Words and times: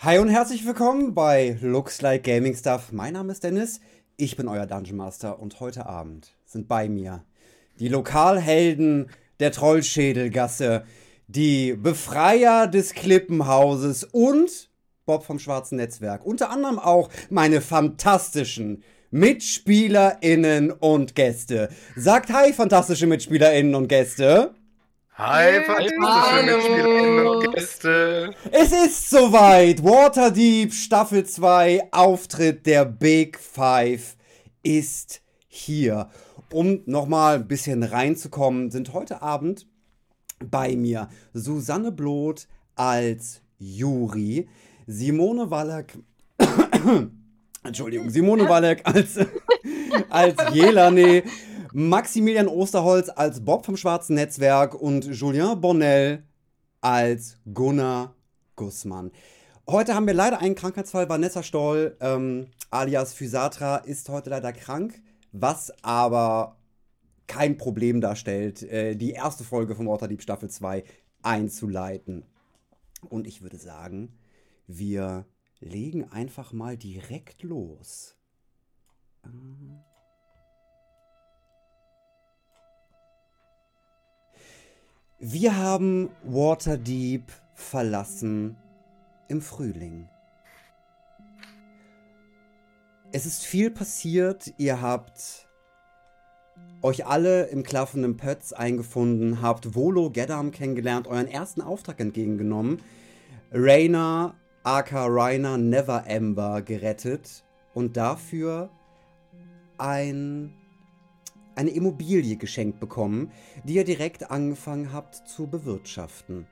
Hi 0.00 0.18
und 0.18 0.28
herzlich 0.28 0.66
willkommen 0.66 1.14
bei 1.14 1.56
Looks 1.62 2.02
Like 2.02 2.22
Gaming 2.22 2.54
Stuff. 2.54 2.92
Mein 2.92 3.14
Name 3.14 3.32
ist 3.32 3.42
Dennis, 3.42 3.80
ich 4.18 4.36
bin 4.36 4.46
euer 4.46 4.66
Dungeon 4.66 4.98
Master 4.98 5.40
und 5.40 5.58
heute 5.58 5.86
Abend 5.86 6.36
sind 6.44 6.68
bei 6.68 6.86
mir 6.90 7.24
die 7.80 7.88
Lokalhelden 7.88 9.08
der 9.40 9.52
Trollschädelgasse, 9.52 10.84
die 11.28 11.72
Befreier 11.72 12.66
des 12.66 12.92
Klippenhauses 12.92 14.04
und 14.04 14.68
Bob 15.06 15.24
vom 15.24 15.38
Schwarzen 15.38 15.76
Netzwerk. 15.76 16.26
Unter 16.26 16.50
anderem 16.50 16.78
auch 16.78 17.08
meine 17.30 17.62
fantastischen 17.62 18.84
MitspielerInnen 19.10 20.72
und 20.72 21.14
Gäste. 21.14 21.70
Sagt 21.96 22.30
Hi, 22.34 22.52
fantastische 22.52 23.06
MitspielerInnen 23.06 23.74
und 23.74 23.88
Gäste. 23.88 24.54
Hi, 25.18 25.62
fantastische 25.64 25.98
Mitspielerinnen 26.44 27.26
und 27.26 27.54
Gäste. 27.54 28.34
Es 28.50 28.70
ist 28.70 29.08
soweit. 29.08 29.82
Waterdeep 29.82 30.74
Staffel 30.74 31.24
2 31.24 31.88
Auftritt 31.90 32.66
der 32.66 32.84
Big 32.84 33.38
Five 33.38 34.14
ist 34.62 35.22
hier. 35.48 36.10
Um 36.52 36.82
nochmal 36.84 37.36
ein 37.36 37.48
bisschen 37.48 37.82
reinzukommen, 37.82 38.70
sind 38.70 38.92
heute 38.92 39.22
Abend 39.22 39.66
bei 40.44 40.76
mir 40.76 41.08
Susanne 41.32 41.92
Bloth 41.92 42.46
als 42.74 43.40
Juri, 43.58 44.50
Simone 44.86 45.50
Wallach, 45.50 45.86
Entschuldigung, 47.64 48.10
Simone 48.10 48.46
Wallach 48.50 48.80
als, 48.84 49.18
als 50.10 50.36
Jelane, 50.52 51.22
Maximilian 51.78 52.48
Osterholz 52.48 53.10
als 53.10 53.44
Bob 53.44 53.66
vom 53.66 53.76
Schwarzen 53.76 54.14
Netzwerk 54.14 54.74
und 54.74 55.04
Julien 55.04 55.60
Bonnell 55.60 56.24
als 56.80 57.36
Gunnar 57.52 58.14
Gussmann. 58.54 59.10
Heute 59.68 59.94
haben 59.94 60.06
wir 60.06 60.14
leider 60.14 60.38
einen 60.38 60.54
Krankheitsfall. 60.54 61.10
Vanessa 61.10 61.42
Stoll, 61.42 61.94
ähm, 62.00 62.46
alias 62.70 63.12
Physatra, 63.12 63.76
ist 63.76 64.08
heute 64.08 64.30
leider 64.30 64.54
krank, 64.54 65.02
was 65.32 65.70
aber 65.84 66.56
kein 67.26 67.58
Problem 67.58 68.00
darstellt, 68.00 68.62
äh, 68.62 68.96
die 68.96 69.10
erste 69.10 69.44
Folge 69.44 69.74
von 69.74 69.86
Waterdeep 69.86 70.22
Staffel 70.22 70.48
2 70.48 70.82
einzuleiten. 71.20 72.24
Und 73.06 73.26
ich 73.26 73.42
würde 73.42 73.58
sagen, 73.58 74.16
wir 74.66 75.26
legen 75.60 76.10
einfach 76.10 76.54
mal 76.54 76.78
direkt 76.78 77.42
los. 77.42 78.16
Ähm 79.22 79.76
Wir 85.18 85.56
haben 85.56 86.10
Waterdeep 86.24 87.32
verlassen 87.54 88.58
im 89.28 89.40
Frühling. 89.40 90.10
Es 93.12 93.24
ist 93.24 93.46
viel 93.46 93.70
passiert. 93.70 94.52
Ihr 94.58 94.82
habt 94.82 95.48
euch 96.82 97.06
alle 97.06 97.44
im 97.44 97.62
klaffenden 97.62 98.18
Pötz 98.18 98.52
eingefunden, 98.52 99.40
habt 99.40 99.74
Volo 99.74 100.10
Geddam 100.10 100.50
kennengelernt, 100.50 101.06
euren 101.06 101.28
ersten 101.28 101.62
Auftrag 101.62 101.98
entgegengenommen, 101.98 102.82
Rainer, 103.52 104.34
aka 104.64 105.06
Rainer 105.06 105.56
Never 105.56 106.06
Ember 106.06 106.60
gerettet 106.60 107.42
und 107.72 107.96
dafür 107.96 108.68
ein 109.78 110.52
eine 111.56 111.70
Immobilie 111.70 112.36
geschenkt 112.36 112.78
bekommen, 112.78 113.32
die 113.64 113.74
ihr 113.74 113.84
direkt 113.84 114.30
angefangen 114.30 114.92
habt 114.92 115.28
zu 115.28 115.46
bewirtschaften. 115.46 116.46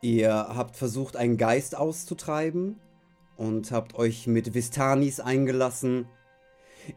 Ihr 0.00 0.32
habt 0.32 0.76
versucht, 0.76 1.16
einen 1.16 1.36
Geist 1.36 1.76
auszutreiben 1.76 2.78
und 3.36 3.72
habt 3.72 3.94
euch 3.96 4.26
mit 4.26 4.54
Vistanis 4.54 5.20
eingelassen. 5.20 6.06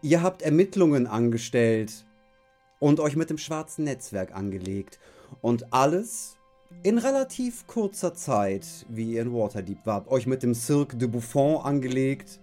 Ihr 0.01 0.21
habt 0.21 0.41
Ermittlungen 0.41 1.07
angestellt 1.07 2.05
und 2.79 2.99
euch 2.99 3.15
mit 3.15 3.29
dem 3.29 3.37
schwarzen 3.37 3.85
Netzwerk 3.85 4.35
angelegt. 4.35 4.99
Und 5.41 5.73
alles 5.73 6.37
in 6.83 6.97
relativ 6.97 7.65
kurzer 7.65 8.13
Zeit, 8.13 8.85
wie 8.89 9.13
ihr 9.13 9.21
in 9.21 9.33
Waterdeep 9.33 9.85
wart. 9.85 10.09
Euch 10.09 10.27
mit 10.27 10.43
dem 10.43 10.53
Cirque 10.53 10.97
de 10.97 11.07
Buffon 11.07 11.61
angelegt 11.63 12.39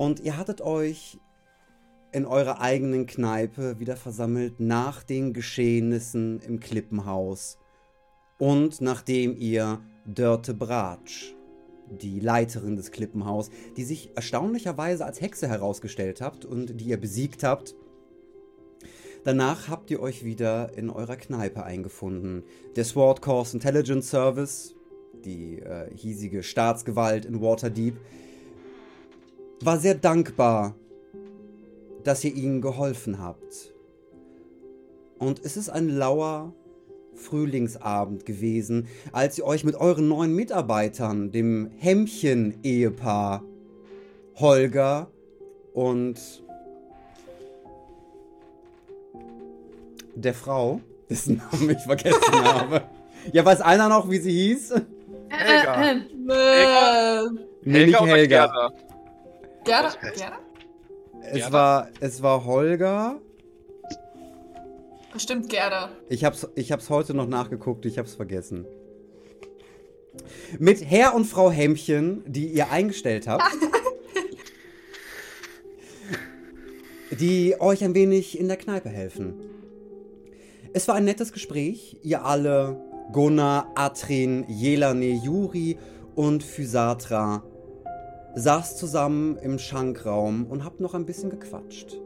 Und 0.00 0.20
ihr 0.20 0.38
hattet 0.38 0.62
euch 0.62 1.20
in 2.10 2.24
eurer 2.24 2.62
eigenen 2.62 3.04
Kneipe 3.04 3.78
wieder 3.80 3.96
versammelt 3.96 4.58
nach 4.58 5.02
den 5.02 5.34
Geschehnissen 5.34 6.40
im 6.40 6.58
Klippenhaus 6.58 7.58
und 8.38 8.80
nachdem 8.80 9.36
ihr 9.36 9.82
Dörte 10.06 10.54
Bratsch, 10.54 11.34
die 11.90 12.18
Leiterin 12.18 12.76
des 12.76 12.92
Klippenhaus, 12.92 13.50
die 13.76 13.84
sich 13.84 14.12
erstaunlicherweise 14.14 15.04
als 15.04 15.20
Hexe 15.20 15.48
herausgestellt 15.48 16.22
habt 16.22 16.46
und 16.46 16.80
die 16.80 16.86
ihr 16.86 16.98
besiegt 16.98 17.42
habt, 17.42 17.74
Danach 19.22 19.68
habt 19.68 19.90
ihr 19.90 20.00
euch 20.00 20.24
wieder 20.24 20.78
in 20.78 20.88
eurer 20.88 21.16
Kneipe 21.16 21.62
eingefunden. 21.62 22.42
Der 22.74 22.86
Sword 22.86 23.20
Course 23.20 23.54
Intelligence 23.54 24.08
Service, 24.08 24.74
die 25.26 25.58
äh, 25.58 25.94
hiesige 25.94 26.42
Staatsgewalt 26.42 27.26
in 27.26 27.42
Waterdeep, 27.42 27.98
war 29.62 29.78
sehr 29.78 29.94
dankbar, 29.94 30.74
dass 32.04 32.24
ihr 32.24 32.34
ihnen 32.34 32.60
geholfen 32.60 33.20
habt. 33.20 33.74
Und 35.18 35.44
es 35.44 35.56
ist 35.56 35.68
ein 35.68 35.88
lauer 35.88 36.54
Frühlingsabend 37.14 38.24
gewesen, 38.24 38.88
als 39.12 39.36
ihr 39.36 39.44
euch 39.44 39.64
mit 39.64 39.74
euren 39.74 40.08
neuen 40.08 40.34
Mitarbeitern, 40.34 41.30
dem 41.30 41.70
Hemmchen-Ehepaar 41.76 43.44
Holger 44.36 45.10
und 45.74 46.18
der 50.14 50.32
Frau, 50.32 50.80
dessen 51.10 51.42
Namen 51.52 51.70
ich 51.70 51.82
vergessen 51.82 52.32
habe. 52.44 52.82
Ja, 53.32 53.44
weiß 53.44 53.60
einer 53.60 53.90
noch, 53.90 54.08
wie 54.08 54.18
sie 54.18 54.32
hieß? 54.32 54.74
Helga. 55.28 55.76
Helga. 55.76 57.30
Nee, 57.62 57.86
nicht 57.86 58.00
Helga. 58.00 58.72
Gerda? 59.70 59.94
Gerda? 60.16 60.38
Es 61.22 61.52
war, 61.52 61.88
es 62.00 62.22
war 62.22 62.44
Holger. 62.44 63.20
Bestimmt 65.12 65.48
Gerda. 65.48 65.90
Ich 66.08 66.24
hab's, 66.24 66.48
ich 66.54 66.72
hab's 66.72 66.90
heute 66.90 67.14
noch 67.14 67.28
nachgeguckt, 67.28 67.86
ich 67.86 67.98
hab's 67.98 68.14
vergessen. 68.14 68.66
Mit 70.58 70.84
Herr 70.84 71.14
und 71.14 71.24
Frau 71.24 71.50
Hemmchen, 71.50 72.24
die 72.26 72.46
ihr 72.48 72.70
eingestellt 72.70 73.28
habt. 73.28 73.44
die 77.12 77.60
euch 77.60 77.84
ein 77.84 77.94
wenig 77.94 78.38
in 78.38 78.48
der 78.48 78.56
Kneipe 78.56 78.88
helfen. 78.88 79.34
Es 80.72 80.88
war 80.88 80.96
ein 80.96 81.04
nettes 81.04 81.32
Gespräch. 81.32 81.96
Ihr 82.02 82.24
alle, 82.24 82.80
Gunnar, 83.12 83.70
Atrin, 83.76 84.46
Jelane, 84.48 85.10
Juri 85.10 85.78
und 86.14 86.42
Physatra, 86.42 87.44
saßt 88.34 88.78
zusammen 88.78 89.36
im 89.38 89.58
Schankraum 89.58 90.46
und 90.46 90.64
habt 90.64 90.80
noch 90.80 90.94
ein 90.94 91.06
bisschen 91.06 91.30
gequatscht. 91.30 91.96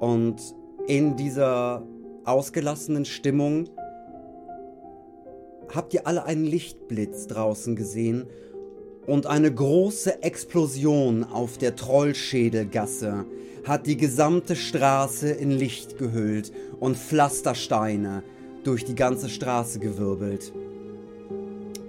Und 0.00 0.40
in 0.86 1.16
dieser 1.16 1.82
ausgelassenen 2.24 3.04
Stimmung 3.04 3.68
habt 5.72 5.94
ihr 5.94 6.06
alle 6.06 6.24
einen 6.24 6.44
Lichtblitz 6.44 7.26
draußen 7.28 7.76
gesehen 7.76 8.26
und 9.06 9.26
eine 9.26 9.52
große 9.52 10.22
Explosion 10.22 11.24
auf 11.24 11.58
der 11.58 11.74
Trollschädelgasse 11.74 13.26
hat 13.64 13.86
die 13.86 13.96
gesamte 13.96 14.56
Straße 14.56 15.30
in 15.30 15.50
Licht 15.50 15.98
gehüllt 15.98 16.52
und 16.80 16.96
Pflastersteine 16.96 18.22
durch 18.64 18.84
die 18.84 18.94
ganze 18.94 19.28
Straße 19.28 19.78
gewirbelt. 19.78 20.52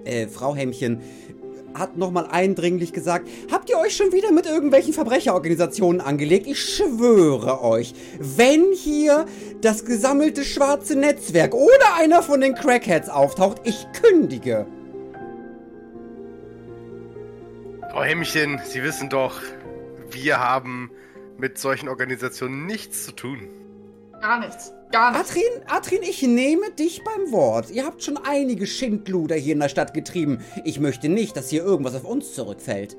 Äh, 0.05 0.27
Frau 0.27 0.55
Hemmchen 0.55 1.01
hat 1.73 1.97
nochmal 1.97 2.27
eindringlich 2.27 2.93
gesagt, 2.93 3.27
habt 3.51 3.69
ihr 3.69 3.77
euch 3.77 3.95
schon 3.95 4.11
wieder 4.11 4.31
mit 4.31 4.45
irgendwelchen 4.45 4.93
Verbrecherorganisationen 4.93 6.01
angelegt? 6.01 6.47
Ich 6.47 6.61
schwöre 6.61 7.63
euch, 7.63 7.93
wenn 8.19 8.71
hier 8.73 9.25
das 9.61 9.85
gesammelte 9.85 10.43
schwarze 10.43 10.95
Netzwerk 10.95 11.53
oder 11.53 11.95
einer 11.97 12.21
von 12.21 12.41
den 12.41 12.53
Crackheads 12.53 13.09
auftaucht, 13.09 13.61
ich 13.63 13.87
kündige. 13.93 14.67
Frau 17.91 18.03
Hemmchen, 18.03 18.59
Sie 18.65 18.83
wissen 18.83 19.09
doch, 19.09 19.39
wir 20.09 20.39
haben 20.39 20.91
mit 21.37 21.57
solchen 21.57 21.89
Organisationen 21.89 22.65
nichts 22.65 23.05
zu 23.05 23.11
tun. 23.11 23.47
Gar 24.23 24.39
nichts. 24.39 24.71
Gar 24.93 25.11
nichts. 25.11 25.31
Atrin, 25.31 25.67
Atrin, 25.67 26.01
ich 26.01 26.21
nehme 26.21 26.71
dich 26.71 27.03
beim 27.03 27.33
Wort. 27.33 27.69
Ihr 27.71 27.85
habt 27.85 28.01
schon 28.01 28.15
einige 28.15 28.65
Schindluder 28.65 29.35
hier 29.35 29.51
in 29.51 29.59
der 29.59 29.67
Stadt 29.67 29.93
getrieben. 29.93 30.39
Ich 30.63 30.79
möchte 30.79 31.09
nicht, 31.09 31.35
dass 31.35 31.49
hier 31.49 31.61
irgendwas 31.61 31.93
auf 31.93 32.05
uns 32.05 32.33
zurückfällt. 32.33 32.95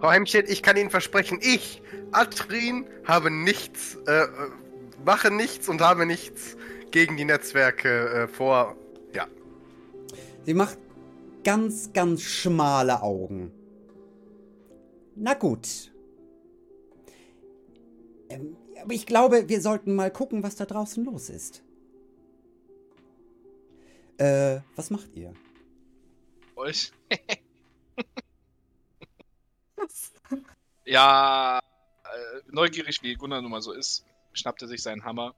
Frau 0.00 0.10
Hemmchen, 0.10 0.46
ich 0.48 0.64
kann 0.64 0.76
Ihnen 0.76 0.90
versprechen, 0.90 1.38
ich, 1.40 1.80
Atrin, 2.10 2.88
habe 3.04 3.30
nichts, 3.30 3.98
äh, 4.08 4.24
äh, 4.24 4.28
mache 5.04 5.30
nichts 5.30 5.68
und 5.68 5.80
habe 5.80 6.06
nichts 6.06 6.56
gegen 6.90 7.16
die 7.16 7.24
Netzwerke 7.24 8.08
äh, 8.24 8.26
vor. 8.26 8.74
Ja. 9.14 9.28
Sie 10.42 10.54
macht 10.54 10.78
ganz, 11.44 11.92
ganz 11.92 12.22
schmale 12.22 13.00
Augen. 13.00 13.52
Na 15.14 15.34
gut. 15.34 15.92
Ähm, 18.28 18.56
aber 18.84 18.92
ich 18.92 19.06
glaube, 19.06 19.48
wir 19.48 19.62
sollten 19.62 19.94
mal 19.94 20.10
gucken, 20.10 20.42
was 20.42 20.56
da 20.56 20.66
draußen 20.66 21.02
los 21.06 21.30
ist. 21.30 21.62
Äh, 24.18 24.60
was 24.76 24.90
macht 24.90 25.14
ihr? 25.14 25.32
Euch? 26.54 26.92
ja, 30.84 31.58
äh, 31.58 32.40
neugierig 32.52 33.02
wie 33.02 33.14
Gunnar 33.14 33.40
nun 33.40 33.52
mal 33.52 33.62
so 33.62 33.72
ist, 33.72 34.04
schnappt 34.34 34.60
er 34.60 34.68
sich 34.68 34.82
seinen 34.82 35.02
Hammer 35.02 35.34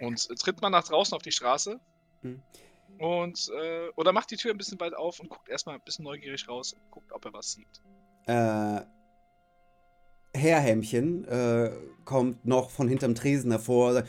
und 0.00 0.26
tritt 0.40 0.62
mal 0.62 0.70
nach 0.70 0.84
draußen 0.84 1.14
auf 1.14 1.22
die 1.22 1.32
Straße. 1.32 1.78
Hm. 2.22 2.42
Und, 2.98 3.50
äh, 3.54 3.90
oder 3.96 4.12
macht 4.12 4.30
die 4.30 4.36
Tür 4.36 4.52
ein 4.52 4.58
bisschen 4.58 4.80
weit 4.80 4.94
auf 4.94 5.20
und 5.20 5.28
guckt 5.28 5.50
erstmal 5.50 5.74
ein 5.74 5.84
bisschen 5.84 6.06
neugierig 6.06 6.48
raus 6.48 6.72
und 6.72 6.90
guckt, 6.90 7.12
ob 7.12 7.22
er 7.26 7.34
was 7.34 7.52
sieht. 7.52 7.82
Äh, 8.26 8.80
Herr 10.36 10.60
Hämmchen 10.60 11.26
äh, 11.26 11.70
kommt 12.04 12.44
noch 12.46 12.70
von 12.70 12.88
hinterm 12.88 13.14
Tresen 13.14 13.50
hervor. 13.50 13.92
sagt, 13.94 14.08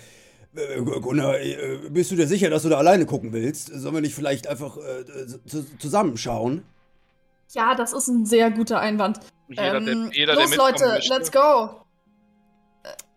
Äh, 0.56 0.82
Gunnar, 0.82 1.40
äh, 1.40 1.80
bist 1.90 2.12
du 2.12 2.16
dir 2.16 2.28
sicher, 2.28 2.50
dass 2.50 2.64
du 2.64 2.70
da 2.70 2.78
alleine 2.78 3.06
gucken 3.06 3.32
willst? 3.34 3.68
Sollen 3.74 3.94
wir 3.96 4.02
nicht 4.02 4.16
vielleicht 4.16 4.48
einfach 4.48 4.78
äh, 4.78 5.06
zu- 5.46 5.78
zusammenschauen? 5.78 6.64
Ja, 7.54 7.76
das 7.76 7.94
ist 7.94 8.08
ein 8.08 8.26
sehr 8.26 8.52
guter 8.52 8.80
Einwand. 8.80 9.20
Jeder, 9.50 9.76
ähm, 9.76 9.86
der, 9.86 10.10
jeder, 10.14 10.36
los, 10.36 10.50
der 10.50 10.58
Leute, 10.58 10.86
möchte. 10.88 11.14
let's 11.14 11.32
go. 11.32 11.70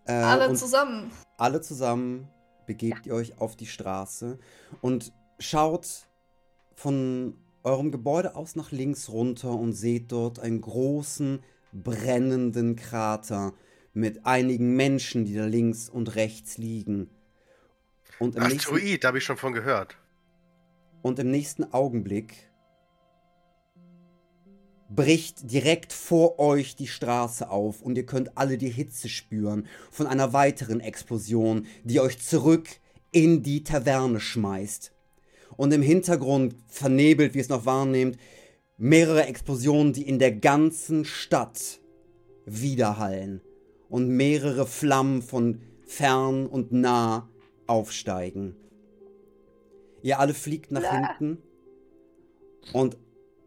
Äh, 0.07 0.12
Alle 0.12 0.55
zusammen. 0.55 1.11
alle 1.39 1.61
zusammen 1.61 2.29
begebt 2.67 3.07
ihr 3.07 3.15
euch 3.15 3.41
auf 3.41 3.57
die 3.57 3.67
Straße 3.67 4.39
und 4.81 5.12
schaut 5.39 6.07
von 6.77 7.35
eurem 7.62 7.91
Gebäude 7.91 8.37
aus 8.37 8.57
nach 8.57 8.71
links 8.73 9.09
runter 9.11 9.51
und 9.51 9.73
seht 9.73 10.12
dort 10.12 10.39
einen 10.41 10.61
großen, 10.61 11.41
brennenden 11.72 12.76
Krater 12.76 13.52
mit 13.93 14.25
einigen 14.26 14.76
Menschen, 14.76 15.25
die 15.25 15.34
da 15.34 15.46
links 15.46 15.88
und 15.88 16.14
rechts 16.14 16.58
liegen. 16.58 17.11
Und 18.19 18.37
im, 18.37 18.43
nächsten, 18.43 18.75
Asteroid, 18.75 19.05
da 19.05 19.08
habe 19.08 19.19
ich 19.19 19.25
schon 19.25 19.37
von 19.37 19.52
gehört. 19.52 19.96
und 21.02 21.19
im 21.19 21.31
nächsten 21.31 21.72
Augenblick 21.72 22.50
bricht 24.90 25.50
direkt 25.50 25.93
vor 25.93 26.38
euch 26.38 26.75
die 26.75 26.88
Straße 26.88 27.49
auf 27.49 27.81
und 27.81 27.96
ihr 27.96 28.06
könnt 28.06 28.37
alle 28.37 28.58
die 28.58 28.70
Hitze 28.70 29.08
spüren 29.08 29.66
von 29.90 30.06
einer 30.06 30.32
weiteren 30.32 30.81
Explosion, 30.81 31.66
die 31.84 32.00
euch 32.00 32.19
zurück 32.19 32.69
in 33.12 33.43
die 33.43 33.62
Taverne 33.64 34.20
schmeißt. 34.20 34.93
Und 35.56 35.73
im 35.73 35.82
Hintergrund, 35.82 36.56
vernebelt, 36.69 37.34
wie 37.34 37.40
es 37.40 37.49
noch 37.49 37.66
wahrnehmt, 37.66 38.19
mehrere 38.81 39.27
Explosionen, 39.27 39.93
die 39.93 40.09
in 40.09 40.19
der 40.19 40.32
ganzen 40.32 41.05
Stadt 41.05 41.81
widerhallen 42.47 43.43
und 43.88 44.09
mehrere 44.09 44.67
Flammen 44.67 45.23
von 45.23 45.61
fern 45.85 46.47
und 46.47 46.73
nah 46.73 47.29
aufsteigen. 47.67 48.56
Ihr 50.03 50.19
alle 50.19 50.35
fliegt 50.35 50.73
nach 50.73 50.82
hinten 50.82 51.43
und 52.73 52.97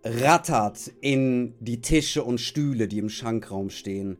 rattert 0.03 0.91
in 1.01 1.55
die 1.59 1.81
Tische 1.81 2.23
und 2.23 2.39
Stühle, 2.39 2.87
die 2.87 2.99
im 2.99 3.09
Schankraum 3.09 3.69
stehen. 3.69 4.19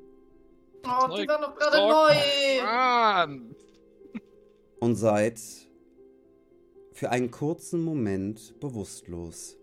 Oh, 0.83 1.15
die 1.15 1.27
waren 1.27 1.41
doch 1.41 1.55
gerade 1.55 1.77
neu. 1.77 2.63
Mann! 2.63 3.55
und 4.83 4.95
seid 4.95 5.39
für 6.91 7.09
einen 7.09 7.31
kurzen 7.31 7.81
Moment 7.81 8.59
bewusstlos. 8.59 9.57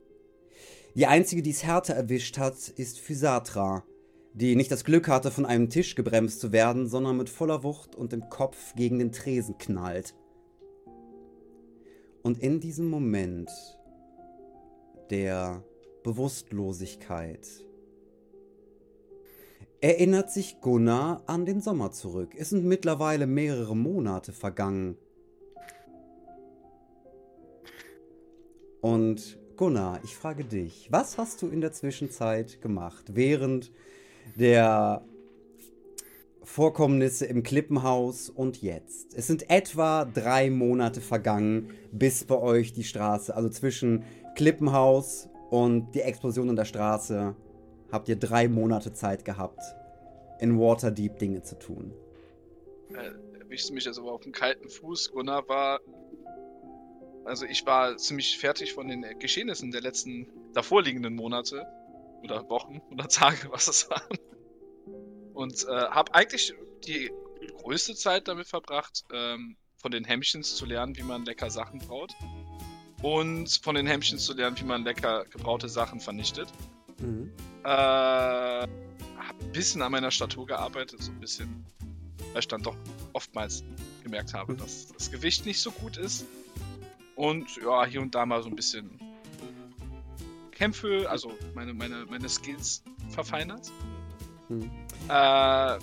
Die 0.95 1.07
einzige, 1.07 1.43
die 1.43 1.51
es 1.51 1.65
härter 1.65 1.95
erwischt 1.95 2.39
hat, 2.39 2.69
ist 2.69 2.99
Physatra, 2.99 3.85
die 4.35 4.57
nicht 4.57 4.71
das 4.71 4.85
Glück 4.85 5.09
hatte, 5.09 5.31
von 5.31 5.47
einem 5.47 5.69
Tisch 5.69 5.95
gebremst 5.95 6.41
zu 6.41 6.53
werden, 6.53 6.89
sondern 6.89 7.17
mit 7.17 7.29
voller 7.29 7.63
Wucht 7.63 7.95
und 7.95 8.13
dem 8.13 8.29
Kopf 8.29 8.75
gegen 8.75 8.99
den 8.99 9.13
Tresen 9.13 9.57
knallt. 9.59 10.15
Und 12.23 12.39
in 12.39 12.61
diesem 12.61 12.89
Moment 12.91 13.51
der 15.11 15.65
Bewusstlosigkeit 16.03 17.47
erinnert 19.81 20.31
sich 20.31 20.61
Gunnar 20.61 21.23
an 21.27 21.47
den 21.47 21.61
Sommer 21.61 21.91
zurück. 21.93 22.35
Es 22.37 22.51
sind 22.51 22.67
mittlerweile 22.67 23.27
mehrere 23.27 23.77
Monate 23.77 24.33
vergangen. 24.33 24.97
Und 28.81 29.40
Gunnar, 29.61 30.01
ich 30.05 30.17
frage 30.17 30.43
dich, 30.43 30.89
was 30.91 31.19
hast 31.19 31.43
du 31.43 31.49
in 31.49 31.61
der 31.61 31.71
Zwischenzeit 31.71 32.63
gemacht, 32.63 33.05
während 33.13 33.71
der 34.37 35.05
Vorkommnisse 36.43 37.27
im 37.27 37.43
Klippenhaus 37.43 38.31
und 38.31 38.63
jetzt? 38.63 39.13
Es 39.15 39.27
sind 39.27 39.51
etwa 39.51 40.07
drei 40.07 40.49
Monate 40.49 41.03
vergangen, 41.03 41.75
bis 41.93 42.25
bei 42.25 42.39
euch 42.39 42.73
die 42.73 42.85
Straße, 42.85 43.37
also 43.37 43.51
zwischen 43.51 44.05
Klippenhaus 44.35 45.29
und 45.51 45.95
die 45.95 46.01
Explosion 46.01 46.49
in 46.49 46.57
der 46.57 46.65
Straße, 46.65 47.37
habt 47.93 48.09
ihr 48.09 48.17
drei 48.17 48.49
Monate 48.49 48.95
Zeit 48.95 49.27
gehabt, 49.27 49.61
in 50.39 50.59
Waterdeep 50.59 51.19
Dinge 51.19 51.43
zu 51.43 51.59
tun. 51.59 51.93
Äh, 52.95 53.11
erwischte 53.39 53.75
mich 53.75 53.85
jetzt 53.85 53.99
aber 53.99 54.13
auf 54.13 54.23
dem 54.23 54.33
kalten 54.33 54.71
Fuß. 54.71 55.13
Gunnar 55.13 55.47
war. 55.49 55.81
Also 57.31 57.47
ich 57.47 57.65
war 57.65 57.97
ziemlich 57.97 58.39
fertig 58.39 58.73
von 58.73 58.89
den 58.89 59.07
Geschehnissen 59.21 59.71
der 59.71 59.83
letzten 59.83 60.27
davorliegenden 60.53 61.15
Monate. 61.15 61.65
Oder 62.25 62.51
Wochen 62.51 62.83
oder 62.91 63.07
Tage, 63.09 63.53
was 63.53 63.69
es 63.69 63.89
waren. 63.89 64.19
Und 65.33 65.65
äh, 65.65 65.69
habe 65.69 66.13
eigentlich 66.13 66.53
die 66.85 67.13
größte 67.63 67.95
Zeit 67.95 68.27
damit 68.27 68.49
verbracht, 68.49 69.05
ähm, 69.13 69.57
von 69.77 69.93
den 69.93 70.05
Hämmchens 70.05 70.57
zu 70.57 70.67
lernen, 70.67 70.97
wie 70.97 71.05
man 71.05 71.25
lecker 71.25 71.51
Sachen 71.51 71.79
braut. 71.79 72.13
Und 73.01 73.61
von 73.63 73.77
den 73.77 73.87
Hämmchens 73.87 74.25
zu 74.25 74.35
lernen, 74.35 74.59
wie 74.59 74.65
man 74.65 74.83
lecker 74.83 75.25
gebraute 75.27 75.69
Sachen 75.69 76.01
vernichtet. 76.01 76.49
Mhm. 76.99 77.33
Äh, 77.63 77.69
hab 77.69 78.69
ein 79.41 79.53
bisschen 79.53 79.83
an 79.83 79.93
meiner 79.93 80.11
Statur 80.11 80.47
gearbeitet, 80.47 81.01
so 81.01 81.13
ein 81.13 81.21
bisschen. 81.21 81.65
Weil 82.33 82.41
ich 82.41 82.49
dann 82.49 82.63
doch 82.63 82.77
oftmals 83.13 83.63
gemerkt 84.03 84.35
habe, 84.35 84.57
dass 84.57 84.89
das 84.89 85.13
Gewicht 85.13 85.47
nicht 85.47 85.61
so 85.61 85.71
gut 85.71 85.97
ist. 85.97 86.27
Und 87.21 87.57
ja, 87.57 87.85
hier 87.85 88.01
und 88.01 88.15
da 88.15 88.25
mal 88.25 88.43
so 88.43 88.49
ein 88.49 88.57
bisschen 88.57 88.99
Kämpfe, 90.53 91.05
also 91.07 91.31
meine, 91.55 91.75
meine, 91.75 92.07
meine 92.09 92.27
Skills 92.31 92.83
verfeinert. 93.11 93.71
Mhm. 94.49 94.71
Äh, 95.07 95.79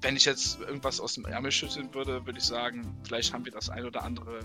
wenn 0.00 0.16
ich 0.16 0.24
jetzt 0.24 0.58
irgendwas 0.60 1.00
aus 1.00 1.16
dem 1.16 1.26
Ärmel 1.26 1.52
schütteln 1.52 1.92
würde, 1.92 2.24
würde 2.24 2.38
ich 2.38 2.46
sagen, 2.46 2.96
vielleicht 3.02 3.34
haben 3.34 3.44
wir 3.44 3.52
das 3.52 3.68
ein 3.68 3.84
oder 3.84 4.04
andere 4.04 4.40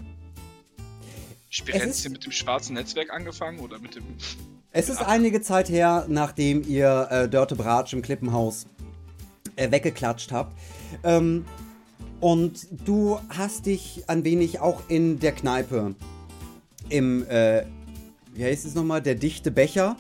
Spirenzchen 1.50 2.12
mit 2.12 2.26
dem 2.26 2.34
schwarzen 2.34 2.74
Netzwerk 2.74 3.14
angefangen 3.14 3.60
oder 3.60 3.80
mit 3.80 3.96
dem 3.96 4.04
Es 4.74 4.90
ist 4.90 5.02
einige 5.02 5.42
Zeit 5.42 5.70
her, 5.70 6.06
nachdem 6.10 6.68
ihr 6.68 7.08
äh, 7.10 7.30
Dörte 7.30 7.56
Bratsch 7.56 7.94
im 7.94 8.02
Klippenhaus 8.02 8.66
äh, 9.56 9.72
weggeklatscht 9.72 10.34
habt. 10.34 10.54
Ähm, 11.06 11.46
und 12.22 12.68
du 12.86 13.20
hast 13.30 13.66
dich 13.66 14.04
ein 14.08 14.24
wenig 14.24 14.60
auch 14.60 14.82
in 14.90 15.20
der 15.20 15.32
Kneipe 15.32 15.96
im, 16.90 17.26
äh, 17.28 17.66
wie 18.34 18.44
heißt 18.46 18.66
es 18.66 18.76
nochmal, 18.76 19.02
der 19.02 19.16
dichte 19.16 19.52
Becher. 19.52 19.96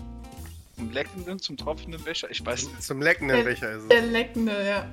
zum 0.78 0.92
leckenden, 0.92 1.40
zum 1.40 1.58
tropfenden 1.58 2.02
Becher. 2.04 2.30
Ich 2.32 2.46
weiß 2.46 2.64
nicht. 2.68 2.84
Zum 2.84 3.02
leckenden 3.02 3.44
Becher 3.44 3.72
ist 3.72 3.92
Der 3.92 4.04
es. 4.06 4.12
leckende, 4.12 4.66
ja. 4.66 4.88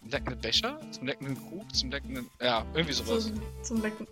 Zum 0.00 0.10
leckenden 0.10 0.40
Becher? 0.40 0.80
Zum 0.92 1.06
leckenden 1.06 1.36
Krug? 1.36 1.74
Zum 1.74 1.90
leckenden. 1.90 2.26
Ja, 2.40 2.64
irgendwie 2.74 2.94
sowas. 2.94 3.26
Zum, 3.26 3.40
zum 3.62 3.82
Lecken. 3.82 4.06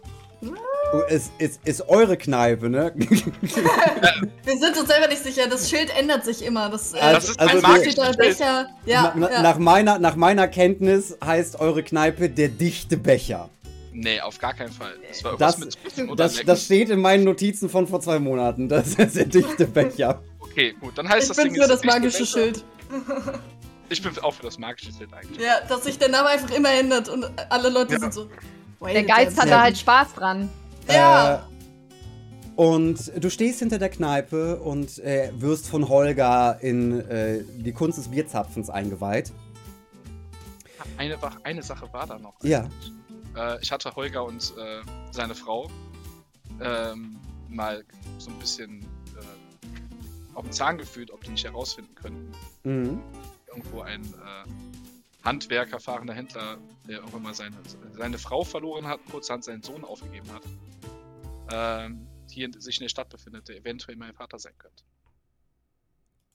Es 1.09 1.31
ist, 1.39 1.61
ist 1.65 1.89
eure 1.89 2.17
Kneipe, 2.17 2.69
ne? 2.71 2.93
Wir 2.99 4.59
sind 4.59 4.79
uns 4.79 4.89
selber 4.89 5.09
nicht 5.09 5.23
sicher. 5.25 5.49
Das 5.49 5.69
Schild 5.69 5.91
ändert 5.99 6.25
sich 6.25 6.45
immer. 6.45 6.69
Das, 6.71 6.95
äh, 6.95 6.99
Also- 6.99 7.15
das 7.21 7.31
ist 7.31 7.41
also 7.41 7.57
ein 7.57 7.63
wir- 7.63 7.69
magisches 7.69 7.93
steht 7.93 7.99
da 7.99 8.05
Schild. 8.07 8.19
Becher. 8.19 8.67
Ja, 8.87 9.03
Na, 9.03 9.27
na, 9.29 9.33
ja. 9.33 9.43
nach, 9.43 9.59
meiner, 9.59 9.99
nach 9.99 10.17
meiner 10.17 10.47
Kenntnis 10.49 11.17
heißt 11.25 11.59
eure 11.61 11.83
Kneipe 11.83 12.29
der 12.31 12.49
dichte 12.49 12.97
Becher. 12.97 13.51
Nee, 13.93 14.21
auf 14.21 14.39
gar 14.39 14.55
keinen 14.55 14.73
Fall. 14.73 14.93
Das 15.09 15.23
war 15.25 15.37
Das, 15.37 15.59
mit 15.59 15.77
das, 16.19 16.43
das 16.45 16.65
steht 16.65 16.91
in 16.91 17.01
meinen 17.01 17.25
Notizen 17.25 17.69
von 17.69 17.87
vor 17.87 18.01
zwei 18.01 18.19
Monaten. 18.19 18.69
Das 18.69 18.95
ist 18.95 19.17
der 19.17 19.27
dichte 19.27 19.67
Becher. 19.67 20.21
Okay, 20.41 20.75
gut. 20.81 20.99
Dann 20.99 21.09
heißt 21.09 21.23
ich 21.23 21.29
das 21.29 21.37
bin 21.37 21.47
Ding 21.47 21.55
für 21.55 21.61
jetzt 21.61 21.71
das 21.71 21.85
magische 21.85 22.19
Becher. 22.19 22.27
Schild. 22.27 22.65
Ich 23.91 24.03
bin 24.03 24.17
auch 24.21 24.35
für 24.35 24.43
das 24.43 24.59
magische 24.59 24.93
Schild 24.93 25.13
eigentlich. 25.13 25.41
Ja, 25.45 25.61
dass 25.69 25.85
sich 25.85 25.99
der 25.99 26.09
Name 26.09 26.29
einfach 26.29 26.51
immer 26.57 26.71
ändert 26.73 27.09
und 27.09 27.25
alle 27.51 27.69
Leute 27.69 27.95
Ja. 27.95 28.01
sind 28.01 28.15
so. 28.15 28.29
Wait 28.81 28.95
Der 28.95 29.05
Geist 29.05 29.41
hat 29.41 29.51
da 29.51 29.63
halt 29.63 29.79
Spaß 29.79 30.15
dran. 30.15 30.49
Ja. 30.89 31.37
Äh, 31.37 31.39
und 32.57 33.13
du 33.17 33.31
stehst 33.31 33.59
hinter 33.59 33.79
der 33.79 33.89
Kneipe 33.89 34.61
und 34.61 34.99
äh, 35.01 35.33
wirst 35.35 35.69
von 35.69 35.89
Holger 35.89 36.59
in 36.61 37.01
äh, 37.01 37.43
die 37.43 37.73
Kunst 37.73 37.99
des 37.99 38.09
Bierzapfens 38.09 38.71
eingeweiht. 38.71 39.33
Eine, 40.97 41.19
eine 41.43 41.63
Sache 41.63 41.93
war 41.93 42.07
da 42.07 42.19
noch. 42.19 42.35
Ja. 42.43 42.69
Äh, 43.37 43.61
ich 43.61 43.73
hatte 43.73 43.95
Holger 43.97 44.25
und 44.25 44.55
äh, 44.57 44.83
seine 45.11 45.35
Frau 45.35 45.69
ähm, 46.61 47.17
mal 47.49 47.85
so 48.19 48.31
ein 48.31 48.39
bisschen 48.39 48.83
äh, 48.83 50.37
auf 50.37 50.45
den 50.45 50.53
Zahn 50.53 50.79
gefühlt, 50.79 51.11
ob 51.11 51.25
die 51.25 51.31
nicht 51.31 51.45
herausfinden 51.45 51.95
könnten. 51.97 52.33
Mhm. 52.63 53.01
Irgendwo 53.49 53.81
ein 53.81 54.03
äh, 54.03 54.74
Handwerker, 55.25 55.81
fahrender 55.81 56.15
Händler, 56.15 56.59
der 56.87 56.99
irgendwann 56.99 57.23
mal 57.23 57.35
seine, 57.35 57.57
seine 57.93 58.19
Frau 58.19 58.45
verloren 58.45 58.87
hat, 58.87 59.01
kurzhand 59.11 59.43
seinen 59.45 59.63
Sohn 59.63 59.85
aufgegeben 59.85 60.31
hat, 60.33 60.43
ähm, 61.51 62.07
hier 62.31 62.47
in, 62.47 62.61
sich 62.61 62.79
in 62.79 62.85
der 62.85 62.89
Stadt 62.89 63.09
befindet, 63.09 63.49
der 63.49 63.57
eventuell 63.57 63.97
mein 63.97 64.13
Vater 64.15 64.39
sein 64.39 64.53
könnte. 64.59 64.85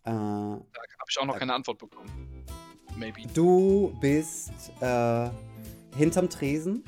Äh, 0.05 0.11
Da 0.11 0.11
habe 0.11 1.09
ich 1.09 1.19
auch 1.19 1.25
noch 1.25 1.37
keine 1.37 1.53
Antwort 1.53 1.77
bekommen. 1.77 2.45
Maybe. 2.95 3.21
du 3.33 3.95
bist 4.01 4.51
äh, 4.81 5.29
hinterm 5.95 6.29
Tresen. 6.29 6.83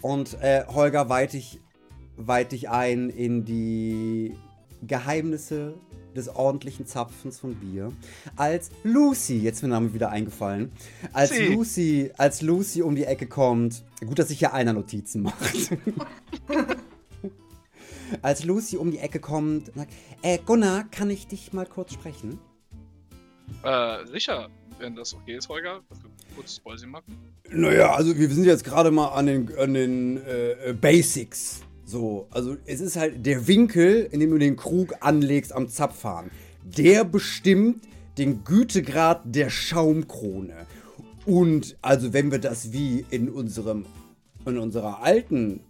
Und 0.00 0.34
äh, 0.40 0.64
Holger 0.66 1.08
weiht 1.08 1.34
dich, 1.34 1.60
weiht 2.16 2.50
dich 2.50 2.68
ein 2.68 3.08
in 3.10 3.44
die 3.44 4.36
Geheimnisse 4.82 5.78
des 6.16 6.28
ordentlichen 6.28 6.86
Zapfens 6.86 7.38
von 7.38 7.54
Bier. 7.54 7.92
Als 8.36 8.70
Lucy, 8.84 9.38
jetzt 9.38 9.56
ist 9.56 9.62
mir 9.62 9.68
der 9.68 9.80
Name 9.80 9.94
wieder 9.94 10.10
eingefallen, 10.10 10.72
als 11.12 11.30
Sie. 11.30 11.46
Lucy, 11.46 12.10
als 12.16 12.42
Lucy 12.42 12.82
um 12.82 12.94
die 12.94 13.04
Ecke 13.04 13.26
kommt, 13.26 13.84
gut, 14.00 14.18
dass 14.18 14.28
sich 14.28 14.38
hier 14.38 14.52
einer 14.52 14.72
Notizen 14.72 15.22
macht. 15.22 15.36
als 18.22 18.44
Lucy 18.44 18.76
um 18.76 18.90
die 18.90 18.98
Ecke 18.98 19.20
kommt 19.20 19.68
und 19.68 19.76
sagt, 19.76 19.92
äh, 20.22 20.38
Gunnar, 20.38 20.84
kann 20.90 21.10
ich 21.10 21.26
dich 21.26 21.52
mal 21.52 21.66
kurz 21.66 21.92
sprechen? 21.94 22.38
Äh, 23.62 24.06
sicher, 24.06 24.48
wenn 24.78 24.94
das 24.96 25.14
okay 25.14 25.36
ist, 25.36 25.48
Holger. 25.48 25.80
Kurzes 26.34 26.60
Päuschen 26.60 26.90
machen. 26.90 27.16
Naja, 27.50 27.94
also 27.94 28.16
wir 28.16 28.28
sind 28.28 28.44
jetzt 28.44 28.64
gerade 28.64 28.90
mal 28.90 29.08
an 29.08 29.26
den, 29.26 29.58
an 29.58 29.74
den 29.74 30.16
äh, 30.24 30.70
äh, 30.70 30.72
Basics. 30.72 31.62
So, 31.84 32.28
also 32.30 32.56
es 32.64 32.80
ist 32.80 32.96
halt 32.96 33.26
der 33.26 33.46
Winkel, 33.46 34.08
in 34.10 34.20
dem 34.20 34.30
du 34.30 34.38
den 34.38 34.56
Krug 34.56 34.94
anlegst 35.00 35.52
am 35.52 35.68
Zapfhahn. 35.68 36.30
Der 36.64 37.04
bestimmt 37.04 37.82
den 38.18 38.44
Gütegrad 38.44 39.22
der 39.24 39.50
Schaumkrone. 39.50 40.66
Und 41.26 41.76
also 41.82 42.12
wenn 42.12 42.30
wir 42.30 42.38
das 42.38 42.72
wie 42.72 43.04
in 43.10 43.28
unserem 43.28 43.86
in 44.44 44.58
unserer 44.58 45.02
alten 45.02 45.60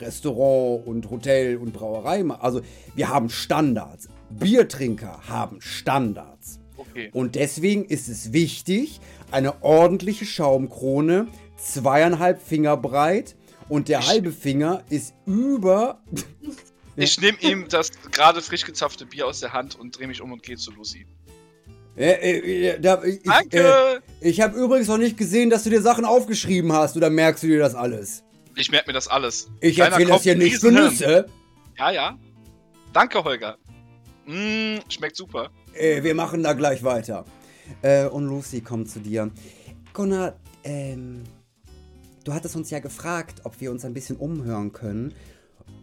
Restaurant 0.00 0.86
und 0.86 1.10
Hotel 1.10 1.56
und 1.56 1.72
Brauerei, 1.72 2.24
also 2.24 2.60
wir 2.94 3.08
haben 3.08 3.28
Standards. 3.28 4.08
Biertrinker 4.30 5.20
haben 5.28 5.60
Standards. 5.60 6.58
Okay. 6.76 7.10
Und 7.12 7.34
deswegen 7.34 7.84
ist 7.84 8.08
es 8.08 8.32
wichtig, 8.32 9.00
eine 9.30 9.62
ordentliche 9.62 10.24
Schaumkrone, 10.24 11.28
zweieinhalb 11.56 12.40
Finger 12.40 12.76
breit 12.76 13.36
und 13.68 13.88
der 13.88 14.00
Ich- 14.00 14.08
halbe 14.08 14.32
Finger 14.32 14.82
ist 14.90 15.14
über. 15.26 16.02
Ich 16.98 17.20
nehme 17.20 17.36
ihm 17.42 17.68
das 17.68 17.90
gerade 18.10 18.40
frisch 18.40 18.64
gezapfte 18.64 19.04
Bier 19.04 19.26
aus 19.26 19.40
der 19.40 19.52
Hand 19.52 19.78
und 19.78 19.98
drehe 19.98 20.08
mich 20.08 20.22
um 20.22 20.32
und 20.32 20.42
gehe 20.42 20.56
zu 20.56 20.70
Lucy. 20.70 21.06
Äh, 21.94 22.12
äh, 22.12 22.68
äh, 22.68 22.80
da, 22.80 23.04
ich 23.04 23.22
Danke! 23.22 23.58
äh, 23.58 24.00
ich 24.26 24.40
habe 24.40 24.58
übrigens 24.58 24.88
noch 24.88 24.96
nicht 24.96 25.18
gesehen, 25.18 25.50
dass 25.50 25.64
du 25.64 25.68
dir 25.68 25.82
Sachen 25.82 26.06
aufgeschrieben 26.06 26.72
hast. 26.72 26.96
Oder 26.96 27.10
merkst 27.10 27.42
du 27.42 27.48
dir 27.48 27.58
das 27.58 27.74
alles? 27.74 28.24
Ich 28.54 28.70
merke 28.70 28.88
mir 28.88 28.94
das 28.94 29.08
alles. 29.08 29.50
Ich 29.60 29.78
erzähle 29.78 30.06
das 30.08 30.22
hier 30.22 30.36
nicht 30.36 30.56
für. 30.56 30.72
Nüsse. 30.72 31.26
Ja, 31.76 31.90
ja. 31.90 32.18
Danke, 32.94 33.22
Holger. 33.22 33.58
Mm, 34.24 34.76
schmeckt 34.88 35.16
super. 35.16 35.50
Äh, 35.74 36.02
wir 36.02 36.14
machen 36.14 36.42
da 36.42 36.54
gleich 36.54 36.82
weiter. 36.82 37.26
Äh, 37.82 38.06
und 38.06 38.26
Lucy 38.26 38.62
kommt 38.62 38.88
zu 38.90 39.00
dir. 39.00 39.30
Gunnar, 39.92 40.40
ähm, 40.64 41.24
du 42.26 42.34
hattest 42.34 42.56
uns 42.56 42.70
ja 42.70 42.80
gefragt, 42.80 43.42
ob 43.44 43.60
wir 43.60 43.70
uns 43.70 43.84
ein 43.84 43.94
bisschen 43.94 44.16
umhören 44.16 44.72
können. 44.72 45.14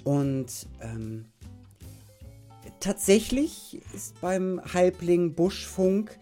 Und 0.04 0.68
ähm, 0.82 1.26
tatsächlich 2.80 3.82
ist 3.94 4.20
beim 4.20 4.62
Halbling 4.74 5.36
Buschfunk 5.36 6.20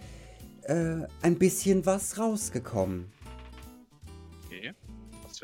äh, 0.63 1.07
ein 1.23 1.37
bisschen 1.39 1.85
was 1.85 2.19
rausgekommen. 2.19 3.11
Okay. 4.45 4.73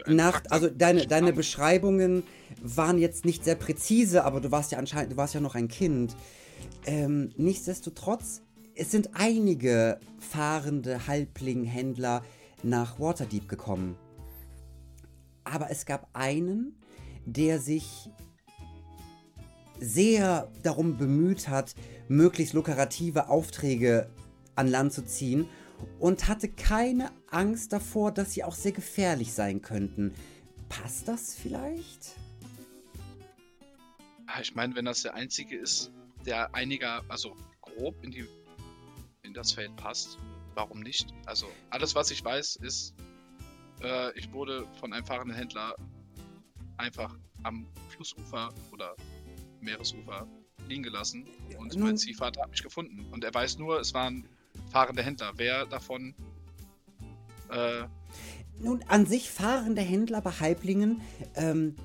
Nach, 0.05 0.43
also 0.51 0.69
deine, 0.69 1.07
deine. 1.07 1.33
Beschreibungen 1.33 2.21
waren 2.61 2.99
jetzt 2.99 3.25
nicht 3.25 3.43
sehr 3.43 3.55
präzise, 3.55 4.25
aber 4.25 4.41
du 4.41 4.51
warst 4.51 4.71
ja 4.71 4.77
anscheinend, 4.77 5.13
du 5.13 5.17
warst 5.17 5.33
ja 5.33 5.39
noch 5.39 5.55
ein 5.55 5.69
Kind. 5.69 6.15
Ähm, 6.85 7.31
nichtsdestotrotz, 7.35 8.43
es 8.75 8.91
sind 8.91 9.09
einige 9.13 9.99
fahrende 10.19 11.07
Halbling-Händler 11.07 12.23
nach 12.61 12.99
Waterdeep 12.99 13.49
gekommen. 13.49 13.97
Aber 15.51 15.71
es 15.71 15.85
gab 15.85 16.09
einen, 16.13 16.75
der 17.25 17.59
sich 17.59 18.09
sehr 19.79 20.51
darum 20.63 20.97
bemüht 20.97 21.47
hat, 21.47 21.73
möglichst 22.07 22.53
lukrative 22.53 23.29
Aufträge 23.29 24.09
an 24.55 24.67
Land 24.67 24.93
zu 24.93 25.05
ziehen 25.05 25.47
und 25.99 26.27
hatte 26.27 26.49
keine 26.49 27.11
Angst 27.29 27.73
davor, 27.73 28.11
dass 28.11 28.33
sie 28.33 28.43
auch 28.43 28.55
sehr 28.55 28.71
gefährlich 28.71 29.33
sein 29.33 29.61
könnten. 29.61 30.13
Passt 30.69 31.07
das 31.07 31.35
vielleicht? 31.35 32.15
Ich 34.41 34.55
meine, 34.55 34.75
wenn 34.75 34.85
das 34.85 35.03
der 35.03 35.13
einzige 35.13 35.57
ist, 35.57 35.91
der 36.25 36.53
einiger, 36.53 37.03
also 37.07 37.35
grob 37.61 37.95
in 38.03 38.11
die 38.11 38.25
in 39.23 39.33
das 39.33 39.51
Feld 39.53 39.75
passt, 39.75 40.17
warum 40.55 40.81
nicht? 40.81 41.13
Also 41.25 41.47
alles, 41.69 41.95
was 41.95 42.11
ich 42.11 42.23
weiß, 42.23 42.57
ist, 42.57 42.95
äh, 43.83 44.17
ich 44.17 44.31
wurde 44.31 44.67
von 44.79 44.93
einem 44.93 45.05
fahrenden 45.05 45.35
Händler 45.35 45.75
einfach 46.77 47.15
am 47.43 47.65
Flussufer 47.89 48.49
oder 48.71 48.95
Meeresufer 49.61 50.27
liegen 50.67 50.83
gelassen 50.83 51.25
und 51.57 51.73
Nun- 51.73 51.83
mein 51.83 51.97
Ziehvater 51.97 52.41
hat 52.41 52.51
mich 52.51 52.63
gefunden. 52.63 53.05
Und 53.11 53.23
er 53.23 53.33
weiß 53.33 53.57
nur, 53.57 53.79
es 53.79 53.93
waren 53.93 54.27
fahrende 54.71 55.03
Händler. 55.03 55.31
Wer 55.35 55.65
davon 55.65 56.13
äh, 57.49 57.83
Nun, 58.59 58.83
an 58.87 59.05
sich 59.05 59.29
fahrende 59.29 59.81
Händler 59.81 60.21
bei 60.21 60.31
Halblingen 60.31 61.01
ähm, 61.35 61.75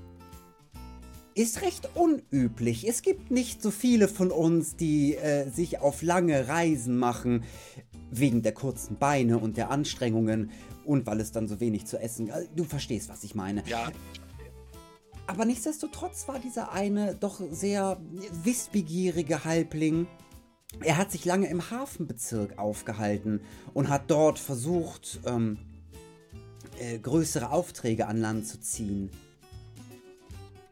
ist 1.35 1.63
recht 1.63 1.89
unüblich. 1.95 2.87
Es 2.89 3.03
gibt 3.03 3.31
nicht 3.31 3.63
so 3.63 3.71
viele 3.71 4.09
von 4.09 4.31
uns, 4.31 4.77
die 4.77 5.15
äh, 5.15 5.49
sich 5.49 5.79
auf 5.79 6.03
lange 6.03 6.49
Reisen 6.49 6.99
machen, 6.99 7.45
wegen 8.11 8.43
der 8.43 8.53
kurzen 8.53 8.97
Beine 8.97 9.39
und 9.39 9.57
der 9.57 9.71
Anstrengungen 9.71 10.51
und 10.85 11.07
weil 11.07 11.21
es 11.21 11.33
dann 11.33 11.49
so 11.49 11.61
wenig 11.61 11.87
zu 11.87 11.99
essen 11.99 12.29
äh, 12.29 12.47
Du 12.55 12.65
verstehst, 12.65 13.09
was 13.09 13.25
ich 13.25 13.35
meine. 13.35 13.63
ja, 13.67 13.91
Aber 15.27 15.45
nichtsdestotrotz 15.45 16.27
war 16.29 16.39
dieser 16.39 16.73
eine 16.73 17.15
doch 17.15 17.41
sehr 17.51 18.01
wissbegierige 18.45 19.45
Halbling. 19.45 20.07
Er 20.81 20.97
hat 20.97 21.13
sich 21.13 21.25
lange 21.25 21.49
im 21.49 21.71
Hafenbezirk 21.71 22.59
aufgehalten 22.59 23.41
und 23.75 23.89
hat 23.89 24.11
dort 24.11 24.39
versucht, 24.39 25.21
ähm, 25.27 25.59
äh, 26.79 26.99
größere 26.99 27.51
Aufträge 27.51 28.07
an 28.09 28.19
Land 28.21 28.47
zu 28.49 28.59
ziehen. 28.61 29.11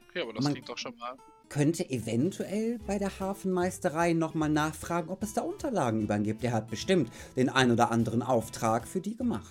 okay, 0.08 0.22
aber 0.22 0.32
das 0.32 0.44
Man- 0.44 0.54
klingt 0.54 0.68
doch 0.68 0.78
schon 0.78 0.96
mal. 0.96 1.16
Könnte 1.48 1.88
eventuell 1.90 2.78
bei 2.86 2.96
der 2.98 3.18
Hafenmeisterei 3.18 4.12
nochmal 4.12 4.48
nachfragen, 4.48 5.08
ob 5.10 5.22
es 5.24 5.34
da 5.34 5.40
Unterlagen 5.42 6.00
über 6.02 6.14
ihn 6.16 6.22
gibt. 6.22 6.44
Er 6.44 6.52
hat 6.52 6.70
bestimmt 6.70 7.10
den 7.34 7.48
ein 7.48 7.72
oder 7.72 7.90
anderen 7.90 8.22
Auftrag 8.22 8.86
für 8.86 9.00
die 9.00 9.16
gemacht. 9.16 9.50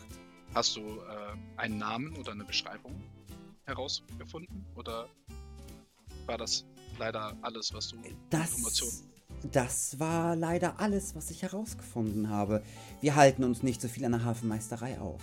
Hast 0.53 0.75
du 0.75 0.82
äh, 0.82 1.36
einen 1.58 1.77
Namen 1.77 2.15
oder 2.18 2.32
eine 2.32 2.44
Beschreibung 2.44 3.01
herausgefunden? 3.65 4.65
Oder 4.75 5.08
war 6.25 6.38
das 6.38 6.65
leider 6.98 7.36
alles, 7.41 7.74
was 7.74 7.89
du 7.89 7.98
Das, 8.29 8.50
Informationen? 8.58 9.12
das 9.51 10.00
war 10.00 10.36
leider 10.36 10.79
alles, 10.79 11.15
was 11.15 11.29
ich 11.32 11.44
herausgefunden 11.44 12.29
habe. 12.29 12.63
Wir 13.01 13.15
halten 13.15 13.44
uns 13.44 13.63
nicht 13.63 13.79
so 13.82 13.88
viel 13.88 14.06
an 14.06 14.12
der 14.12 14.24
Hafenmeisterei 14.24 15.00
auf. 15.00 15.22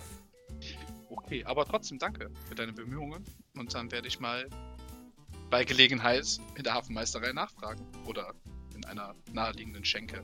Okay, 1.09 1.43
aber 1.43 1.65
trotzdem 1.65 1.99
danke 1.99 2.31
für 2.47 2.55
deine 2.55 2.73
Bemühungen. 2.73 3.23
Und 3.57 3.73
dann 3.73 3.91
werde 3.91 4.07
ich 4.07 4.19
mal 4.19 4.49
bei 5.49 5.65
Gelegenheit 5.65 6.39
in 6.55 6.63
der 6.63 6.73
Hafenmeisterei 6.73 7.33
nachfragen. 7.33 7.85
Oder 8.05 8.33
in 8.75 8.85
einer 8.85 9.13
naheliegenden 9.33 9.83
Schenke. 9.83 10.23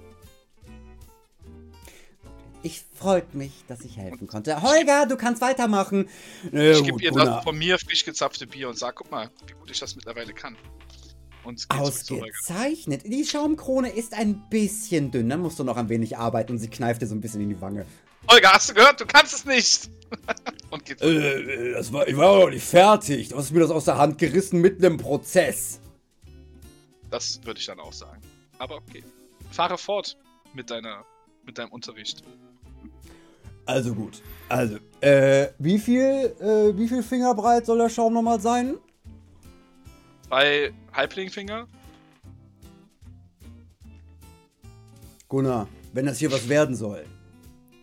Ich 2.64 2.82
freut 2.98 3.34
mich, 3.34 3.52
dass 3.68 3.82
ich 3.82 3.98
helfen 3.98 4.26
konnte. 4.26 4.62
Holger, 4.62 5.06
du 5.06 5.18
kannst 5.18 5.42
weitermachen. 5.42 6.08
ich 6.46 6.84
gebe 6.84 7.04
ihr 7.04 7.12
das 7.12 7.44
von 7.44 7.58
mir 7.58 7.78
frisch 7.78 8.06
gezapfte 8.06 8.48
Bier 8.48 8.70
und 8.70 8.80
sag, 8.80 8.96
guck 8.96 9.12
mal, 9.12 9.30
wie 9.46 9.54
gut 9.54 9.70
ich 9.70 9.80
das 9.80 9.98
mittlerweile 9.98 10.34
kann. 10.34 10.56
Und. 11.44 11.66
Ausgezeichnet. 11.68 13.02
Die 13.06 13.26
Schaumkrone 13.26 13.90
ist 13.90 14.14
ein 14.14 14.50
bisschen 14.50 15.12
dünn. 15.12 15.28
Dann 15.28 15.42
musst 15.42 15.60
du 15.60 15.66
noch 15.66 15.76
ein 15.76 15.90
wenig 15.90 16.18
arbeiten 16.18 16.54
und 16.54 16.60
sie 16.60 16.70
kneift 16.70 17.02
dir 17.02 17.08
so 17.08 17.16
ein 17.16 17.22
bisschen 17.22 17.42
in 17.42 17.50
die 17.50 17.60
Wange. 17.60 17.86
Holger, 18.32 18.54
hast 18.54 18.70
du 18.70 18.74
gehört? 18.74 19.02
Du 19.02 19.06
kannst 19.06 19.34
es 19.34 19.46
nicht! 19.46 19.90
und 20.70 20.86
geht 20.86 21.02
Äh, 21.02 21.74
das 21.74 21.92
war, 21.92 22.08
ich 22.08 22.16
war 22.16 22.40
noch 22.40 22.50
nicht 22.50 22.64
fertig. 22.64 23.28
Du 23.30 23.38
hast 23.38 23.52
mir 23.52 23.60
das 23.60 23.72
aus 23.72 23.84
der 23.86 23.98
Hand 23.98 24.18
gerissen 24.18 24.62
mitten 24.62 24.86
im 24.86 24.98
Prozess. 24.98 25.82
Das 27.12 27.44
würde 27.44 27.60
ich 27.60 27.66
dann 27.66 27.82
auch 27.82 27.92
sagen. 27.92 28.22
Aber 28.58 28.78
okay. 28.78 29.04
Fahre 29.52 29.78
fort 29.78 30.18
mit 30.54 30.70
deiner, 30.70 31.04
mit 31.46 31.58
deinem 31.58 31.72
Unterricht. 31.72 32.24
Also 33.66 33.94
gut. 33.96 34.22
Also, 34.50 34.78
äh, 35.02 35.48
wie 35.58 35.80
viel, 35.80 36.36
äh, 36.40 36.78
wie 36.78 36.88
viel 36.88 37.04
Finger 37.04 37.34
breit 37.34 37.66
soll 37.66 37.78
der 37.78 37.90
Schaum 37.90 38.14
nochmal 38.14 38.40
sein? 38.40 38.76
Zwei 40.28 40.74
Halblingfinger. 40.92 41.68
Gunnar, 45.28 45.68
wenn 45.94 46.06
das 46.06 46.20
hier 46.20 46.32
was 46.32 46.48
werden 46.50 46.76
soll. 46.76 47.06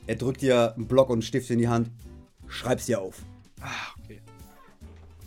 Er 0.06 0.16
drückt 0.16 0.42
dir 0.42 0.75
einen 0.75 0.87
Block 0.87 1.08
und 1.08 1.14
einen 1.14 1.22
Stift 1.22 1.50
in 1.50 1.58
die 1.58 1.68
Hand. 1.68 1.90
Schreib's 2.46 2.87
dir 2.87 3.00
auf. 3.00 3.22
Ah, 3.60 3.94
okay. 4.02 4.20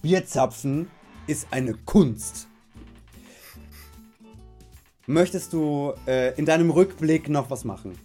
Bierzapfen 0.02 0.90
ist 1.28 1.48
eine 1.52 1.74
Kunst. 1.74 2.48
Möchtest 5.06 5.52
du 5.54 5.94
äh, 6.08 6.34
in 6.38 6.46
deinem 6.46 6.70
Rückblick 6.70 7.28
noch 7.28 7.50
was 7.50 7.66
machen? 7.66 7.98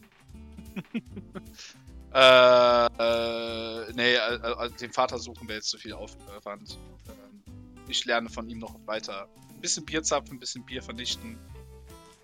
Äh, 2.15 2.87
äh, 2.87 3.93
nee, 3.93 4.15
äh, 4.15 4.71
den 4.81 4.93
Vater 4.93 5.19
suchen 5.19 5.47
wäre 5.47 5.59
jetzt 5.59 5.69
zu 5.69 5.79
viel 5.79 5.93
Aufwand. 5.93 6.79
Ähm, 7.09 7.43
ich 7.87 8.05
lerne 8.05 8.29
von 8.31 8.49
ihm 8.49 8.59
noch 8.59 8.75
weiter. 8.87 9.29
Ein 9.51 9.61
bisschen 9.61 9.85
Bier 9.85 10.03
zapfen, 10.03 10.37
ein 10.37 10.41
bisschen 10.41 10.65
Bier 10.65 10.83
vernichten. 10.83 11.39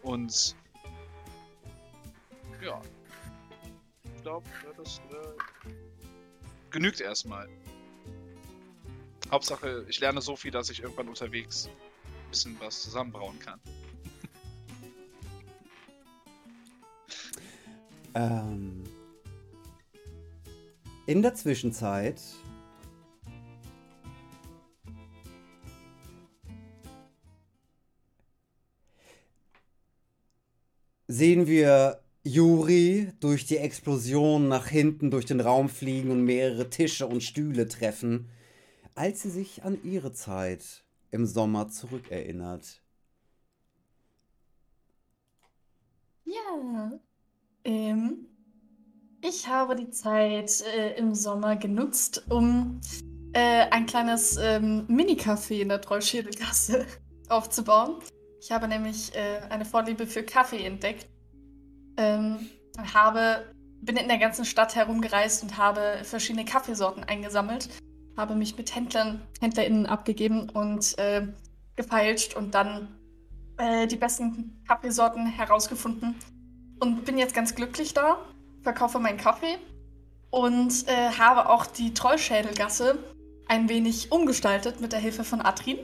Und 0.03 0.55
ja. 2.63 2.81
Ich 4.17 4.23
glaube, 4.23 4.49
das 4.77 4.99
äh, 5.11 5.71
genügt 6.71 7.01
erstmal. 7.01 7.49
Hauptsache, 9.31 9.85
ich 9.89 10.01
lerne 10.01 10.21
so 10.23 10.37
viel, 10.37 10.51
dass 10.51 10.71
ich 10.71 10.83
irgendwann 10.83 11.09
unterwegs 11.09 11.69
ein 11.69 12.31
bisschen 12.31 12.57
was 12.61 12.83
zusammenbrauen 12.83 13.39
kann. 13.39 13.61
Ähm, 18.15 18.85
in 21.07 21.23
der 21.23 21.35
Zwischenzeit 21.35 22.21
sehen 31.07 31.47
wir 31.47 32.01
Juri 32.25 33.13
durch 33.21 33.45
die 33.45 33.59
Explosion 33.59 34.49
nach 34.49 34.67
hinten 34.69 35.11
durch 35.11 35.27
den 35.27 35.41
Raum 35.41 35.69
fliegen 35.69 36.11
und 36.11 36.25
mehrere 36.25 36.71
Tische 36.71 37.07
und 37.07 37.23
Stühle 37.23 37.69
treffen, 37.69 38.31
als 38.95 39.23
sie 39.23 39.31
sich 39.31 39.63
an 39.63 39.79
ihre 39.85 40.13
Zeit 40.13 40.85
im 41.11 41.27
Sommer 41.27 41.69
zurückerinnert. 41.69 42.81
Ja. 46.25 46.99
Ähm, 47.65 48.27
ich 49.27 49.49
habe 49.49 49.75
die 49.75 49.91
Zeit 49.91 50.63
äh, 50.77 50.99
im 50.99 51.15
Sommer 51.15 51.57
genutzt, 51.57 52.25
um 52.29 52.81
äh, 53.33 53.67
ein 53.71 53.87
kleines 53.87 54.37
ähm, 54.37 54.85
Mini-Café 54.87 55.61
in 55.61 55.71
der 55.71 55.81
Treuschädelgasse 55.81 56.85
aufzubauen. 57.31 57.97
Ich 58.41 58.53
habe 58.53 58.69
nämlich 58.69 59.15
äh, 59.15 59.41
eine 59.49 59.65
Vorliebe 59.65 60.07
für 60.07 60.23
Kaffee 60.23 60.65
entdeckt. 60.65 61.07
Ähm, 61.97 62.51
habe, 62.93 63.47
bin 63.81 63.97
in 63.97 64.09
der 64.09 64.19
ganzen 64.19 64.45
Stadt 64.45 64.77
herumgereist 64.77 65.43
und 65.43 65.57
habe 65.57 66.01
verschiedene 66.03 66.45
Kaffeesorten 66.45 67.05
eingesammelt. 67.05 67.71
Habe 68.19 68.35
mich 68.35 68.59
mit 68.59 68.75
Händlern, 68.75 69.23
HändlerInnen 69.41 69.87
abgegeben 69.87 70.51
und 70.51 70.99
äh, 70.99 71.27
gefeilscht 71.77 72.37
und 72.37 72.55
dann 72.55 72.95
äh, 73.57 73.87
die 73.87 73.97
besten 73.97 74.63
Kaffeesorten 74.69 75.27
herausgefunden. 75.27 76.15
Und 76.79 77.07
bin 77.07 77.17
jetzt 77.17 77.35
ganz 77.35 77.55
glücklich 77.55 77.95
da, 77.95 78.19
verkaufe 78.65 78.99
meinen 78.99 79.19
Kaffee 79.19 79.57
und 80.31 80.89
äh, 80.89 81.11
habe 81.17 81.49
auch 81.49 81.67
die 81.67 81.95
Trollschädelgasse 81.95 82.99
ein 83.47 83.69
wenig 83.69 84.11
umgestaltet 84.11 84.81
mit 84.81 84.93
der 84.93 84.99
Hilfe 84.99 85.23
von 85.23 85.41
Atrin. 85.41 85.79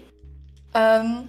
Ähm, 0.74 1.28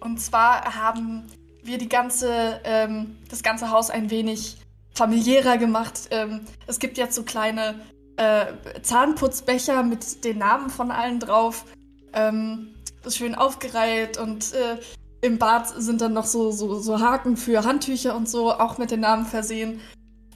und 0.00 0.20
zwar 0.20 0.76
haben 0.76 1.30
wir 1.62 1.78
die 1.78 1.88
ganze, 1.88 2.60
ähm, 2.64 3.16
das 3.28 3.42
ganze 3.42 3.70
Haus 3.70 3.90
ein 3.90 4.10
wenig 4.10 4.56
familiärer 4.94 5.58
gemacht. 5.58 6.08
Ähm, 6.10 6.42
es 6.66 6.78
gibt 6.78 6.98
jetzt 6.98 7.14
so 7.14 7.24
kleine 7.24 7.80
äh, 8.16 8.46
Zahnputzbecher 8.82 9.82
mit 9.82 10.24
den 10.24 10.38
Namen 10.38 10.70
von 10.70 10.90
allen 10.90 11.20
drauf. 11.20 11.64
Ähm, 12.12 12.74
ist 13.04 13.18
schön 13.18 13.34
aufgereiht 13.34 14.18
und 14.18 14.54
äh, 14.54 14.78
im 15.20 15.38
Bad 15.38 15.68
sind 15.68 16.00
dann 16.00 16.12
noch 16.12 16.26
so, 16.26 16.50
so, 16.50 16.78
so 16.80 17.00
Haken 17.00 17.36
für 17.36 17.64
Handtücher 17.64 18.14
und 18.14 18.28
so, 18.28 18.52
auch 18.52 18.78
mit 18.78 18.90
den 18.90 19.00
Namen 19.00 19.26
versehen. 19.26 19.80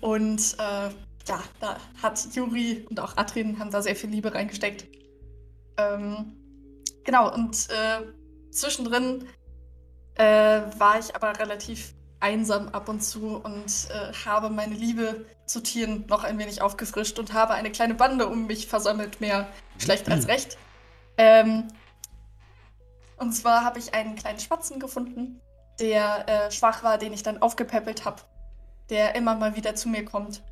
Und 0.00 0.56
äh, 0.58 0.90
ja, 1.28 1.42
da 1.60 1.76
hat 2.02 2.34
Juri 2.34 2.86
und 2.88 3.00
auch 3.00 3.16
Atrin 3.16 3.58
haben 3.58 3.70
da 3.70 3.82
sehr 3.82 3.96
viel 3.96 4.10
Liebe 4.10 4.34
reingesteckt. 4.34 4.86
Ähm, 5.76 6.36
genau, 7.04 7.32
und 7.32 7.68
äh, 7.70 8.50
zwischendrin 8.50 9.26
äh, 10.14 10.62
war 10.78 10.98
ich 10.98 11.14
aber 11.14 11.38
relativ 11.38 11.94
einsam 12.20 12.68
ab 12.70 12.88
und 12.88 13.00
zu 13.00 13.36
und 13.36 13.88
äh, 13.90 14.12
habe 14.24 14.50
meine 14.50 14.74
Liebe 14.74 15.24
zu 15.46 15.62
Tieren 15.62 16.04
noch 16.08 16.24
ein 16.24 16.38
wenig 16.38 16.62
aufgefrischt 16.62 17.18
und 17.18 17.32
habe 17.32 17.54
eine 17.54 17.70
kleine 17.70 17.94
Bande 17.94 18.26
um 18.26 18.46
mich 18.46 18.66
versammelt, 18.66 19.20
mehr 19.20 19.46
schlecht 19.78 20.10
als 20.10 20.26
recht. 20.26 20.58
Ähm, 21.16 21.68
und 23.18 23.32
zwar 23.32 23.64
habe 23.64 23.78
ich 23.78 23.94
einen 23.94 24.16
kleinen 24.16 24.38
Spatzen 24.38 24.80
gefunden, 24.80 25.40
der 25.80 26.28
äh, 26.28 26.50
schwach 26.50 26.82
war, 26.82 26.98
den 26.98 27.12
ich 27.12 27.22
dann 27.22 27.40
aufgepäppelt 27.40 28.04
habe, 28.04 28.22
der 28.90 29.14
immer 29.14 29.34
mal 29.34 29.56
wieder 29.56 29.74
zu 29.74 29.88
mir 29.88 30.04
kommt. 30.04 30.42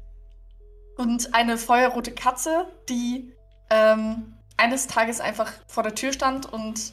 Und 0.97 1.35
eine 1.35 1.59
feuerrote 1.59 2.13
Katze, 2.13 2.67
die 2.89 3.33
ähm, 3.71 4.35
eines 4.57 4.87
Tages 4.87 5.21
einfach 5.21 5.53
vor 5.67 5.83
der 5.83 5.95
Tür 5.95 6.13
stand 6.13 6.51
und 6.53 6.93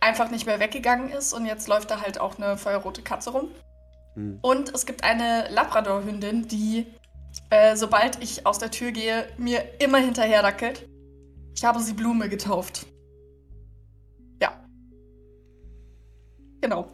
einfach 0.00 0.30
nicht 0.30 0.46
mehr 0.46 0.60
weggegangen 0.60 1.10
ist. 1.10 1.32
Und 1.32 1.46
jetzt 1.46 1.68
läuft 1.68 1.90
da 1.90 2.00
halt 2.00 2.20
auch 2.20 2.38
eine 2.38 2.56
feuerrote 2.56 3.02
Katze 3.02 3.30
rum. 3.30 3.48
Hm. 4.14 4.38
Und 4.42 4.74
es 4.74 4.86
gibt 4.86 5.04
eine 5.04 5.48
Labrador-Hündin, 5.50 6.48
die, 6.48 6.86
äh, 7.50 7.76
sobald 7.76 8.22
ich 8.22 8.46
aus 8.46 8.58
der 8.58 8.70
Tür 8.70 8.92
gehe, 8.92 9.26
mir 9.36 9.62
immer 9.80 9.98
hinterher 9.98 10.42
dackelt. 10.42 10.88
Ich 11.56 11.64
habe 11.64 11.80
sie 11.80 11.92
Blume 11.92 12.28
getauft. 12.28 12.86
Ja. 14.40 14.64
Genau. 16.60 16.88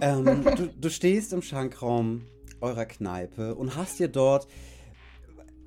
Ähm, 0.00 0.44
du, 0.56 0.68
du 0.68 0.90
stehst 0.90 1.32
im 1.32 1.42
Schankraum 1.42 2.26
eurer 2.60 2.86
Kneipe 2.86 3.54
und 3.54 3.76
hast 3.76 3.98
dir 3.98 4.08
dort 4.08 4.48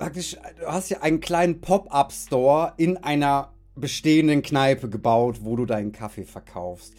praktisch, 0.02 0.36
du 0.60 0.66
hast 0.66 0.88
hier 0.88 1.04
einen 1.04 1.20
kleinen 1.20 1.62
Pop-up-Store 1.62 2.74
in 2.78 2.98
einer 2.98 3.54
bestehenden 3.76 4.42
Kneipe 4.42 4.90
gebaut, 4.90 5.42
wo 5.42 5.56
du 5.56 5.68
deinen 5.68 5.92
Kaffee 5.92 6.24
verkaufst. 6.24 6.96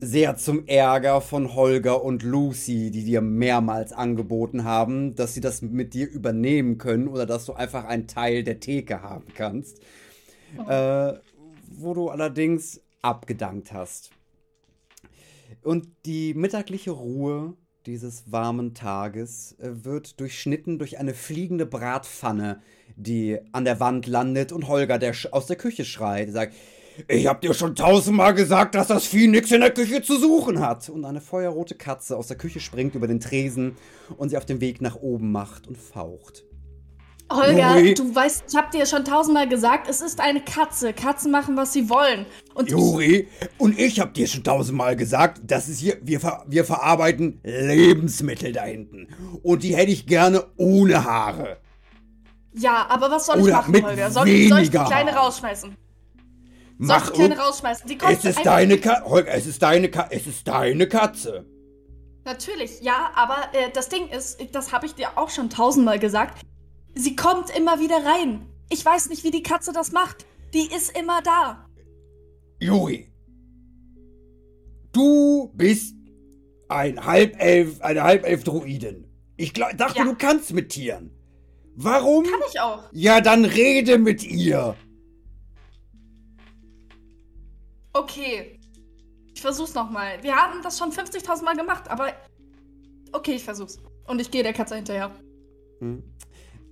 Sehr 0.00 0.36
zum 0.36 0.66
Ärger 0.66 1.20
von 1.20 1.54
Holger 1.54 2.02
und 2.02 2.24
Lucy, 2.24 2.90
die 2.90 3.04
dir 3.04 3.20
mehrmals 3.20 3.92
angeboten 3.92 4.64
haben, 4.64 5.14
dass 5.14 5.34
sie 5.34 5.40
das 5.40 5.62
mit 5.62 5.94
dir 5.94 6.10
übernehmen 6.10 6.78
können 6.78 7.06
oder 7.06 7.26
dass 7.26 7.44
du 7.44 7.52
einfach 7.52 7.84
einen 7.84 8.08
Teil 8.08 8.42
der 8.42 8.58
Theke 8.58 9.00
haben 9.00 9.26
kannst. 9.32 9.80
Oh. 10.58 10.68
Äh, 10.68 11.20
wo 11.68 11.94
du 11.94 12.08
allerdings 12.08 12.80
abgedankt 13.02 13.72
hast. 13.72 14.10
Und 15.62 15.86
die 16.06 16.34
mittagliche 16.34 16.90
Ruhe 16.90 17.54
dieses 17.86 18.30
warmen 18.30 18.74
Tages 18.74 19.56
äh, 19.58 19.84
wird 19.84 20.20
durchschnitten 20.20 20.78
durch 20.78 20.98
eine 20.98 21.14
fliegende 21.14 21.66
Bratpfanne, 21.66 22.60
die 22.96 23.38
an 23.52 23.64
der 23.64 23.80
Wand 23.80 24.06
landet 24.06 24.52
und 24.52 24.68
Holger, 24.68 24.98
der 24.98 25.14
aus 25.32 25.46
der 25.46 25.56
Küche 25.56 25.84
schreit, 25.84 26.30
sagt, 26.30 26.54
ich 27.08 27.26
hab 27.26 27.40
dir 27.40 27.54
schon 27.54 27.74
tausendmal 27.74 28.34
gesagt, 28.34 28.74
dass 28.74 28.88
das 28.88 29.06
Vieh 29.06 29.26
nix 29.26 29.50
in 29.50 29.62
der 29.62 29.72
Küche 29.72 30.02
zu 30.02 30.18
suchen 30.18 30.60
hat. 30.60 30.88
Und 30.90 31.04
eine 31.04 31.20
feuerrote 31.20 31.74
Katze 31.74 32.16
aus 32.16 32.28
der 32.28 32.36
Küche 32.36 32.60
springt 32.60 32.94
über 32.94 33.06
den 33.06 33.20
Tresen 33.20 33.76
und 34.16 34.28
sie 34.28 34.36
auf 34.36 34.44
dem 34.44 34.60
Weg 34.60 34.82
nach 34.82 34.96
oben 34.96 35.32
macht 35.32 35.66
und 35.66 35.78
faucht. 35.78 36.44
Holger, 37.36 37.76
Juri. 37.78 37.94
du 37.94 38.14
weißt, 38.14 38.44
ich 38.48 38.56
hab 38.56 38.70
dir 38.70 38.86
schon 38.86 39.04
tausendmal 39.04 39.48
gesagt, 39.48 39.88
es 39.88 40.00
ist 40.00 40.20
eine 40.20 40.40
Katze. 40.40 40.92
Katzen 40.92 41.30
machen, 41.30 41.56
was 41.56 41.72
sie 41.72 41.88
wollen. 41.88 42.26
Und 42.54 42.70
Juri, 42.70 43.28
und 43.58 43.78
ich 43.78 44.00
hab 44.00 44.14
dir 44.14 44.26
schon 44.26 44.44
tausendmal 44.44 44.96
gesagt, 44.96 45.40
das 45.44 45.68
ist 45.68 45.80
hier, 45.80 45.98
wir, 46.02 46.20
ver 46.20 46.44
wir 46.48 46.64
verarbeiten 46.64 47.40
Lebensmittel 47.44 48.52
da 48.52 48.64
hinten. 48.64 49.08
Und 49.42 49.62
die 49.62 49.74
hätte 49.76 49.92
ich 49.92 50.06
gerne 50.06 50.44
ohne 50.56 51.04
Haare. 51.04 51.58
ich, 52.52 52.62
ja, 52.62 52.86
aber 52.88 53.10
was 53.10 53.26
soll 53.26 53.38
ich 53.38 53.44
Oder 53.44 53.52
machen, 53.54 53.72
mit 53.72 53.84
Holger? 53.84 54.10
Soll, 54.10 54.28
ich- 54.28 54.48
soll 54.48 54.60
ich 54.60 54.70
die 54.70 54.78
Kleine 54.78 55.12
Haar. 55.14 55.24
rausschmeißen? 55.24 55.70
Soll 55.70 55.76
ich 56.80 56.88
Mach 56.88 57.10
die 57.10 57.12
Kleine 57.18 57.38
rausschmeißen? 57.38 57.86
Die 57.88 57.94
es 57.94 58.00
kostet 58.02 58.36
ist 58.36 58.46
deine 58.46 58.78
Katze. 58.78 59.04
Holger, 59.04 59.32
es 59.34 59.46
ist 59.46 59.62
deine 59.62 59.88
Katze. 59.90 60.14
Es 60.16 60.26
ist 60.26 60.48
deine 60.48 60.88
Katze. 60.88 61.46
Natürlich, 62.24 62.80
ja, 62.82 63.10
aber 63.16 63.36
äh, 63.52 63.70
das 63.72 63.88
Ding 63.88 64.06
ist, 64.08 64.38
das 64.52 64.72
habe 64.72 64.86
ich 64.86 64.94
dir 64.94 65.08
auch 65.16 65.28
schon 65.30 65.50
tausendmal 65.50 65.98
gesagt. 65.98 66.40
Sie 66.94 67.16
kommt 67.16 67.50
immer 67.56 67.80
wieder 67.80 68.04
rein. 68.04 68.46
Ich 68.70 68.84
weiß 68.84 69.08
nicht, 69.08 69.24
wie 69.24 69.30
die 69.30 69.42
Katze 69.42 69.72
das 69.72 69.92
macht. 69.92 70.26
Die 70.54 70.66
ist 70.74 70.96
immer 70.98 71.22
da. 71.22 71.68
Juri. 72.60 73.08
Du 74.92 75.50
bist 75.54 75.94
ein 76.68 77.04
Halbelf, 77.04 77.80
eine 77.80 78.02
Halbelf-Druidin. 78.02 79.06
Ich 79.36 79.54
glaub, 79.54 79.76
dachte, 79.76 79.98
Ja. 79.98 80.04
du 80.04 80.14
kannst 80.14 80.52
mit 80.52 80.70
Tieren. 80.70 81.10
Warum? 81.74 82.24
Kann 82.24 82.40
ich 82.50 82.60
auch. 82.60 82.84
Ja, 82.92 83.20
dann 83.22 83.44
rede 83.46 83.98
mit 83.98 84.22
ihr. 84.24 84.76
Okay. 87.94 88.58
Ich 89.34 89.40
versuch's 89.40 89.74
nochmal. 89.74 90.22
Wir 90.22 90.36
haben 90.36 90.62
das 90.62 90.78
schon 90.78 90.92
50.000 90.92 91.44
Mal 91.44 91.56
gemacht, 91.56 91.88
aber. 91.90 92.12
Okay, 93.12 93.32
ich 93.34 93.44
versuch's. 93.44 93.78
Und 94.06 94.20
ich 94.20 94.30
gehe 94.30 94.42
der 94.42 94.52
Katze 94.52 94.76
hinterher. 94.76 95.10
Hm. 95.80 96.02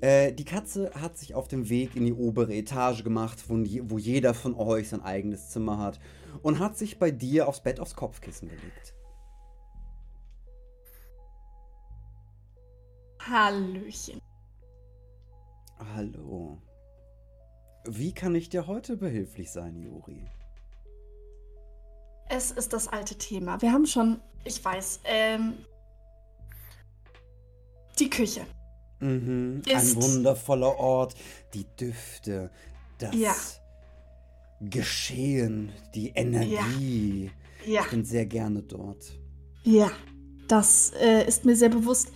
Äh, 0.00 0.32
die 0.32 0.46
Katze 0.46 0.92
hat 0.94 1.18
sich 1.18 1.34
auf 1.34 1.48
dem 1.48 1.68
Weg 1.68 1.94
in 1.94 2.06
die 2.06 2.14
obere 2.14 2.54
Etage 2.54 3.04
gemacht, 3.04 3.44
wo, 3.48 3.54
wo 3.54 3.98
jeder 3.98 4.32
von 4.32 4.54
euch 4.54 4.88
sein 4.88 5.02
eigenes 5.02 5.50
Zimmer 5.50 5.78
hat. 5.78 6.00
Und 6.42 6.58
hat 6.58 6.78
sich 6.78 6.98
bei 6.98 7.10
dir 7.10 7.48
aufs 7.48 7.62
Bett 7.62 7.80
aufs 7.80 7.94
Kopfkissen 7.94 8.48
gelegt. 8.48 8.94
Hallöchen. 13.20 14.20
Hallo. 15.94 16.62
Wie 17.86 18.12
kann 18.12 18.34
ich 18.34 18.48
dir 18.48 18.66
heute 18.66 18.96
behilflich 18.96 19.50
sein, 19.50 19.76
Juri? 19.76 20.26
Es 22.28 22.50
ist 22.52 22.72
das 22.72 22.88
alte 22.88 23.16
Thema. 23.16 23.60
Wir 23.60 23.72
haben 23.72 23.86
schon, 23.86 24.20
ich 24.44 24.64
weiß, 24.64 25.00
ähm, 25.04 25.64
die 27.98 28.08
Küche. 28.08 28.46
Mhm, 29.00 29.62
ein 29.68 29.94
wundervoller 29.96 30.78
Ort. 30.78 31.14
Die 31.54 31.64
Düfte, 31.78 32.50
das 32.98 33.14
Ja. 33.14 33.34
Geschehen, 34.60 35.70
die 35.94 36.10
Energie. 36.10 37.30
Ja, 37.66 37.82
Ich 37.82 37.90
bin 37.90 38.04
sehr 38.04 38.26
gerne 38.26 38.62
dort. 38.62 39.18
ja. 39.64 39.90
Das 40.48 40.92
äh, 41.00 41.28
ist 41.28 41.44
mir 41.44 41.54
sehr 41.54 41.68
bewusst. 41.68 42.08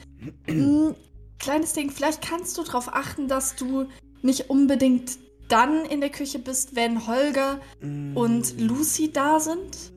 Hm, 0.46 0.96
kleines 1.38 1.72
Ding, 1.72 1.92
vielleicht 1.92 2.20
kannst 2.20 2.58
du 2.58 2.64
darauf 2.64 2.92
achten, 2.92 3.28
dass 3.28 3.54
du 3.54 3.86
nicht 4.22 4.50
unbedingt 4.50 5.18
dann 5.46 5.84
in 5.84 6.00
der 6.00 6.10
Küche 6.10 6.40
bist, 6.40 6.74
wenn 6.74 7.06
Holger 7.06 7.60
und 7.80 8.56
Mm. 8.58 8.58
Lucy 8.58 9.12
da 9.12 9.38
sind. 9.38 9.92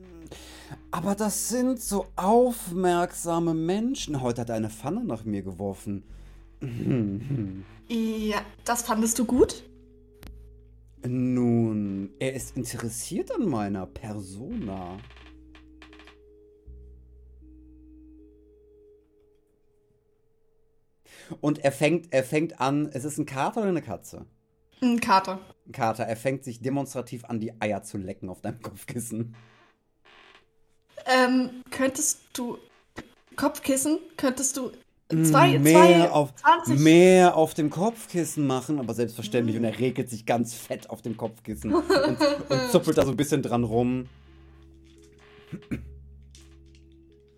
Aber 0.92 1.16
das 1.16 1.48
sind 1.48 1.80
so 1.82 2.06
aufmerksame 2.14 3.54
Menschen. 3.54 4.20
Heute 4.22 4.42
hat 4.42 4.50
er 4.50 4.54
eine 4.54 4.70
Pfanne 4.70 5.02
nach 5.04 5.24
mir 5.24 5.42
geworfen. 5.42 6.04
Ja, 6.60 8.42
das 8.64 8.82
fandest 8.82 9.18
du 9.18 9.24
gut? 9.24 9.62
Nun, 11.06 12.10
er 12.18 12.34
ist 12.34 12.56
interessiert 12.56 13.30
an 13.32 13.48
meiner 13.48 13.86
Persona. 13.86 14.98
Und 21.40 21.58
er 21.58 21.72
fängt, 21.72 22.12
er 22.12 22.24
fängt 22.24 22.60
an, 22.60 22.88
es 22.92 23.04
ist 23.04 23.18
ein 23.18 23.26
Kater 23.26 23.60
oder 23.60 23.68
eine 23.68 23.82
Katze? 23.82 24.26
Ein 24.80 25.00
Kater. 25.00 25.40
Ein 25.66 25.72
Kater, 25.72 26.04
er 26.04 26.16
fängt 26.16 26.44
sich 26.44 26.60
demonstrativ 26.60 27.24
an, 27.24 27.40
die 27.40 27.60
Eier 27.60 27.82
zu 27.82 27.98
lecken 27.98 28.28
auf 28.28 28.40
deinem 28.40 28.62
Kopfkissen. 28.62 29.34
Ähm, 31.06 31.62
könntest 31.70 32.20
du 32.32 32.58
Kopfkissen? 33.36 33.98
Könntest 34.16 34.56
du 34.56 34.72
zwei, 35.08 35.58
Mm, 35.58 35.62
mehr, 35.62 35.72
zwei, 35.72 36.10
auf, 36.10 36.34
20 36.34 36.78
mehr 36.80 37.36
auf 37.36 37.54
dem 37.54 37.70
Kopfkissen 37.70 38.46
machen, 38.46 38.78
aber 38.78 38.94
selbstverständlich. 38.94 39.56
Und 39.56 39.64
er 39.64 39.78
regelt 39.78 40.10
sich 40.10 40.26
ganz 40.26 40.54
fett 40.54 40.90
auf 40.90 41.02
dem 41.02 41.16
Kopfkissen 41.16 41.74
und, 41.74 41.84
und 41.90 42.18
zuppelt 42.70 42.98
da 42.98 43.04
so 43.04 43.10
ein 43.12 43.16
bisschen 43.16 43.42
dran 43.42 43.64
rum. 43.64 44.06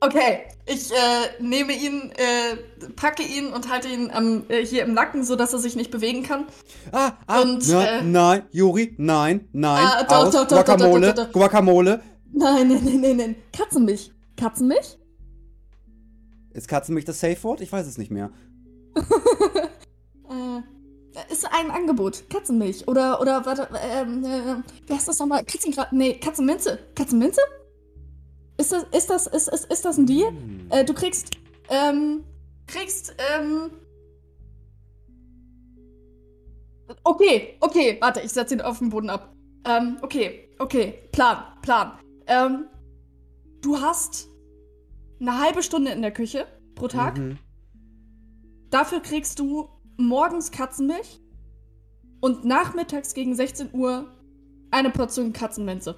Okay, 0.02 0.44
ich 0.64 0.90
äh, 0.92 1.42
nehme 1.42 1.74
ihn, 1.74 2.10
äh, 2.16 2.56
packe 2.96 3.22
ihn 3.22 3.52
und 3.52 3.70
halte 3.70 3.88
ihn 3.88 4.10
am, 4.10 4.44
äh, 4.48 4.64
hier 4.64 4.82
im 4.84 4.94
Nacken, 4.94 5.24
sodass 5.24 5.52
er 5.52 5.58
sich 5.58 5.76
nicht 5.76 5.90
bewegen 5.90 6.22
kann. 6.22 6.46
Ah, 6.90 7.12
ah, 7.26 7.42
Und, 7.42 7.68
na, 7.68 7.98
äh, 7.98 8.02
nein, 8.02 8.42
Juri, 8.50 8.94
nein, 8.96 9.48
nein, 9.52 9.84
Ah, 9.86 10.06
aus, 10.08 10.32
doch, 10.32 10.48
doch, 10.48 10.64
Guacamole, 10.64 11.12
doch. 11.12 11.30
Guacamole. 11.32 12.00
Nein, 12.32 12.68
nein, 12.68 12.80
nein, 12.82 13.00
nein, 13.00 13.16
nein. 13.16 13.36
Katzenmilch. 13.52 14.10
Katzenmilch? 14.38 14.96
Ist 16.52 16.68
Katzenmilch 16.68 17.04
das 17.04 17.20
Safe-Wort? 17.20 17.60
Ich 17.60 17.70
weiß 17.70 17.86
es 17.86 17.98
nicht 17.98 18.10
mehr. 18.10 18.30
äh, 18.96 21.32
ist 21.32 21.46
ein 21.46 21.70
Angebot. 21.70 22.24
Katzenmilch. 22.28 22.88
Oder, 22.88 23.20
oder, 23.20 23.44
warte, 23.46 23.68
ähm, 23.82 24.24
äh, 24.24 24.56
wie 24.86 24.92
heißt 24.92 25.08
das 25.08 25.18
nochmal? 25.18 25.44
Katzengra... 25.44 25.86
Nee, 25.92 26.14
Katzenminze. 26.14 26.78
Katzenminze? 26.94 27.40
Ist 28.56 28.72
das, 28.72 28.84
ist 28.92 29.10
das, 29.10 29.26
ist, 29.26 29.48
ist, 29.48 29.72
ist 29.72 29.84
das 29.84 29.96
ein 29.96 30.06
Deal? 30.06 30.28
Hm. 30.28 30.66
Äh, 30.70 30.84
du 30.84 30.92
kriegst, 30.92 31.30
ähm, 31.68 32.24
kriegst, 32.66 33.14
ähm. 33.34 33.70
Okay, 37.04 37.56
okay, 37.60 37.96
warte, 38.00 38.20
ich 38.20 38.32
setze 38.32 38.54
ihn 38.54 38.60
auf 38.60 38.80
den 38.80 38.90
Boden 38.90 39.08
ab. 39.08 39.32
Ähm, 39.64 39.98
okay, 40.02 40.50
okay, 40.58 41.08
Plan, 41.12 41.44
Plan. 41.62 41.92
Ähm, 42.26 42.66
du 43.62 43.80
hast 43.80 44.29
eine 45.20 45.38
halbe 45.38 45.62
Stunde 45.62 45.90
in 45.92 46.02
der 46.02 46.12
Küche 46.12 46.46
pro 46.74 46.88
Tag. 46.88 47.18
Mhm. 47.18 47.38
Dafür 48.70 49.00
kriegst 49.00 49.38
du 49.38 49.68
morgens 49.96 50.50
Katzenmilch 50.50 51.20
und 52.20 52.44
nachmittags 52.44 53.14
gegen 53.14 53.34
16 53.34 53.70
Uhr 53.72 54.14
eine 54.70 54.90
Portion 54.90 55.32
Katzenminze. 55.32 55.96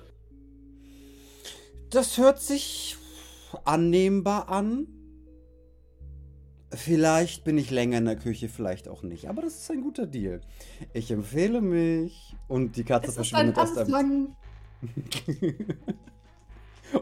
Das 1.91 2.17
hört 2.19 2.41
sich 2.41 2.97
annehmbar 3.65 4.49
an. 4.49 4.89
Vielleicht 6.75 7.45
bin 7.45 7.59
ich 7.59 7.71
länger 7.71 7.99
in 7.99 8.07
der 8.07 8.17
Küche, 8.17 8.49
vielleicht 8.49 8.89
auch 8.89 9.03
nicht. 9.03 9.29
Aber 9.29 9.43
das 9.43 9.57
ist 9.57 9.71
ein 9.71 9.83
guter 9.83 10.07
Deal. 10.07 10.41
Ich 10.95 11.11
empfehle 11.11 11.61
mich. 11.61 12.35
Und 12.49 12.77
die 12.77 12.85
Katze 12.85 13.09
Es 13.09 13.15
verschwindet 13.15 13.59
aus 13.59 13.75
deinem. 13.75 14.35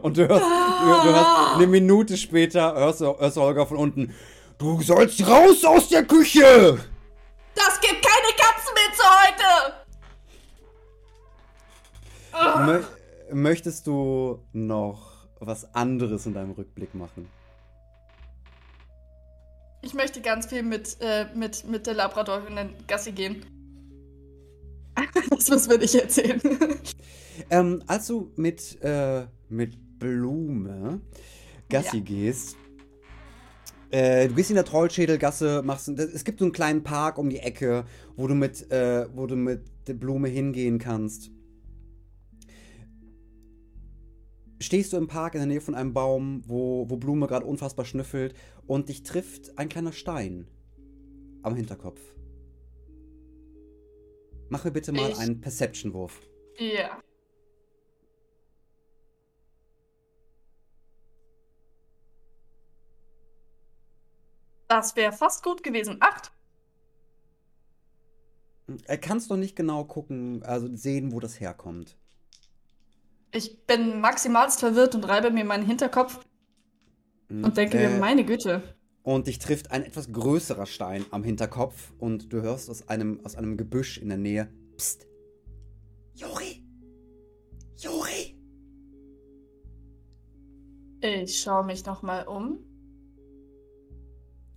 Und 0.01 0.17
du 0.17 0.27
hörst, 0.27 0.43
du, 0.43 1.09
du 1.09 1.15
hörst 1.15 1.55
eine 1.55 1.67
Minute 1.67 2.17
später, 2.17 2.73
hörst, 2.75 3.01
du- 3.01 3.17
hörst 3.17 3.37
Holger 3.37 3.65
von 3.65 3.77
unten. 3.77 4.13
Du 4.57 4.81
sollst 4.81 5.25
raus 5.27 5.63
aus 5.65 5.89
der 5.89 6.03
Küche! 6.05 6.79
Das 7.55 7.79
gibt 7.81 8.01
keine 8.01 8.31
Katzenminze 8.37 9.03
heute! 9.25 9.73
Mö 12.65 12.83
möchtest 13.33 13.87
du 13.87 14.39
noch 14.53 15.27
was 15.39 15.73
anderes 15.73 16.25
in 16.25 16.33
deinem 16.33 16.51
Rückblick 16.51 16.93
machen? 16.95 17.27
Ich 19.81 19.93
möchte 19.93 20.21
ganz 20.21 20.45
viel 20.45 20.63
mit, 20.63 20.97
äh, 21.01 21.25
mit, 21.33 21.65
mit 21.67 21.87
der 21.87 21.95
Labradorin 21.95 22.75
Gassi 22.87 23.11
gehen. 23.11 23.45
Das 25.31 25.49
müssen 25.49 25.71
wir 25.71 25.77
nicht 25.79 25.95
erzählen. 25.95 26.39
Ähm, 27.49 27.81
als 27.87 28.05
du 28.07 28.31
mit, 28.35 28.79
äh, 28.83 29.25
mit 29.49 29.75
Blume 30.01 30.99
Gassi 31.69 31.97
Ja. 31.97 32.03
gehst, 32.03 32.57
äh, 33.91 34.27
du 34.27 34.33
gehst 34.33 34.49
in 34.49 34.55
der 34.55 34.65
Trollschädelgasse, 34.65 35.61
machst, 35.63 35.87
es 35.89 36.23
gibt 36.25 36.39
so 36.39 36.45
einen 36.45 36.51
kleinen 36.51 36.83
Park 36.83 37.17
um 37.17 37.29
die 37.29 37.37
Ecke, 37.39 37.85
wo 38.17 38.27
du 38.27 38.33
mit, 38.35 38.69
äh, 38.71 39.07
wo 39.15 39.27
du 39.27 39.35
mit 39.35 39.61
der 39.87 39.93
Blume 39.93 40.27
hingehen 40.27 40.79
kannst. 40.79 41.29
Stehst 44.59 44.93
du 44.93 44.97
im 44.97 45.07
Park 45.07 45.33
in 45.35 45.39
der 45.39 45.47
Nähe 45.47 45.61
von 45.61 45.75
einem 45.75 45.93
Baum, 45.93 46.43
wo, 46.47 46.89
wo 46.89 46.97
Blume 46.97 47.27
gerade 47.27 47.45
unfassbar 47.45 47.85
schnüffelt 47.85 48.33
und 48.67 48.89
dich 48.89 49.03
trifft 49.03 49.57
ein 49.57 49.69
kleiner 49.69 49.91
Stein 49.91 50.47
am 51.41 51.55
Hinterkopf. 51.55 51.99
Mach 54.49 54.65
mir 54.65 54.71
bitte 54.71 54.91
mal 54.91 55.09
Ich- 55.11 55.17
einen 55.19 55.41
Perception-Wurf. 55.41 56.19
Ja. 56.57 56.99
Das 64.71 64.95
wäre 64.95 65.11
fast 65.11 65.43
gut 65.43 65.63
gewesen. 65.63 65.97
Acht. 65.99 66.31
Er 68.85 68.97
kannst 68.97 69.29
doch 69.29 69.35
nicht 69.35 69.57
genau 69.57 69.83
gucken, 69.83 70.43
also 70.43 70.73
sehen, 70.73 71.11
wo 71.11 71.19
das 71.19 71.41
herkommt. 71.41 71.97
Ich 73.33 73.65
bin 73.65 73.99
maximalst 73.99 74.61
verwirrt 74.61 74.95
und 74.95 75.03
reibe 75.03 75.29
mir 75.29 75.43
meinen 75.43 75.65
Hinterkopf 75.65 76.25
und 77.27 77.57
denke 77.57 77.79
Äh, 77.79 77.89
mir, 77.89 77.99
meine 77.99 78.23
Güte. 78.23 78.63
Und 79.03 79.27
dich 79.27 79.39
trifft 79.39 79.71
ein 79.71 79.83
etwas 79.83 80.13
größerer 80.13 80.65
Stein 80.65 81.05
am 81.11 81.25
Hinterkopf 81.25 81.91
und 81.99 82.31
du 82.31 82.41
hörst 82.41 82.69
aus 82.69 82.87
einem, 82.87 83.19
aus 83.25 83.35
einem 83.35 83.57
Gebüsch 83.57 83.97
in 83.97 84.07
der 84.07 84.19
Nähe: 84.19 84.53
Psst! 84.77 85.05
Juri! 86.13 86.65
Juri! 87.75 88.39
Ich 91.01 91.41
schaue 91.41 91.65
mich 91.65 91.85
nochmal 91.85 92.25
um. 92.25 92.70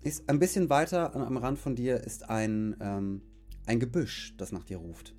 Ist 0.05 0.29
ein 0.29 0.39
bisschen 0.39 0.69
weiter 0.71 1.15
am- 1.17 1.37
Rand 1.39 1.59
von 1.59 1.75
dir 1.75 1.97
ist 2.05 2.29
ein, 2.29 2.77
ähm, 2.81 3.23
ein 3.67 3.81
Gebüsch, 3.81 4.35
das 4.37 4.53
nach 4.53 4.65
dir 4.65 4.77
ruft. 4.77 5.15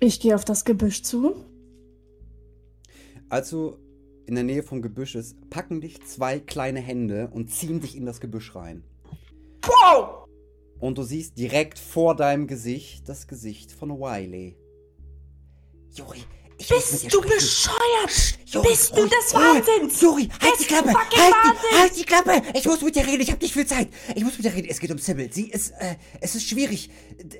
Ich 0.00 0.18
gehe 0.20 0.34
auf 0.34 0.44
das 0.46 0.64
Gebüsch 0.64 1.02
zu. 1.02 1.34
Als 3.28 3.50
du 3.50 3.76
in 4.26 4.34
der 4.34 4.44
Nähe 4.44 4.62
vom 4.62 4.80
Gebüsch 4.80 5.14
ist, 5.14 5.36
packen 5.50 5.80
dich 5.82 6.00
zwei 6.02 6.40
kleine 6.40 6.80
Hände 6.80 7.28
und 7.32 7.50
ziehen 7.50 7.80
dich 7.80 7.94
in 7.96 8.06
das 8.06 8.20
Gebüsch 8.20 8.54
rein. 8.54 8.82
Wow! 9.62 10.26
Und 10.78 10.96
du 10.96 11.02
siehst 11.02 11.36
direkt 11.36 11.78
vor 11.78 12.16
deinem 12.16 12.46
Gesicht 12.46 13.06
das 13.08 13.26
Gesicht 13.28 13.70
von 13.70 13.90
Wiley. 13.90 14.56
Juri, 15.94 16.20
ich 16.56 16.70
muss 16.70 16.90
mit 16.92 17.02
dir 17.02 17.04
Bist 17.04 17.14
du 17.14 17.18
sprechen. 17.18 17.34
bescheuert? 17.36 18.38
Juri, 18.50 18.68
Bist 18.68 18.96
du 18.96 19.04
des. 19.04 19.32
Wahnsinns? 19.32 20.00
Juri, 20.00 20.28
halt 20.40 20.52
Des 20.54 20.58
die 20.58 20.64
Klappe! 20.64 20.92
Halt 20.92 21.34
die, 21.44 21.76
halt 21.78 21.96
die 21.96 22.04
Klappe! 22.04 22.42
Ich 22.54 22.64
muss 22.64 22.82
mit 22.82 22.96
dir 22.96 23.06
reden, 23.06 23.20
ich 23.20 23.30
habe 23.30 23.40
nicht 23.40 23.54
viel 23.54 23.66
Zeit. 23.66 23.88
Ich 24.16 24.24
muss 24.24 24.36
mit 24.36 24.44
dir 24.44 24.52
reden. 24.52 24.66
Es 24.68 24.80
geht 24.80 24.90
um 24.90 24.98
Sybil. 24.98 25.32
Sie 25.32 25.50
ist, 25.50 25.70
äh, 25.78 25.94
es 26.20 26.34
ist 26.34 26.48
schwierig. 26.48 26.90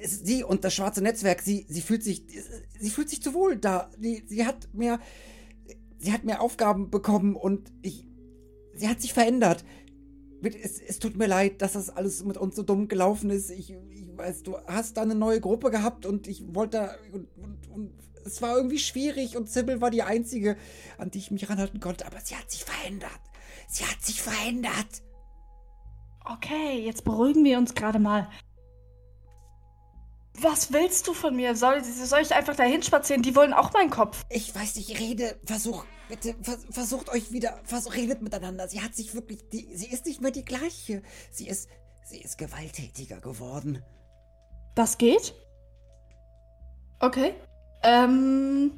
Sie 0.04 0.44
und 0.44 0.62
das 0.64 0.72
schwarze 0.72 1.02
Netzwerk, 1.02 1.42
sie, 1.42 1.66
sie 1.68 1.80
fühlt 1.80 2.04
sich, 2.04 2.22
sie 2.78 2.90
fühlt 2.90 3.10
sich 3.10 3.22
zu 3.22 3.34
wohl 3.34 3.56
da. 3.56 3.90
Sie, 4.00 4.22
sie 4.28 4.46
hat 4.46 4.68
mehr, 4.72 5.00
sie 5.98 6.12
hat 6.12 6.24
mehr 6.24 6.40
Aufgaben 6.40 6.90
bekommen 6.90 7.34
und 7.34 7.72
ich, 7.82 8.06
sie 8.74 8.88
hat 8.88 9.00
sich 9.00 9.12
verändert. 9.12 9.64
Es, 10.42 10.80
es 10.80 11.00
tut 11.00 11.16
mir 11.16 11.26
leid, 11.26 11.60
dass 11.60 11.72
das 11.72 11.90
alles 11.90 12.24
mit 12.24 12.36
uns 12.36 12.54
so 12.54 12.62
dumm 12.62 12.86
gelaufen 12.86 13.30
ist. 13.30 13.50
Ich, 13.50 13.74
ich 13.90 14.16
weiß, 14.16 14.44
du 14.44 14.56
hast 14.66 14.96
da 14.96 15.02
eine 15.02 15.16
neue 15.16 15.40
Gruppe 15.40 15.72
gehabt 15.72 16.06
und 16.06 16.28
ich 16.28 16.54
wollte 16.54 16.76
da, 16.78 16.94
und, 17.12 17.26
und, 17.36 17.68
und 17.68 17.92
es 18.24 18.42
war 18.42 18.56
irgendwie 18.56 18.78
schwierig 18.78 19.36
und 19.36 19.50
Sybil 19.50 19.80
war 19.80 19.90
die 19.90 20.02
einzige, 20.02 20.56
an 20.98 21.10
die 21.10 21.18
ich 21.18 21.30
mich 21.30 21.48
ranhalten 21.48 21.80
konnte, 21.80 22.06
aber 22.06 22.20
sie 22.20 22.36
hat 22.36 22.50
sich 22.50 22.64
verändert. 22.64 23.20
Sie 23.68 23.84
hat 23.84 24.02
sich 24.02 24.20
verändert. 24.20 25.02
Okay, 26.24 26.84
jetzt 26.84 27.04
beruhigen 27.04 27.44
wir 27.44 27.58
uns 27.58 27.74
gerade 27.74 27.98
mal. 27.98 28.28
Was 30.34 30.72
willst 30.72 31.06
du 31.06 31.12
von 31.12 31.36
mir? 31.36 31.54
Soll, 31.54 31.82
soll 31.84 32.20
ich 32.20 32.34
einfach 32.34 32.56
dahin 32.56 32.82
spazieren? 32.82 33.22
Die 33.22 33.36
wollen 33.36 33.52
auch 33.52 33.72
meinen 33.72 33.90
Kopf. 33.90 34.24
Ich 34.30 34.54
weiß 34.54 34.76
nicht, 34.76 34.98
rede, 34.98 35.38
versuch, 35.44 35.84
bitte, 36.08 36.34
vers, 36.40 36.66
versucht 36.70 37.10
euch 37.10 37.30
wieder, 37.32 37.60
versuch, 37.64 37.94
redet 37.94 38.22
miteinander. 38.22 38.68
Sie 38.68 38.80
hat 38.80 38.94
sich 38.94 39.14
wirklich, 39.14 39.48
die, 39.50 39.76
sie 39.76 39.88
ist 39.90 40.06
nicht 40.06 40.20
mehr 40.20 40.30
die 40.30 40.44
gleiche. 40.44 41.02
Sie 41.30 41.46
ist, 41.46 41.68
sie 42.04 42.20
ist 42.20 42.38
gewalttätiger 42.38 43.20
geworden. 43.20 43.82
Das 44.74 44.98
geht? 44.98 45.34
Okay. 47.00 47.34
Ähm. 47.82 48.72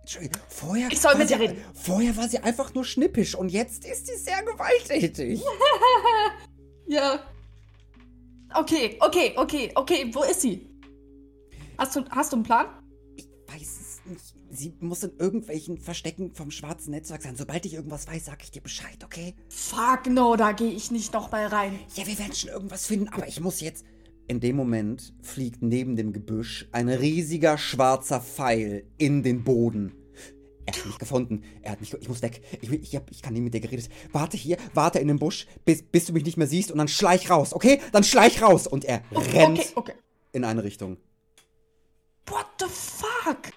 Entschuldigung, 0.00 0.42
vorher, 0.48 0.88
Ich 0.90 1.00
soll 1.00 1.12
war 1.12 1.18
mit 1.18 1.28
sie, 1.28 1.34
dir 1.36 1.40
reden. 1.42 1.64
vorher 1.74 2.16
war 2.16 2.28
sie 2.28 2.38
einfach 2.38 2.74
nur 2.74 2.84
schnippisch 2.84 3.34
und 3.36 3.50
jetzt 3.50 3.84
ist 3.84 4.06
sie 4.08 4.16
sehr 4.16 4.42
gewalttätig. 4.42 5.40
Ja. 6.88 7.20
Okay, 8.54 8.98
okay, 9.00 9.32
okay, 9.36 9.70
okay. 9.74 10.10
Wo 10.12 10.24
ist 10.24 10.42
sie? 10.42 10.68
Hast 11.78 11.96
du, 11.96 12.04
hast 12.10 12.32
du 12.32 12.36
einen 12.36 12.42
Plan? 12.42 12.66
Ich 13.16 13.26
weiß 13.46 13.62
es 13.80 14.00
nicht. 14.04 14.34
Sie 14.50 14.74
muss 14.80 15.02
in 15.02 15.16
irgendwelchen 15.18 15.78
Verstecken 15.78 16.34
vom 16.34 16.50
schwarzen 16.50 16.90
Netzwerk 16.90 17.22
sein. 17.22 17.36
Sobald 17.36 17.64
ich 17.64 17.72
irgendwas 17.74 18.06
weiß, 18.06 18.26
sag 18.26 18.42
ich 18.42 18.50
dir 18.50 18.60
Bescheid, 18.60 19.02
okay? 19.04 19.34
Fuck 19.48 20.06
no, 20.08 20.36
da 20.36 20.52
gehe 20.52 20.70
ich 20.72 20.90
nicht 20.90 21.14
noch 21.14 21.30
mal 21.30 21.46
rein. 21.46 21.78
Ja, 21.94 22.06
wir 22.06 22.18
werden 22.18 22.34
schon 22.34 22.50
irgendwas 22.50 22.84
finden, 22.84 23.08
aber 23.08 23.26
ich 23.26 23.40
muss 23.40 23.60
jetzt. 23.62 23.86
In 24.28 24.40
dem 24.40 24.56
Moment 24.56 25.12
fliegt 25.22 25.62
neben 25.62 25.96
dem 25.96 26.12
Gebüsch 26.12 26.68
ein 26.72 26.88
riesiger 26.88 27.58
schwarzer 27.58 28.20
Pfeil 28.20 28.84
in 28.96 29.22
den 29.22 29.44
Boden. 29.44 29.94
Er 30.64 30.74
hat 30.74 30.86
mich 30.86 30.98
gefunden. 30.98 31.42
Er 31.62 31.72
hat 31.72 31.80
mich. 31.80 31.92
Ich 31.92 32.08
muss 32.08 32.22
weg. 32.22 32.40
Ich, 32.60 32.70
ich, 32.70 32.96
hab, 32.96 33.10
ich 33.10 33.20
kann 33.20 33.34
nie 33.34 33.40
mit 33.40 33.52
dir 33.52 33.60
geredet. 33.60 33.88
Warte 34.12 34.36
hier, 34.36 34.56
warte 34.74 35.00
in 35.00 35.08
dem 35.08 35.18
Busch, 35.18 35.46
bis, 35.64 35.82
bis 35.82 36.06
du 36.06 36.12
mich 36.12 36.24
nicht 36.24 36.36
mehr 36.36 36.46
siehst 36.46 36.70
und 36.70 36.78
dann 36.78 36.88
schleich 36.88 37.30
raus, 37.30 37.52
okay? 37.52 37.80
Dann 37.90 38.04
schleich 38.04 38.40
raus! 38.42 38.66
Und 38.66 38.84
er 38.84 39.02
rennt 39.10 39.58
Okay, 39.58 39.72
okay. 39.74 39.94
in 40.32 40.44
eine 40.44 40.62
Richtung. 40.62 40.98
What 42.26 42.46
the 42.60 42.66
fuck? 42.66 43.50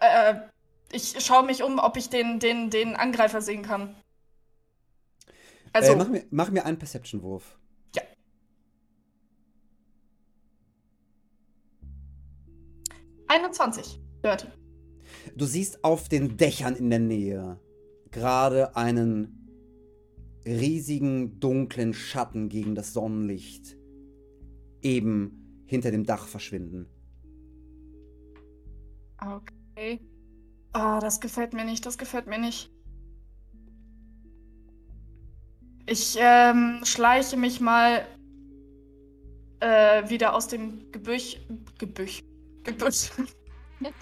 Äh, 0.00 0.34
ich 0.92 1.16
schaue 1.24 1.46
mich 1.46 1.62
um, 1.62 1.78
ob 1.78 1.96
ich 1.96 2.10
den, 2.10 2.38
den, 2.38 2.68
den 2.68 2.94
Angreifer 2.94 3.40
sehen 3.40 3.62
kann. 3.62 3.96
Also, 5.72 5.92
äh, 5.92 5.96
mach, 5.96 6.08
mir, 6.08 6.24
mach 6.30 6.50
mir 6.50 6.66
einen 6.66 6.78
Perception-Wurf. 6.78 7.58
Ja. 13.34 13.40
einundzwanzig. 13.40 14.00
Dirty. 14.22 14.46
Du 15.36 15.44
siehst 15.44 15.84
auf 15.84 16.08
den 16.08 16.36
Dächern 16.36 16.76
in 16.76 16.90
der 16.90 16.98
Nähe 16.98 17.60
gerade 18.10 18.76
einen 18.76 19.40
riesigen 20.46 21.40
dunklen 21.40 21.94
Schatten 21.94 22.48
gegen 22.48 22.74
das 22.74 22.92
Sonnenlicht 22.92 23.76
eben 24.82 25.64
hinter 25.66 25.90
dem 25.90 26.04
Dach 26.04 26.26
verschwinden. 26.26 26.86
Okay. 29.20 30.00
Ah, 30.72 31.00
das 31.00 31.20
gefällt 31.20 31.54
mir 31.54 31.64
nicht, 31.64 31.86
das 31.86 31.98
gefällt 31.98 32.26
mir 32.26 32.38
nicht. 32.38 32.70
Ich 35.86 36.16
ähm, 36.18 36.80
schleiche 36.82 37.36
mich 37.36 37.60
mal 37.60 38.06
äh, 39.60 40.08
wieder 40.08 40.34
aus 40.34 40.48
dem 40.48 40.90
Gebüsch. 40.92 41.40
Gebüsch. 41.78 42.22
Gebüsch. 42.64 43.10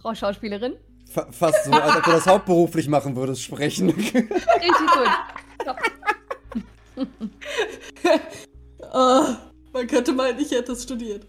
Frau 0.00 0.14
Schauspielerin. 0.14 0.76
Fa 1.10 1.26
fast 1.32 1.64
so, 1.64 1.72
als 1.72 1.96
ob 1.96 2.04
du 2.04 2.10
das 2.10 2.26
hauptberuflich 2.26 2.88
machen 2.88 3.16
würdest, 3.16 3.42
sprechen. 3.42 3.90
Richtig 3.90 4.28
gut. 4.94 5.08
Ah, 8.90 9.36
man 9.72 9.86
könnte 9.86 10.12
meinen, 10.12 10.40
ich 10.40 10.50
hätte 10.50 10.72
es 10.72 10.82
studiert. 10.84 11.26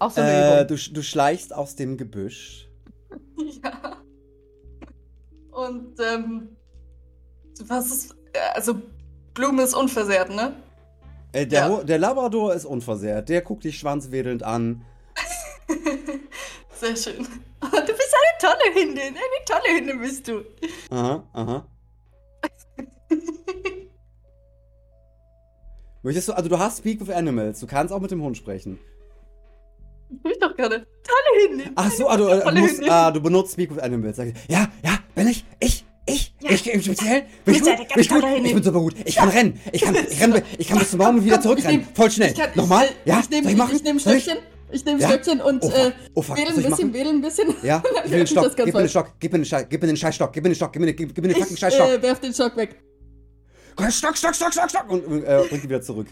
Auch 0.00 0.10
so 0.10 0.20
eine 0.20 0.32
äh, 0.32 0.62
Übung. 0.62 0.76
du, 0.76 0.92
du 0.94 1.02
schleichst 1.02 1.54
aus 1.54 1.76
dem 1.76 1.96
Gebüsch. 1.96 2.66
Ja. 3.64 3.96
Und, 5.50 5.98
ähm, 6.00 6.56
was 7.66 7.86
ist, 7.90 8.14
also, 8.54 8.74
Blume 9.34 9.62
ist 9.62 9.74
unversehrt, 9.74 10.30
ne? 10.30 10.54
Äh, 11.32 11.46
der, 11.46 11.68
Ja. 11.68 11.82
Der 11.82 11.98
Labrador 11.98 12.54
ist 12.54 12.64
unversehrt. 12.66 13.28
Der 13.28 13.40
guckt 13.42 13.64
dich 13.64 13.78
schwanzwedelnd 13.78 14.42
an. 14.42 14.84
Sehr 16.74 16.96
schön. 16.96 17.26
Du 17.60 17.68
bist 17.70 18.14
eine 18.14 18.38
tolle 18.40 18.74
Hündin. 18.74 19.14
Eine 19.14 19.44
tolle 19.46 19.76
Hündin 19.78 20.00
bist 20.00 20.28
du. 20.28 20.44
Aha, 20.90 21.24
aha. 21.32 21.66
Möchtest 26.02 26.28
du, 26.28 26.32
also 26.32 26.48
du 26.48 26.58
hast 26.58 26.78
Speak 26.78 27.00
with 27.00 27.10
Animals, 27.10 27.60
du 27.60 27.66
kannst 27.66 27.92
auch 27.92 28.00
mit 28.00 28.10
dem 28.10 28.22
Hund 28.22 28.36
sprechen. 28.36 28.78
Ich 30.28 30.38
doch 30.40 30.54
gerade. 30.56 30.86
Tolle 31.04 31.48
Hündin. 31.50 31.70
Ach 31.76 31.90
so, 31.90 32.08
ah, 32.08 32.16
du, 32.16 32.26
äh, 32.28 32.52
musst, 32.60 32.74
Hündin. 32.74 32.90
ah, 32.90 33.10
du 33.10 33.20
benutzt 33.20 33.52
Speak 33.52 33.70
with 33.74 33.78
Animals. 33.82 34.16
Sag 34.16 34.28
ich, 34.28 34.34
Ja, 34.48 34.68
ja, 34.84 34.98
bin 35.14 35.28
ich, 35.28 35.44
ich, 35.60 35.84
ich, 36.06 36.34
Ja. 36.40 36.50
ich 36.50 36.66
im 36.72 36.82
Speziellen, 36.82 37.24
bin 37.44 37.54
ich 37.54 37.60
gut, 37.62 37.76
bin 37.76 38.00
ich 38.00 38.08
gut, 38.08 38.24
ich 38.42 38.54
bin 38.54 38.62
super 38.62 38.80
gut, 38.80 38.94
ich 39.04 39.14
kann 39.14 39.28
rennen, 39.28 39.60
ich 39.72 39.82
kann, 39.82 39.94
ich 40.10 40.20
renn, 40.20 40.42
ich 40.58 40.68
kann 40.68 40.78
bis 40.78 40.90
zum 40.90 40.98
Baum 40.98 41.16
und 41.18 41.24
wieder 41.24 41.40
zurückrennen, 41.40 41.86
ich 41.88 41.96
voll 41.96 42.10
schnell. 42.10 42.32
Ich 42.32 42.56
Nochmal, 42.56 42.86
ich, 42.86 42.92
ja, 43.06 43.20
Ich 43.20 43.30
nehme 43.30 43.50
ich 43.52 43.72
ich 43.76 43.82
nehm 43.84 43.96
ich? 43.96 44.02
Stöckchen. 44.02 44.38
Ich 44.72 44.84
nehme? 44.84 45.00
Stöckchen 45.00 45.40
und 45.40 45.62
Oh, 45.64 45.68
äh, 45.70 45.92
Oh, 46.14 46.24
was 46.26 46.38
ein 46.38 46.46
ich 46.58 46.66
bisschen, 46.66 46.92
wählen 46.92 47.16
ein 47.16 47.22
bisschen. 47.22 47.54
Ja, 47.62 47.82
ich 48.04 48.10
will 48.10 48.18
den 48.18 48.26
Stock, 48.26 48.52
gib 48.56 48.66
mir 48.66 48.72
den. 48.80 48.88
Stock, 48.88 49.12
gib 49.18 49.32
mir 49.32 49.38
den 49.38 49.44
Scheiß, 49.44 49.66
gib 49.68 49.80
mir 49.80 49.86
den 49.88 49.96
Scheißstock, 49.96 50.32
gib 50.32 50.42
mir 50.44 50.50
den 50.50 50.54
Stock, 50.56 50.72
gib 50.72 50.82
mir, 50.82 50.92
gib, 50.92 51.14
gib 51.14 51.24
mir 51.24 51.32
den 51.32 51.40
fucking 51.42 51.56
Scheißstock. 51.56 51.88
Äh, 51.88 52.02
werf 52.02 52.20
den 52.20 52.32
Stock 52.34 52.56
weg. 52.56 52.76
Stock, 53.90 54.16
Stock, 54.16 54.34
Stock, 54.34 54.52
Stock, 54.52 54.70
Stock 54.70 54.90
und 54.90 55.24
äh, 55.24 55.42
bringt 55.48 55.64
ihn 55.64 55.70
wieder 55.70 55.80
zurück. 55.82 56.06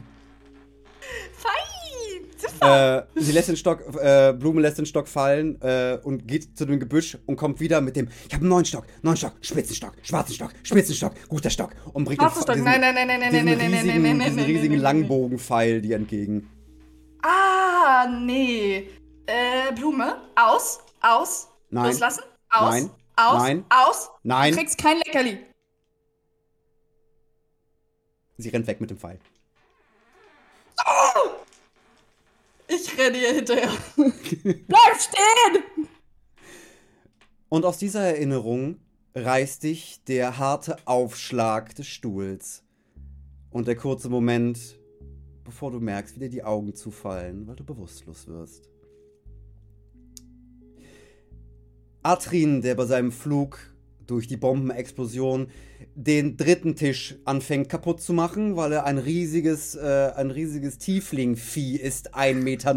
Fein. 1.36 1.77
Äh, 2.60 3.02
sie 3.16 3.32
lässt 3.32 3.48
den 3.48 3.56
Stock, 3.56 3.80
äh, 4.00 4.32
Blume 4.32 4.60
lässt 4.60 4.78
den 4.78 4.86
Stock 4.86 5.08
fallen 5.08 5.60
äh, 5.62 5.98
und 6.02 6.26
geht 6.26 6.56
zu 6.56 6.64
dem 6.66 6.78
Gebüsch 6.80 7.18
und 7.26 7.36
kommt 7.36 7.60
wieder 7.60 7.80
mit 7.80 7.96
dem, 7.96 8.08
ich 8.26 8.34
habe 8.34 8.42
einen 8.42 8.48
neuen 8.48 8.64
Stock, 8.64 8.84
neuen 9.02 9.16
Stock, 9.16 9.32
Spitzenstock, 9.40 9.94
schwarzen 10.02 10.34
Stock, 10.34 10.50
Spitzenstock, 10.62 11.12
guter 11.28 11.50
Stock 11.50 11.70
und 11.92 12.04
bringt 12.04 12.20
Stock. 12.22 12.46
diesen, 12.46 12.64
Nein, 12.64 12.80
nein, 12.80 12.94
nein, 12.94 13.06
nein, 13.06 13.20
nein, 13.20 13.30
diesen 13.30 13.44
nein, 13.46 13.58
nein, 13.58 13.58
nein, 13.58 13.72
riesigen, 13.72 14.02
nein, 14.02 14.16
nein, 14.16 14.18
diesen 14.26 14.36
nein, 14.36 14.44
riesigen 14.46 14.74
nein, 14.74 14.82
nein, 14.82 14.96
nein. 15.00 15.08
Langbogenpfeil 15.08 15.80
dir 15.80 15.96
entgegen. 15.96 16.48
Ah, 17.22 18.06
nee. 18.06 18.88
Äh, 19.26 19.72
Blume. 19.74 20.16
Aus. 20.36 20.78
Aus. 21.00 21.48
Nein. 21.70 21.86
Loslassen. 21.86 22.22
Aus. 22.50 22.70
Nein. 22.70 22.90
Aus. 23.16 23.42
Nein. 23.42 23.64
Aus. 23.68 24.10
Nein, 24.22 24.52
Du 24.52 24.58
kriegst 24.58 24.78
kein 24.78 24.96
Leckerli. 24.98 25.38
sie 28.40 28.48
rennt 28.50 28.66
weg 28.68 28.80
mit 28.80 28.90
dem 28.90 28.98
Pfeil. 28.98 29.18
Ich 32.68 32.98
renne 32.98 33.16
ihr 33.18 33.34
hinterher. 33.34 33.70
Bleib 33.96 35.00
stehen! 35.00 35.88
Und 37.48 37.64
aus 37.64 37.78
dieser 37.78 38.02
Erinnerung 38.02 38.76
reißt 39.14 39.62
dich 39.62 40.04
der 40.04 40.38
harte 40.38 40.76
Aufschlag 40.86 41.74
des 41.74 41.86
Stuhls. 41.86 42.62
Und 43.50 43.66
der 43.66 43.76
kurze 43.76 44.10
Moment, 44.10 44.78
bevor 45.44 45.70
du 45.70 45.80
merkst, 45.80 46.16
wie 46.16 46.20
dir 46.20 46.28
die 46.28 46.44
Augen 46.44 46.74
zufallen, 46.74 47.46
weil 47.46 47.56
du 47.56 47.64
bewusstlos 47.64 48.26
wirst. 48.26 48.68
Atrin, 52.02 52.60
der 52.60 52.74
bei 52.74 52.84
seinem 52.84 53.12
Flug 53.12 53.58
durch 54.08 54.26
die 54.26 54.36
Bombenexplosion 54.36 55.48
den 55.94 56.36
dritten 56.36 56.74
Tisch 56.74 57.16
anfängt 57.24 57.68
kaputt 57.68 58.00
zu 58.00 58.12
machen, 58.12 58.56
weil 58.56 58.72
er 58.72 58.84
ein 58.84 58.98
riesiges, 58.98 59.76
äh, 59.76 60.12
ein 60.16 60.30
riesiges 60.30 60.78
Tieflingvieh 60.78 61.76
ist, 61.76 62.14
1,90 62.14 62.34
Meter, 62.42 62.74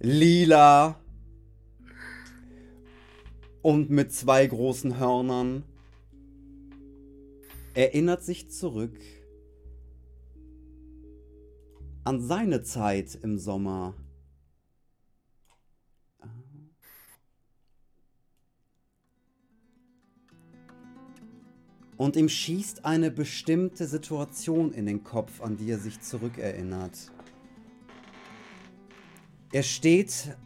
lila 0.00 0.98
und 3.60 3.90
mit 3.90 4.12
zwei 4.12 4.46
großen 4.46 4.98
Hörnern. 4.98 5.62
Erinnert 7.74 8.24
sich 8.24 8.50
zurück 8.50 8.98
an 12.04 12.20
seine 12.20 12.62
Zeit 12.62 13.18
im 13.22 13.38
Sommer. 13.38 13.94
Und 22.02 22.16
ihm 22.16 22.28
schießt 22.28 22.84
eine 22.84 23.12
bestimmte 23.12 23.86
Situation 23.86 24.72
in 24.72 24.86
den 24.86 25.04
Kopf, 25.04 25.40
an 25.40 25.56
die 25.56 25.70
er 25.70 25.78
sich 25.78 26.00
zurückerinnert. 26.00 27.12
Er 29.52 29.62
steht 29.62 30.36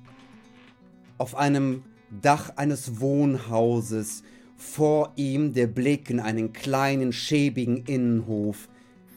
auf 1.17 1.35
einem 1.35 1.85
Dach 2.11 2.51
eines 2.57 3.01
Wohnhauses, 3.01 4.23
vor 4.55 5.15
ihm 5.17 5.55
der 5.55 5.67
Blick 5.67 6.11
in 6.11 6.21
einen 6.21 6.53
kleinen, 6.53 7.15
schäbigen 7.15 7.87
Innenhof 7.87 8.69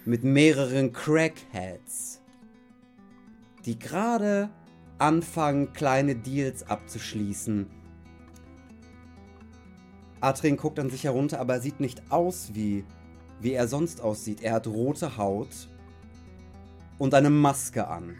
mit 0.05 0.23
mehreren 0.23 0.93
Crackheads, 0.93 2.21
die 3.65 3.77
gerade 3.77 4.49
anfangen, 4.97 5.73
kleine 5.73 6.15
Deals 6.15 6.63
abzuschließen. 6.63 7.78
Adrien 10.21 10.57
guckt 10.57 10.79
an 10.79 10.89
sich 10.89 11.05
herunter, 11.05 11.39
aber 11.39 11.55
er 11.55 11.61
sieht 11.61 11.79
nicht 11.79 12.11
aus 12.11 12.51
wie, 12.53 12.83
wie 13.39 13.53
er 13.53 13.67
sonst 13.67 14.01
aussieht. 14.01 14.41
Er 14.41 14.53
hat 14.53 14.67
rote 14.67 15.17
Haut 15.17 15.69
und 16.97 17.13
eine 17.13 17.29
Maske 17.29 17.87
an. 17.87 18.15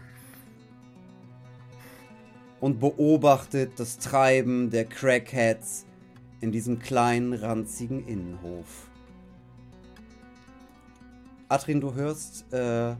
Und 2.60 2.78
beobachtet 2.80 3.72
das 3.78 3.98
Treiben 3.98 4.70
der 4.70 4.84
Crackheads 4.84 5.86
in 6.40 6.52
diesem 6.52 6.78
kleinen, 6.78 7.32
ranzigen 7.32 8.06
Innenhof. 8.06 8.88
Adrien, 11.48 11.80
du 11.80 11.94
hörst 11.94 12.52
äh, 12.52 12.94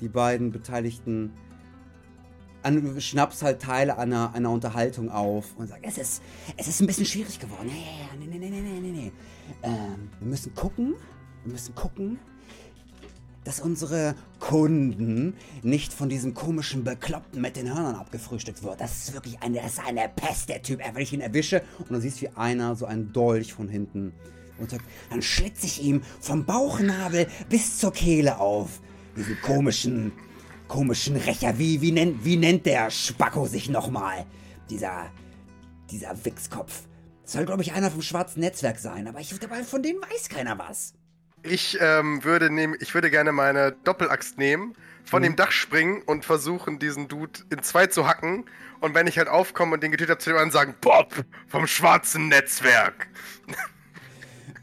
die 0.00 0.08
beiden 0.08 0.50
Beteiligten 0.50 1.32
an, 2.62 2.94
du 2.94 3.00
schnappst 3.00 3.42
halt 3.42 3.60
Teile 3.60 3.98
einer, 3.98 4.34
einer 4.34 4.50
Unterhaltung 4.50 5.10
auf 5.10 5.56
und 5.56 5.68
sagst, 5.68 5.84
es 5.84 5.98
ist, 5.98 6.22
es 6.56 6.68
ist 6.68 6.80
ein 6.80 6.86
bisschen 6.86 7.06
schwierig 7.06 7.38
geworden. 7.38 7.68
Ja, 7.68 8.16
nee, 8.18 8.26
nee, 8.26 8.38
nee, 8.38 8.60
nee, 8.60 8.80
nee, 8.80 8.90
nee. 8.90 9.12
Ähm, 9.62 10.10
wir 10.18 10.28
müssen 10.28 10.54
gucken, 10.54 10.94
wir 11.44 11.52
müssen 11.52 11.74
gucken, 11.74 12.18
dass 13.44 13.60
unsere 13.60 14.14
Kunden 14.40 15.34
nicht 15.62 15.92
von 15.92 16.08
diesem 16.08 16.34
komischen 16.34 16.84
Bekloppten 16.84 17.40
mit 17.40 17.56
den 17.56 17.68
Hörnern 17.68 17.94
abgefrühstückt 17.94 18.62
wird. 18.62 18.80
Das 18.80 19.04
ist 19.04 19.14
wirklich 19.14 19.40
eine, 19.42 19.62
das 19.62 19.74
ist 19.74 19.86
eine 19.86 20.10
Pest, 20.14 20.50
der 20.50 20.60
Typ. 20.60 20.80
Wenn 20.80 21.02
ich 21.02 21.12
ihn 21.12 21.22
erwische 21.22 21.62
und 21.78 21.90
dann 21.90 22.00
siehst, 22.00 22.20
wie 22.20 22.28
einer 22.30 22.76
so 22.76 22.84
einen 22.84 23.12
Dolch 23.12 23.54
von 23.54 23.68
hinten 23.68 24.12
und 24.58 24.70
sagt, 24.70 24.84
dann 25.08 25.22
schlitze 25.22 25.66
ich 25.66 25.82
ihm 25.82 26.02
vom 26.20 26.44
Bauchnabel 26.44 27.26
bis 27.48 27.78
zur 27.78 27.92
Kehle 27.92 28.38
auf. 28.38 28.80
Diesen 29.16 29.40
komischen, 29.40 30.12
komischen 30.68 31.16
Rächer. 31.16 31.58
Wie, 31.58 31.80
wie, 31.80 31.92
nennt, 31.92 32.24
wie 32.24 32.36
nennt 32.36 32.66
der 32.66 32.90
Spacko 32.90 33.46
sich 33.46 33.68
nochmal? 33.68 34.26
Dieser, 34.70 35.10
dieser 35.90 36.24
Wichskopf. 36.24 36.82
Soll, 37.24 37.44
glaube 37.46 37.62
ich, 37.62 37.72
einer 37.72 37.90
vom 37.90 38.02
schwarzen 38.02 38.40
Netzwerk 38.40 38.78
sein, 38.78 39.08
aber 39.08 39.20
ich, 39.20 39.36
dabei 39.38 39.62
von 39.64 39.82
denen 39.82 40.00
weiß 40.00 40.28
keiner 40.28 40.58
was. 40.58 40.94
Ich 41.42 41.78
ähm, 41.80 42.24
würde 42.24 42.50
nehm, 42.50 42.76
ich 42.80 42.94
würde 42.94 43.10
gerne 43.10 43.32
meine 43.32 43.72
Doppelaxt 43.84 44.38
nehmen, 44.38 44.74
von 45.04 45.20
Mhm. 45.22 45.26
dem 45.26 45.36
Dach 45.36 45.52
springen 45.52 46.02
und 46.04 46.24
versuchen, 46.24 46.78
diesen 46.78 47.08
Dude 47.08 47.40
in 47.50 47.62
zwei 47.62 47.86
zu 47.86 48.06
hacken. 48.06 48.44
Und 48.80 48.94
wenn 48.94 49.06
ich 49.06 49.18
halt 49.18 49.28
aufkomme 49.28 49.74
und 49.74 49.82
den 49.82 49.90
getötet 49.90 50.10
habe, 50.10 50.20
zu 50.20 50.30
dem 50.30 50.36
anderen 50.36 50.52
sagen, 50.52 50.74
Bob 50.80 51.24
vom 51.46 51.66
schwarzen 51.66 52.28
Netzwerk. 52.28 53.08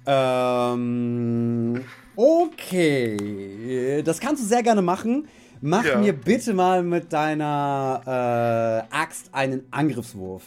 Ähm, 0.07 1.83
okay. 2.15 4.03
Das 4.03 4.19
kannst 4.19 4.43
du 4.43 4.47
sehr 4.47 4.61
gerne 4.61 4.83
machen. 4.83 5.27
Mach 5.67 5.83
Ja. 5.83 5.97
mir 5.97 6.13
bitte 6.13 6.53
mal 6.53 6.83
mit 6.83 7.11
deiner 7.11 8.85
äh, 8.91 8.95
Axt 8.95 9.33
einen 9.33 9.63
Angriffswurf. 9.71 10.43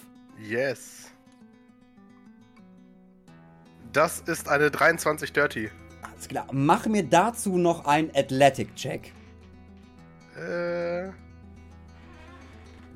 Yes. 0.49 1.11
Das 3.93 4.21
ist 4.21 4.49
eine 4.49 4.71
23 4.71 5.33
Dirty. 5.33 5.71
Alles 6.03 6.29
klar. 6.29 6.47
Mach 6.53 6.87
mir 6.87 7.03
dazu 7.03 7.59
noch 7.59 7.85
einen 7.87 8.13
Athletic-Check. 8.15 9.13
Äh, 10.37 11.09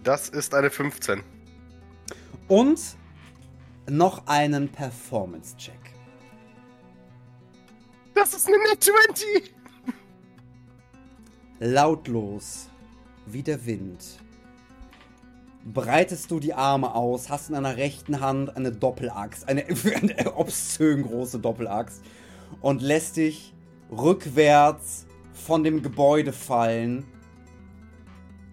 das 0.05 0.29
ist 0.29 0.55
eine 0.55 0.71
15. 0.71 1.25
Und 2.47 2.81
noch 3.91 4.29
einen 4.29 4.69
Performance-Check. 4.69 5.75
Das 8.15 8.33
ist 8.33 8.47
eine 8.47 8.59
Net 8.59 8.81
20. 8.81 9.53
Lautlos 11.65 12.69
wie 13.25 13.45
der 13.45 13.65
Wind. 13.65 14.19
Breitest 15.65 16.29
du 16.33 16.41
die 16.41 16.55
Arme 16.55 16.93
aus, 16.93 17.31
hast 17.31 17.51
in 17.51 17.55
deiner 17.55 17.77
rechten 17.77 18.19
Hand 18.19 18.57
eine 18.57 18.73
Doppelaxt, 18.73 19.47
eine, 19.47 19.65
eine 19.95 20.35
obszön 20.35 21.05
große 21.05 21.39
Doppelaxt 21.39 22.03
und 22.63 22.83
lässt 22.83 23.17
dich 23.17 23.55
rückwärts 23.93 25.07
von 25.35 25.63
dem 25.63 25.85
Gebäude 25.85 26.33
fallen, 26.33 27.05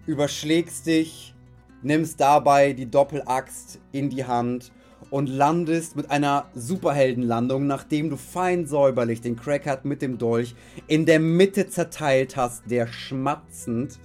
überschlägst 0.06 0.86
dich, 0.86 1.34
nimmst 1.82 2.20
dabei 2.20 2.74
die 2.74 2.88
Doppelaxt 2.88 3.80
in 3.90 4.08
die 4.08 4.24
Hand 4.24 4.70
und 5.10 5.26
landest 5.28 5.96
mit 5.96 6.10
einer 6.10 6.46
Superheldenlandung, 6.54 7.66
nachdem 7.66 8.10
du 8.10 8.16
fein 8.16 8.66
säuberlich 8.66 9.20
den 9.20 9.36
Crackhead 9.36 9.84
mit 9.84 10.02
dem 10.02 10.18
Dolch 10.18 10.54
in 10.86 11.04
der 11.06 11.18
Mitte 11.20 11.68
zerteilt 11.68 12.36
hast, 12.36 12.70
der 12.70 12.86
schmatzend 12.86 13.98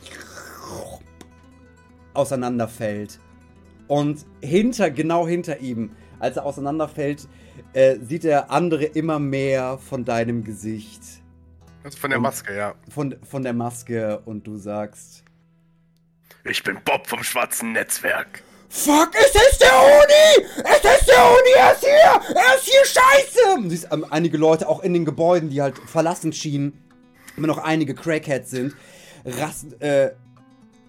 auseinanderfällt. 2.14 3.20
Und 3.88 4.26
hinter, 4.42 4.90
genau 4.90 5.28
hinter 5.28 5.60
ihm, 5.60 5.92
als 6.20 6.38
er 6.38 6.46
auseinanderfällt, 6.46 7.28
äh, 7.74 7.98
sieht 8.02 8.24
der 8.24 8.50
andere 8.52 8.86
immer 8.86 9.20
mehr 9.20 9.78
von 9.78 10.06
deinem 10.06 10.44
Gesicht, 10.44 11.02
Also 11.84 11.98
von 12.00 12.10
der 12.10 12.18
Und- 12.18 12.24
Maske, 12.24 12.56
ja. 12.56 12.74
von, 12.90 13.16
von 13.24 13.44
der 13.44 13.54
Maske 13.54 14.20
und 14.26 14.48
du 14.48 14.58
sagst, 14.58 15.24
Ich 16.44 16.64
bin 16.64 16.78
Bob 16.84 17.08
vom 17.08 17.24
schwarzen 17.24 17.74
Netzwerk. 17.74 18.42
Fuck, 18.78 19.12
es 19.18 19.34
ist 19.52 19.62
der 19.62 19.72
Uni! 19.74 20.48
Es 20.66 20.78
ist 21.00 21.08
der 21.08 21.24
Uni! 21.24 21.54
Er 21.58 21.72
ist 21.72 21.80
hier! 21.80 22.36
Er 22.36 22.56
ist 22.58 22.66
hier 22.66 22.86
scheiße! 22.86 23.62
Du 23.64 23.70
siehst 23.70 23.88
ähm, 23.90 24.06
einige 24.10 24.38
Leute 24.38 24.68
auch 24.68 24.84
in 24.84 24.94
den 24.94 25.06
Gebäuden, 25.06 25.50
die 25.50 25.62
halt 25.62 25.78
verlassen 25.78 26.34
schienen, 26.34 26.74
immer 27.38 27.48
noch 27.48 27.58
einige 27.58 27.96
Crackheads 27.96 28.50
sind, 28.52 28.76
rasten, 29.24 29.80
äh, 29.80 30.12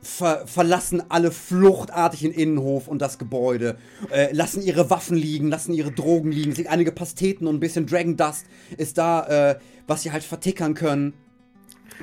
ver 0.03 0.47
verlassen 0.49 1.05
alle 1.11 1.31
fluchtartig 1.31 2.21
den 2.21 2.33
Innenhof 2.33 2.89
und 2.89 3.01
das 3.01 3.19
Gebäude, 3.19 3.77
äh, 4.11 4.33
lassen 4.33 4.63
ihre 4.63 4.91
Waffen 4.91 5.17
liegen, 5.17 5.49
lassen 5.49 5.73
ihre 5.73 5.93
Drogen 5.93 6.33
liegen, 6.33 6.51
es 6.51 6.59
liegen 6.59 6.71
einige 6.71 6.91
Pasteten 6.91 7.47
und 7.47 7.55
ein 7.57 7.61
bisschen 7.61 7.87
Dragon 7.87 8.17
Dust 8.17 8.47
ist 8.77 8.99
da, 8.99 9.51
äh, 9.53 9.59
was 9.87 10.03
sie 10.03 10.11
halt 10.11 10.25
vertickern 10.25 10.75
können. 10.75 11.15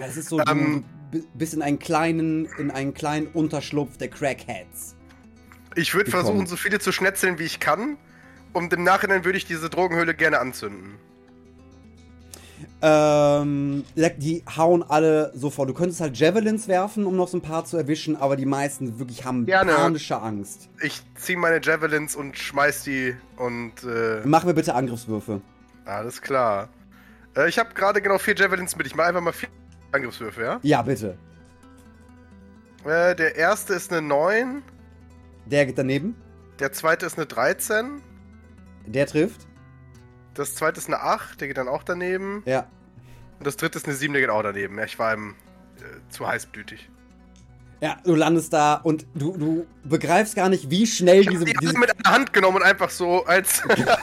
Es 0.02 0.16
ist 0.16 0.30
so, 0.30 0.40
Ähm. 0.40 0.86
du 1.12 1.20
bi- 1.20 1.28
bist 1.34 1.54
in 1.54 1.62
einen 1.62 1.78
kleinen, 1.80 2.48
in 2.58 2.72
einen 2.72 2.94
kleinen 2.94 3.28
Unterschlupf 3.28 3.98
der 3.98 4.08
Crackheads. 4.08 4.96
Ich 5.76 5.94
würde 5.94 6.12
versuchen, 6.12 6.46
so 6.46 6.56
viele 6.56 6.80
zu 6.80 6.92
schnetzeln, 6.92 7.40
wie 7.40 7.44
ich 7.44 7.60
kann. 7.60 7.98
Und 8.54 8.72
im 8.74 8.84
Nachhinein 8.84 9.26
würde 9.26 9.38
ich 9.38 9.46
diese 9.46 9.70
Drogenhöhle 9.70 10.14
gerne 10.14 10.40
anzünden. 10.40 10.96
Ähm, 12.82 13.86
die 14.18 14.44
hauen 14.58 14.84
alle 14.84 15.32
sofort. 15.36 15.70
Du 15.70 15.74
könntest 15.74 16.02
halt 16.02 16.18
Javelins 16.18 16.68
werfen, 16.68 17.06
um 17.06 17.16
noch 17.16 17.30
so 17.30 17.38
ein 17.38 17.42
paar 17.42 17.64
zu 17.66 17.78
erwischen, 17.78 18.16
aber 18.18 18.36
die 18.36 18.46
meisten 18.46 19.00
wirklich 19.00 19.24
haben 19.24 19.46
Gerne. 19.46 19.72
panische 19.74 20.22
Angst. 20.22 20.70
Ich 20.82 21.02
ziehe 21.16 21.38
meine 21.38 21.62
Javelins 21.64 22.16
und 22.16 22.38
schmeiß 22.38 22.84
die 22.84 23.16
und 23.38 23.72
äh, 23.84 24.22
Mach 24.26 24.44
mir 24.44 24.54
bitte 24.54 24.76
Angriffswürfe. 24.76 25.42
alles 25.86 26.22
klar. 26.22 26.68
Äh, 27.38 27.48
ich 27.48 27.58
habe 27.58 27.74
gerade 27.74 28.02
genau 28.02 28.18
vier 28.18 28.36
Javelins 28.36 28.76
mit. 28.76 28.86
Ich 28.86 28.96
mache 28.96 29.08
einfach 29.08 29.22
mal 29.22 29.32
vier 29.34 29.50
Angriffswürfe, 29.94 30.42
ja? 30.42 30.60
Ja, 30.62 30.82
bitte. 30.82 31.18
Äh, 32.86 33.16
der 33.16 33.36
erste 33.38 33.74
ist 33.76 33.92
eine 33.94 34.02
9, 34.06 34.62
Der 35.46 35.66
geht 35.66 35.78
daneben. 35.78 36.16
der 36.60 36.72
zweite 36.72 37.06
ist 37.06 37.18
eine 37.18 37.26
13, 37.26 38.02
Der 38.86 39.06
trifft. 39.08 39.48
das 40.34 40.56
zweite 40.56 40.80
ist 40.80 40.88
eine 40.88 41.02
8, 41.02 41.40
der 41.42 41.48
geht 41.48 41.58
dann 41.58 41.68
auch 41.68 41.84
daneben. 41.84 42.44
Ja. 42.46 42.68
Und 43.40 43.48
das 43.48 43.58
dritte 43.58 43.78
ist 43.78 43.86
eine 43.86 43.96
7, 43.96 44.14
der 44.14 44.22
geht 44.22 44.30
auch 44.30 44.44
daneben. 44.44 44.78
Ja, 44.78 44.86
ich 44.86 44.98
war 45.00 45.14
ihm 45.14 45.36
äh, 45.78 46.10
zu 46.10 46.28
heißblütig. 46.28 46.90
Ja, 47.84 47.98
du 48.06 48.16
landest 48.16 48.54
da 48.54 48.76
und 48.76 49.06
du, 49.14 49.36
du 49.36 49.66
begreifst 49.84 50.38
gar 50.38 50.48
nicht, 50.48 50.70
wie 50.70 50.88
schnell 50.88 51.20
Ich 51.20 51.28
diese, 51.28 51.44
die 51.44 51.54
diese, 51.60 51.78
mit 51.78 51.92
einer 51.92 52.16
Hand 52.16 52.32
genommen 52.32 52.56
und 52.56 52.64
einfach 52.64 52.90
so 52.90 53.26
als. 53.26 53.62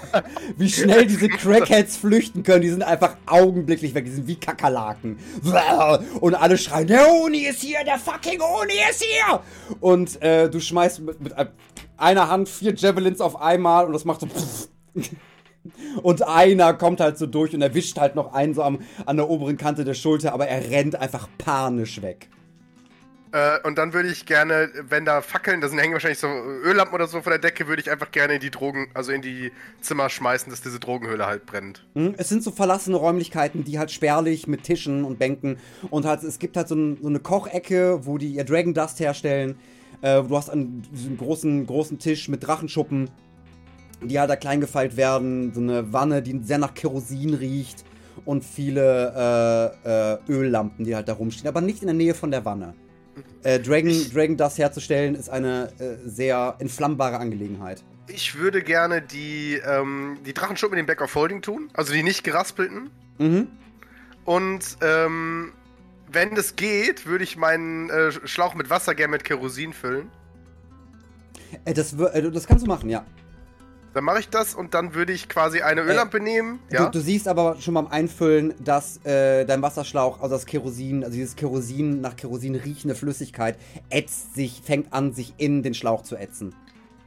wie 0.59 0.68
schnell 0.68 1.07
diese 1.07 1.28
Crackheads 1.31 1.97
flüchten 1.97 2.43
können. 2.43 2.61
Die 2.61 2.68
sind 2.68 2.83
einfach 2.83 3.16
augenblicklich 3.24 3.95
weg. 3.95 4.05
Die 4.05 4.11
sind 4.11 4.26
wie 4.26 4.37
Kakerlaken. 4.37 5.18
Und 6.20 6.35
alle 6.35 6.59
schreien, 6.59 6.89
der 6.89 7.11
Oni 7.11 7.47
ist 7.47 7.62
hier, 7.62 7.83
der 7.83 7.99
fucking 7.99 8.43
Oni 8.43 8.74
ist 8.91 9.03
hier. 9.03 9.41
Und 9.81 10.20
äh, 10.20 10.51
du 10.51 10.61
schmeißt 10.61 11.01
mit, 11.01 11.18
mit 11.22 11.35
einer 11.97 12.28
Hand 12.28 12.51
vier 12.51 12.74
Javelins 12.74 13.22
auf 13.22 13.41
einmal 13.41 13.87
und 13.87 13.95
das 13.95 14.05
macht 14.05 14.20
so. 14.20 14.28
Und 16.03 16.22
einer 16.28 16.74
kommt 16.74 17.01
halt 17.01 17.16
so 17.16 17.24
durch 17.24 17.55
und 17.55 17.62
erwischt 17.62 17.99
halt 17.99 18.14
noch 18.14 18.35
einen 18.35 18.53
so 18.53 18.62
am, 18.62 18.81
an 19.07 19.16
der 19.16 19.31
oberen 19.31 19.57
Kante 19.57 19.85
der 19.85 19.95
Schulter, 19.95 20.35
aber 20.35 20.49
er 20.49 20.70
rennt 20.70 20.97
einfach 20.97 21.28
panisch 21.39 22.03
weg. 22.03 22.28
Äh, 23.33 23.59
und 23.66 23.78
dann 23.78 23.93
würde 23.93 24.09
ich 24.09 24.26
gerne, 24.26 24.70
wenn 24.89 25.05
da 25.05 25.20
Fackeln, 25.20 25.61
da 25.61 25.68
sind 25.68 25.78
hängen 25.78 25.93
wahrscheinlich 25.93 26.18
so 26.18 26.26
Öllampen 26.28 26.95
oder 26.95 27.07
so 27.07 27.20
von 27.22 27.31
der 27.31 27.39
Decke, 27.39 27.68
würde 27.68 27.81
ich 27.81 27.91
einfach 27.91 28.11
gerne 28.11 28.35
in 28.35 28.41
die 28.41 28.51
Drogen, 28.51 28.89
also 28.95 29.12
in 29.12 29.22
die 29.22 29.53
Zimmer 29.81 30.09
schmeißen, 30.11 30.51
dass 30.51 30.62
diese 30.62 30.81
Drogenhöhle 30.81 31.26
halt 31.26 31.47
brennt. 31.47 31.87
Hm, 31.95 32.14
Es 32.16 32.28
sind 32.28 32.43
so 32.43 32.51
verlassene 32.51 32.97
Räumlichkeiten, 32.97 33.64
die 33.64 33.78
halt 33.78 33.91
spärlich 33.91 34.47
mit 34.47 34.64
Tischen 34.64 35.05
und 35.05 35.18
Bänken 35.18 35.59
und 35.91 36.05
halt, 36.07 36.22
es 36.22 36.39
gibt 36.39 36.57
halt 36.57 36.68
so, 36.68 36.74
ein, 36.74 36.99
so 37.01 37.09
eine 37.09 37.20
Kochecke, 37.20 38.07
wo 38.07 38.18
die 38.18 38.28
ihr 38.31 38.45
Dragon 38.45 38.74
Dust 38.74 39.01
herstellen. 39.01 39.57
Äh, 40.03 40.22
du 40.22 40.37
hast 40.37 40.51
einen, 40.51 40.83
diesen 40.93 41.16
großen, 41.16 41.66
großen 41.66 41.99
Tisch 41.99 42.28
mit 42.28 42.47
Drachenschuppen, 42.47 43.11
die 44.03 44.18
halt 44.18 44.31
da 44.31 44.37
klein 44.37 44.61
gefeilt 44.61 44.97
werden. 44.97 45.53
So 45.55 45.61
eine 45.61 45.93
Wanne, 45.93 46.22
die 46.22 46.41
sehr 46.43 46.59
nach 46.59 46.74
Kerosin 46.74 47.35
riecht 47.35 47.85
und 48.24 48.45
viele 48.45 49.74
äh, 49.85 50.14
äh, 50.14 50.18
Öllampen, 50.28 50.85
die 50.85 50.95
halt 50.95 51.09
da 51.09 51.12
rumstehen, 51.12 51.49
aber 51.49 51.61
nicht 51.61 51.81
in 51.83 51.87
der 51.87 51.95
Nähe 51.95 52.14
von 52.14 52.31
der 52.31 52.45
Wanne. 52.45 52.74
Äh, 53.42 53.58
Dragon, 53.61 53.92
Dragon 54.12 54.36
Dust 54.36 54.58
herzustellen 54.58 55.14
ist 55.14 55.30
eine 55.30 55.72
äh, 55.78 55.96
sehr 56.08 56.56
entflammbare 56.58 57.18
Angelegenheit. 57.18 57.82
Ich 58.08 58.36
würde 58.36 58.62
gerne 58.62 59.02
die, 59.02 59.61
ähm, 59.64 60.18
die 60.26 60.34
Drachenschuppen 60.34 60.78
in 60.78 60.84
den 60.84 60.86
Back 60.86 61.00
of 61.00 61.14
Holding 61.14 61.42
tun, 61.42 61.70
also 61.74 61.92
die 61.92 62.02
nicht 62.02 62.24
geraspelten. 62.24 62.90
Mhm. 63.18 63.48
Und 64.24 64.76
ähm, 64.82 65.52
wenn 66.11 66.34
das 66.34 66.56
geht, 66.56 67.06
würde 67.06 67.24
ich 67.24 67.36
meinen 67.36 67.88
äh, 67.90 68.12
Schlauch 68.26 68.54
mit 68.54 68.68
Wasser 68.68 68.94
gerne 68.94 69.12
mit 69.12 69.24
Kerosin 69.24 69.72
füllen. 69.72 70.11
Äh, 71.64 71.74
das, 71.74 71.92
äh, 71.92 72.30
das 72.30 72.46
kannst 72.46 72.64
du 72.64 72.68
machen, 72.68 72.90
ja. 72.90 73.04
Dann 73.93 74.05
mache 74.05 74.20
ich 74.20 74.28
das 74.28 74.55
und 74.55 74.74
dann 74.74 74.95
würde 74.95 75.12
ich 75.12 75.28
quasi 75.28 75.62
eine 75.62 75.80
Öllampe 75.82 76.20
nehmen. 76.20 76.61
Ja. 76.70 76.84
Du, 76.84 76.99
du 76.99 77.01
siehst 77.01 77.26
aber 77.26 77.57
schon 77.61 77.74
beim 77.74 77.88
Einfüllen, 77.88 78.55
dass 78.62 79.05
äh, 79.05 79.45
dein 79.45 79.62
Wasserschlauch, 79.62 80.22
also 80.22 80.36
das 80.36 80.47
Kerosin, 80.47 81.03
also 81.03 81.16
dieses 81.16 81.34
Kerosin 81.34 82.01
nach 82.01 82.14
Kerosin 82.14 82.55
riechende 82.55 82.95
Flüssigkeit, 82.95 83.59
ätzt 83.88 84.34
sich, 84.34 84.62
fängt 84.64 84.93
an, 84.93 85.12
sich 85.12 85.34
in 85.38 85.64
den 85.64 85.74
Schlauch 85.74 86.03
zu 86.03 86.16
ätzen. 86.16 86.55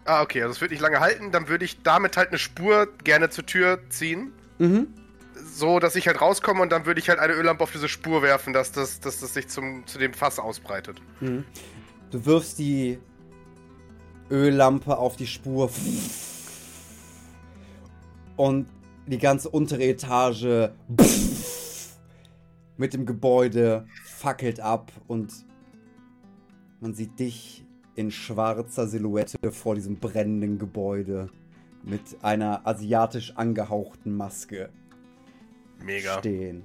Ah, 0.06 0.22
okay, 0.22 0.42
also 0.42 0.54
das 0.54 0.62
würde 0.62 0.74
nicht 0.74 0.82
lange 0.82 1.00
halten. 1.00 1.32
Dann 1.32 1.48
würde 1.48 1.64
ich 1.64 1.82
damit 1.84 2.18
halt 2.18 2.30
eine 2.30 2.38
Spur 2.38 2.90
gerne 3.06 3.30
zur 3.30 3.46
Tür 3.46 3.80
ziehen. 3.88 4.34
Mhm. 4.58 4.88
So, 5.54 5.80
dass 5.80 5.96
ich 5.96 6.08
halt 6.08 6.20
rauskomme 6.20 6.62
und 6.62 6.72
dann 6.72 6.86
würde 6.86 7.00
ich 7.00 7.08
halt 7.08 7.20
eine 7.20 7.34
Öllampe 7.34 7.64
auf 7.64 7.72
diese 7.72 7.88
Spur 7.88 8.22
werfen, 8.22 8.52
dass 8.52 8.74
das, 8.74 9.00
dass 9.00 9.22
das 9.22 9.34
sich 9.34 9.48
zum, 9.48 9.88
zu 9.88 10.00
dem 10.00 10.14
Fass 10.14 10.40
ausbreitet. 10.40 11.02
mhm. 11.22 11.46
Du 12.12 12.26
wirfst 12.28 12.60
die 12.60 13.00
Öllampe 14.30 14.98
auf 14.98 15.16
die 15.16 15.26
Spur. 15.26 15.72
Und 18.36 18.68
die 19.06 19.18
ganze 19.18 19.50
untere 19.50 19.84
Etage 19.84 20.72
mit 22.78 22.94
dem 22.94 23.06
Gebäude 23.06 23.86
fackelt 24.06 24.60
ab 24.60 24.92
und 25.08 25.32
man 26.80 26.94
sieht 26.94 27.20
dich 27.20 27.66
in 27.96 28.12
schwarzer 28.12 28.88
Silhouette 28.88 29.52
vor 29.52 29.76
diesem 29.76 29.98
brennenden 30.00 30.58
Gebäude 30.58 31.30
mit 31.84 32.02
einer 32.22 32.66
asiatisch 32.66 33.34
angehauchten 33.36 34.16
Maske 34.16 34.70
Mega. 35.84 36.20
stehen. 36.20 36.64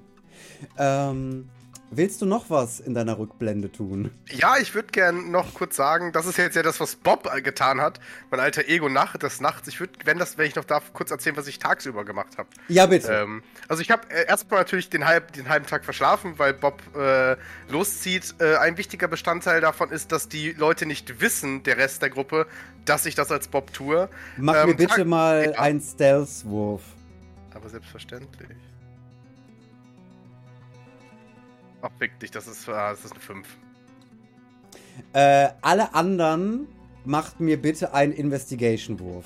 Ähm, 0.77 1.49
willst 1.91 2.21
du 2.21 2.25
noch 2.25 2.49
was 2.49 2.79
in 2.79 2.93
deiner 2.93 3.17
Rückblende 3.17 3.71
tun? 3.71 4.11
Ja, 4.29 4.57
ich 4.57 4.73
würde 4.75 4.89
gern 4.91 5.31
noch 5.31 5.53
kurz 5.53 5.75
sagen, 5.75 6.11
das 6.11 6.25
ist 6.25 6.37
jetzt 6.37 6.55
ja 6.55 6.63
das, 6.63 6.79
was 6.79 6.95
Bob 6.95 7.29
äh, 7.33 7.41
getan 7.41 7.81
hat. 7.81 7.99
Mein 8.31 8.39
alter 8.39 8.67
Ego 8.67 8.89
Nacht 8.89 9.23
des 9.23 9.41
Nachts. 9.41 9.67
Ich 9.67 9.79
würde, 9.79 9.93
wenn 10.05 10.17
das, 10.19 10.37
wenn 10.37 10.47
ich 10.47 10.55
noch 10.55 10.65
darf, 10.65 10.93
kurz 10.93 11.11
erzählen, 11.11 11.35
was 11.37 11.47
ich 11.47 11.59
tagsüber 11.59 12.05
gemacht 12.05 12.37
habe. 12.37 12.49
Ja, 12.67 12.85
bitte. 12.85 13.11
Ähm, 13.11 13.43
also 13.67 13.81
ich 13.81 13.91
habe 13.91 14.09
äh, 14.09 14.25
erstmal 14.27 14.59
natürlich 14.59 14.89
den, 14.89 15.05
halb, 15.05 15.31
den 15.33 15.49
halben 15.49 15.65
Tag 15.65 15.83
verschlafen, 15.83 16.33
weil 16.37 16.53
Bob 16.53 16.81
äh, 16.95 17.35
loszieht. 17.69 18.35
Äh, 18.39 18.55
ein 18.57 18.77
wichtiger 18.77 19.07
Bestandteil 19.07 19.61
davon 19.61 19.89
ist, 19.91 20.11
dass 20.11 20.29
die 20.29 20.51
Leute 20.53 20.85
nicht 20.85 21.21
wissen, 21.21 21.63
der 21.63 21.77
Rest 21.77 22.01
der 22.01 22.09
Gruppe, 22.09 22.47
dass 22.85 23.05
ich 23.05 23.15
das 23.15 23.31
als 23.31 23.47
Bob 23.47 23.73
tue. 23.73 24.09
Mach 24.37 24.55
ähm, 24.55 24.69
mir 24.69 24.75
bitte 24.75 24.95
Tag- 24.95 25.07
mal 25.07 25.51
Ja. 25.53 25.59
einen 25.59 25.81
Stealth-Wurf. 25.81 26.81
Aber 27.53 27.67
selbstverständlich. 27.67 28.49
Ach, 31.81 31.89
fick 31.97 32.19
dich, 32.19 32.31
das 32.31 32.47
ist, 32.47 32.67
ah, 32.69 32.91
das 32.91 33.05
ist 33.05 33.11
eine 33.11 33.21
5. 33.21 33.47
Äh, 35.13 35.49
alle 35.61 35.93
anderen 35.93 36.67
macht 37.05 37.39
mir 37.39 37.61
bitte 37.61 37.93
einen 37.93 38.11
Investigation-Wurf. 38.13 39.25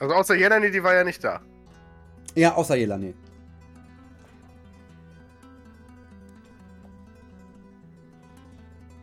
Also 0.00 0.14
außer 0.14 0.34
Jelani, 0.34 0.70
die 0.70 0.82
war 0.82 0.94
ja 0.94 1.04
nicht 1.04 1.22
da. 1.22 1.40
Ja, 2.34 2.54
außer 2.54 2.74
Jelani. 2.76 3.14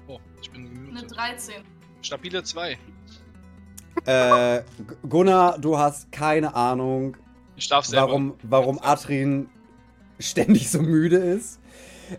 Oh, 0.07 0.19
ich 0.41 0.51
bin 0.51 0.65
Eine 0.65 0.75
gemutet. 0.85 1.15
13. 1.17 1.55
Stabile 2.01 2.43
2. 2.43 2.77
Äh, 4.05 4.61
Gunnar, 5.07 5.57
du 5.59 5.77
hast 5.77 6.11
keine 6.11 6.55
Ahnung, 6.55 7.17
Ich 7.55 7.67
darf 7.67 7.85
selber. 7.85 8.07
warum, 8.07 8.35
warum 8.43 8.79
Atrin 8.81 9.49
ständig 10.19 10.69
so 10.69 10.81
müde 10.81 11.17
ist. 11.17 11.59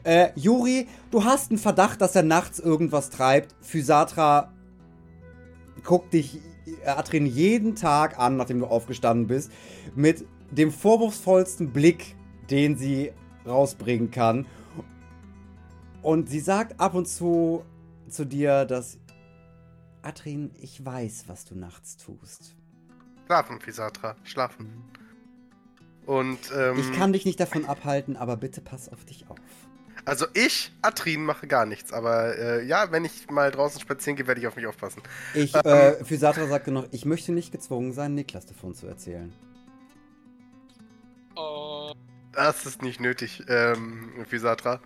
Äh, 0.05 0.31
Juri, 0.35 0.87
du 1.11 1.25
hast 1.25 1.51
einen 1.51 1.59
Verdacht, 1.59 2.01
dass 2.01 2.15
er 2.15 2.23
nachts 2.23 2.59
irgendwas 2.59 3.11
treibt. 3.11 3.55
Physatra 3.61 4.53
guckt 5.85 6.13
dich, 6.13 6.41
äh, 6.85 6.89
Atrin, 6.89 7.27
jeden 7.27 7.75
Tag 7.75 8.19
an, 8.19 8.37
nachdem 8.37 8.61
du 8.61 8.67
aufgestanden 8.67 9.27
bist, 9.27 9.51
mit 9.95 10.25
dem 10.51 10.73
vorwurfsvollsten 10.73 11.73
Blick, 11.73 12.17
den 12.51 12.77
sie 12.77 13.13
rausbringen 13.47 14.11
kann. 14.11 14.47
Und 16.03 16.29
sie 16.29 16.41
sagt 16.41 16.81
ab 16.81 16.95
und 16.95 17.07
zu 17.07 17.65
zu 18.09 18.25
dir, 18.25 18.65
dass 18.65 18.99
Atrin, 20.03 20.51
ich 20.61 20.85
weiß, 20.85 21.25
was 21.27 21.45
du 21.45 21.55
nachts 21.55 21.97
tust. 21.97 22.55
Schlafen, 23.27 23.61
Fisatra, 23.61 24.17
schlafen. 24.25 24.85
Und, 26.07 26.39
ähm, 26.57 26.79
Ich 26.79 26.93
kann 26.93 27.13
dich 27.13 27.27
nicht 27.27 27.39
davon 27.39 27.67
abhalten, 27.67 28.17
aber 28.17 28.39
bitte 28.39 28.63
pass 28.63 28.89
auf 28.89 29.05
dich 29.05 29.29
auf. 29.29 29.37
Also 30.05 30.27
ich, 30.35 30.73
Atrin, 30.83 31.25
mache 31.25 31.47
gar 31.47 31.67
nichts. 31.67 31.93
Aber 31.93 32.37
äh, 32.39 32.65
ja, 32.65 32.91
wenn 32.93 33.05
ich 33.05 33.29
mal 33.31 33.51
draußen 33.51 33.81
spazieren 33.81 34.17
gehe, 34.17 34.27
werde 34.27 34.41
ich 34.41 34.47
auf 34.47 34.57
mich 34.57 34.67
aufpassen. 34.67 35.03
Ich, 35.35 35.55
äh, 35.55 36.03
Physatra 36.05 36.47
sagte 36.47 36.71
noch, 36.71 36.87
ich 36.93 37.05
möchte 37.05 37.33
nicht 37.33 37.53
gezwungen 37.53 37.93
sein, 37.93 38.15
Niklas 38.15 38.47
davon 38.47 38.75
zu 38.75 38.87
erzählen. 38.87 39.33
Oh, 41.37 41.93
Das 42.33 42.67
ist 42.67 42.83
nicht 42.83 43.01
nötig, 43.01 43.43
ähm, 43.49 44.25
Fisatra. 44.27 44.81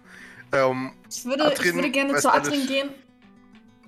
Ähm, 0.52 0.92
Ich 1.08 1.24
würde, 1.24 1.44
ich 1.44 1.50
Atrin 1.50 1.74
würde 1.76 1.90
gerne 1.90 2.14
zu 2.16 2.32
alles. 2.32 2.48
Atrin 2.48 2.66
gehen. 2.66 2.90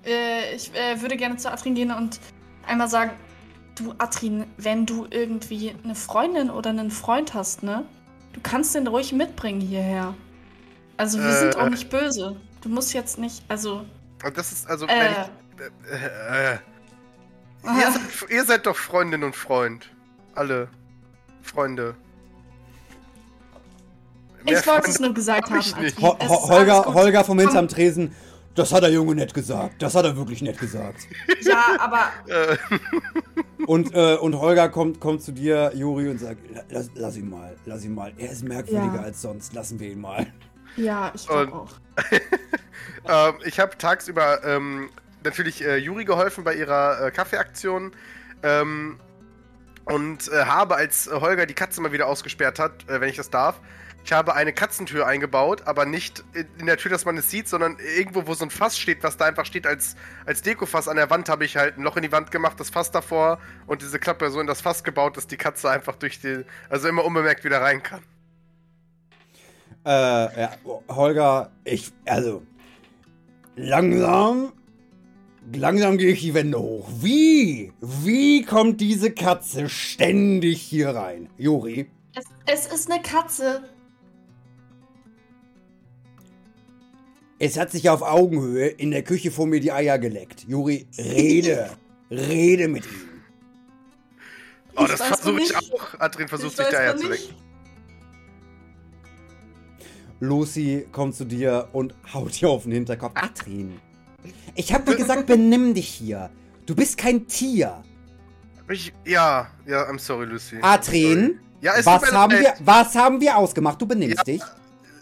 Äh, 0.05 0.55
ich 0.55 0.75
äh, 0.75 1.01
würde 1.01 1.17
gerne 1.17 1.37
zu 1.37 1.51
Atrin 1.51 1.75
gehen 1.75 1.91
und 1.91 2.21
einmal 2.67 2.89
sagen, 2.89 3.13
du 3.77 3.95
Atrin, 3.99 4.47
wenn 4.57 4.87
du 4.87 5.07
irgendwie 5.11 5.75
eine 5.83 5.95
Freundin 5.95 6.51
oder 6.51 6.71
einen 6.71 6.91
Freund 6.91 7.35
hast, 7.35 7.63
ne? 7.63 7.85
Du 8.33 8.41
kannst 8.43 8.75
den 8.75 8.87
ruhig 8.87 9.13
mitbringen 9.13 9.61
hierher. 9.61 10.15
Also 10.97 11.19
wir 11.19 11.29
Äh, 11.29 11.39
sind 11.41 11.57
auch 11.57 11.69
nicht 11.69 11.91
böse. 11.91 12.37
Du 12.61 12.69
musst 12.69 12.93
jetzt 12.95 13.19
nicht, 13.19 13.43
also. 13.49 13.85
und 14.25 14.37
das 14.39 14.53
ist 14.53 14.69
also, 14.69 14.87
Äh, 14.87 14.89
wenn 15.57 15.67
ich, 15.67 15.93
äh, 15.93 16.55
äh, 16.55 16.59
ihr, 17.79 17.91
seid, 17.93 18.31
ihr 18.31 18.45
seid 18.45 18.67
doch 18.67 18.77
Freundin 18.77 19.23
und 19.25 19.35
Freund. 19.37 19.91
Alle 20.35 20.69
Freunde. 21.43 21.95
Mehr 24.45 24.59
ich 24.61 24.67
wollte 24.67 24.91
es 24.91 25.01
nur 25.01 25.15
gesagt 25.15 25.51
hab 25.51 25.59
ich 25.59 25.75
haben, 25.75 25.83
nicht. 25.85 26.01
Ho 26.03 26.17
Ho 26.21 26.49
Holger. 26.49 26.85
Holger 26.93 27.25
vom 27.25 27.39
hinterm 27.39 27.67
Tresen, 27.69 28.15
das 28.55 28.73
hat 28.73 28.83
der 28.83 28.91
Junge 28.91 29.15
nett 29.15 29.33
gesagt. 29.33 29.81
Das 29.81 29.95
hat 29.95 30.05
er 30.05 30.17
wirklich 30.17 30.43
nett 30.43 30.59
gesagt. 30.59 31.07
Ja, 31.43 31.65
aber 31.79 32.09
Äh, 32.27 32.57
Und, 33.67 33.95
äh, 33.95 34.17
und 34.17 34.39
Holger 34.39 34.69
kommt, 34.69 35.01
kommt 35.01 35.23
zu 35.23 35.33
dir, 35.33 35.73
Juri, 35.75 36.09
und 36.11 36.19
sagt, 36.19 36.39
"La- 36.55 36.63
lass, 36.69 36.91
lass 36.95 37.17
ihn 37.17 37.31
mal, 37.31 37.57
lass 37.65 37.83
ihn 37.85 37.95
mal. 37.95 38.13
Er 38.19 38.31
ist 38.33 38.43
merkwürdiger 38.45 38.97
Ja. 38.97 39.03
als 39.03 39.23
sonst, 39.23 39.55
lassen 39.55 39.81
wir 39.81 39.91
ihn 39.91 40.01
mal. 40.03 40.27
Ja, 40.77 41.13
ich 41.15 41.27
glaube 41.27 41.53
auch. 41.53 41.71
Ähm, 43.07 43.35
ich 43.45 43.61
habe 43.61 43.77
tagsüber 43.77 44.43
ähm, 44.45 44.89
natürlich 45.23 45.63
äh, 45.65 45.77
Juri 45.77 46.05
geholfen 46.05 46.45
bei 46.45 46.55
ihrer 46.55 47.07
äh, 47.07 47.11
Kaffeeaktion 47.11 47.93
ähm, 48.43 48.99
und 49.85 50.29
äh, 50.29 50.45
habe, 50.47 50.77
als 50.77 51.11
Holger 51.13 51.47
die 51.47 51.55
Katze 51.55 51.81
mal 51.81 51.93
wieder 51.93 52.07
ausgesperrt 52.07 52.59
hat, 52.59 52.89
äh, 52.89 53.01
wenn 53.01 53.09
ich 53.09 53.17
das 53.17 53.31
darf, 53.31 53.61
Ich 54.05 54.13
habe 54.13 54.35
eine 54.35 54.53
Katzentür 54.53 55.07
eingebaut, 55.07 55.63
aber 55.67 55.87
nicht 55.87 56.25
in 56.33 56.47
in 56.59 56.67
der 56.67 56.77
Tür, 56.79 56.91
dass 56.91 57.05
man 57.05 57.17
es 57.19 57.31
sieht, 57.31 57.49
sondern 57.49 57.79
irgendwo, 57.79 58.27
wo 58.27 58.35
so 58.35 58.45
ein 58.45 58.51
Fass 58.51 58.79
steht, 58.79 59.03
was 59.03 59.17
da 59.17 59.27
einfach 59.27 59.47
steht 59.47 59.67
als, 59.67 59.97
als 60.27 60.43
Dekofass 60.43 60.89
an 60.89 60.97
der 60.97 61.11
Wand, 61.11 61.29
habe 61.29 61.45
ich 61.45 61.57
halt 61.57 61.79
ein 61.79 61.83
Loch 61.83 61.97
in 61.97 62.03
die 62.03 62.13
Wand 62.13 62.31
gemacht, 62.31 62.59
das 62.61 62.71
Fass 62.71 62.91
davor 62.91 63.39
und 63.67 63.83
diese 63.83 63.99
Klappe 63.99 64.31
so 64.31 64.41
in 64.41 64.47
das 64.47 64.61
Fass 64.63 64.85
gebaut, 64.85 65.17
dass 65.17 65.27
die 65.27 65.37
Katze 65.39 65.71
einfach 65.71 65.97
durch 65.97 66.21
die, 66.21 66.45
also 66.71 66.89
immer 66.89 67.05
unbemerkt 67.05 67.45
wieder 67.45 67.61
rein 67.61 67.83
kann. 67.83 68.03
Äh, 69.85 69.89
ja, 70.41 70.53
Holger, 70.89 71.51
ich, 71.65 71.93
also, 72.07 72.43
langsam, 73.57 74.53
langsam 75.53 75.99
gehe 75.99 76.13
ich 76.13 76.21
die 76.21 76.33
Wände 76.35 76.59
hoch. 76.59 76.89
Wie, 77.01 77.73
wie 77.81 78.43
kommt 78.43 78.81
diese 78.81 79.11
Katze 79.11 79.69
ständig 79.69 80.63
hier 80.63 80.91
rein? 80.91 81.29
Juri, 81.37 81.91
Es, 82.15 82.25
es 82.47 82.73
ist 82.73 82.91
eine 82.91 83.03
Katze. 83.03 83.63
es 87.39 87.59
hat 87.59 87.71
sich 87.71 87.91
auf 87.91 88.01
Augenhöhe 88.03 88.69
in 88.69 88.91
der 88.91 89.03
Küche 89.03 89.31
vor 89.31 89.47
mir 89.47 89.61
die 89.61 89.73
Eier 89.73 89.99
geleckt. 89.99 90.47
Juri, 90.49 90.87
rede, 90.97 91.71
rede 92.11 92.69
mit 92.69 92.87
ihm. 92.87 93.09
Oh, 94.77 94.87
das 94.87 95.03
versuche 95.03 95.43
ich 95.43 95.55
auch. 95.55 96.01
Adrian 96.01 96.29
versucht 96.29 96.53
Ich 96.53 96.57
sich 96.57 96.69
da 96.69 96.79
Eier 96.79 96.97
zu 96.97 97.09
lecken. 97.09 97.44
Lucy 100.25 100.87
kommt 100.93 101.15
zu 101.15 101.25
dir 101.25 101.69
und 101.73 101.95
haut 102.13 102.41
dir 102.41 102.49
auf 102.49 102.65
den 102.65 102.73
Hinterkopf. 102.73 103.13
Atrin, 103.15 103.79
ich 104.55 104.73
hab 104.73 104.87
dir 104.87 104.97
gesagt, 104.97 105.27
benimm 105.27 105.75
dich 105.75 105.89
hier. 105.89 106.31
Du 106.67 106.75
bist 106.75 106.97
kein 106.97 107.27
Tier. 107.27 107.83
Ich, 108.71 108.93
ja, 109.05 109.49
ja, 109.67 109.83
I'm 109.89 109.99
sorry, 109.99 110.25
Lucy. 110.27 110.57
Atrin, 110.63 111.39
Ja, 111.61 111.75
es 111.77 111.85
was 111.87 112.11
haben, 112.13 112.33
wir, 112.39 112.55
was 112.61 112.95
haben 112.95 113.21
wir 113.21 113.37
ausgemacht? 113.37 113.81
Du 113.81 113.87
benimmst 113.87 114.17
Ja. 114.19 114.25
dich. 114.25 114.43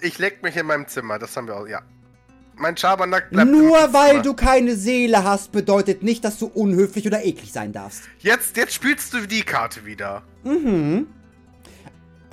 Ich 0.01 0.19
leck 0.19 0.43
mich 0.43 0.57
in 0.57 0.67
meinem 0.67 0.89
Zimmer, 0.89 1.19
das 1.21 1.37
haben 1.37 1.47
wir 1.47 1.57
auch, 1.57 1.67
ja. 1.69 1.81
Mein 2.57 2.77
Schabernack 2.77 3.31
bleibt 3.31 3.51
Nur 3.51 3.93
weil 3.93 4.11
Zimmer. 4.11 4.23
du 4.23 4.35
keine 4.35 4.77
Seele 4.77 5.25
hast, 5.25 5.53
bedeutet 5.53 6.03
nicht, 6.03 6.25
dass 6.25 6.39
du 6.39 6.47
unhöflich 6.47 7.07
oder 7.07 7.25
eklig 7.25 7.53
sein 7.53 7.73
darfst. 7.73 8.03
Jetzt, 8.19 8.57
jetzt 8.57 8.75
spielst 8.75 9.15
du 9.15 9.27
die 9.27 9.43
Karte 9.43 9.87
wieder. 9.87 10.23
Mhm. 10.45 11.07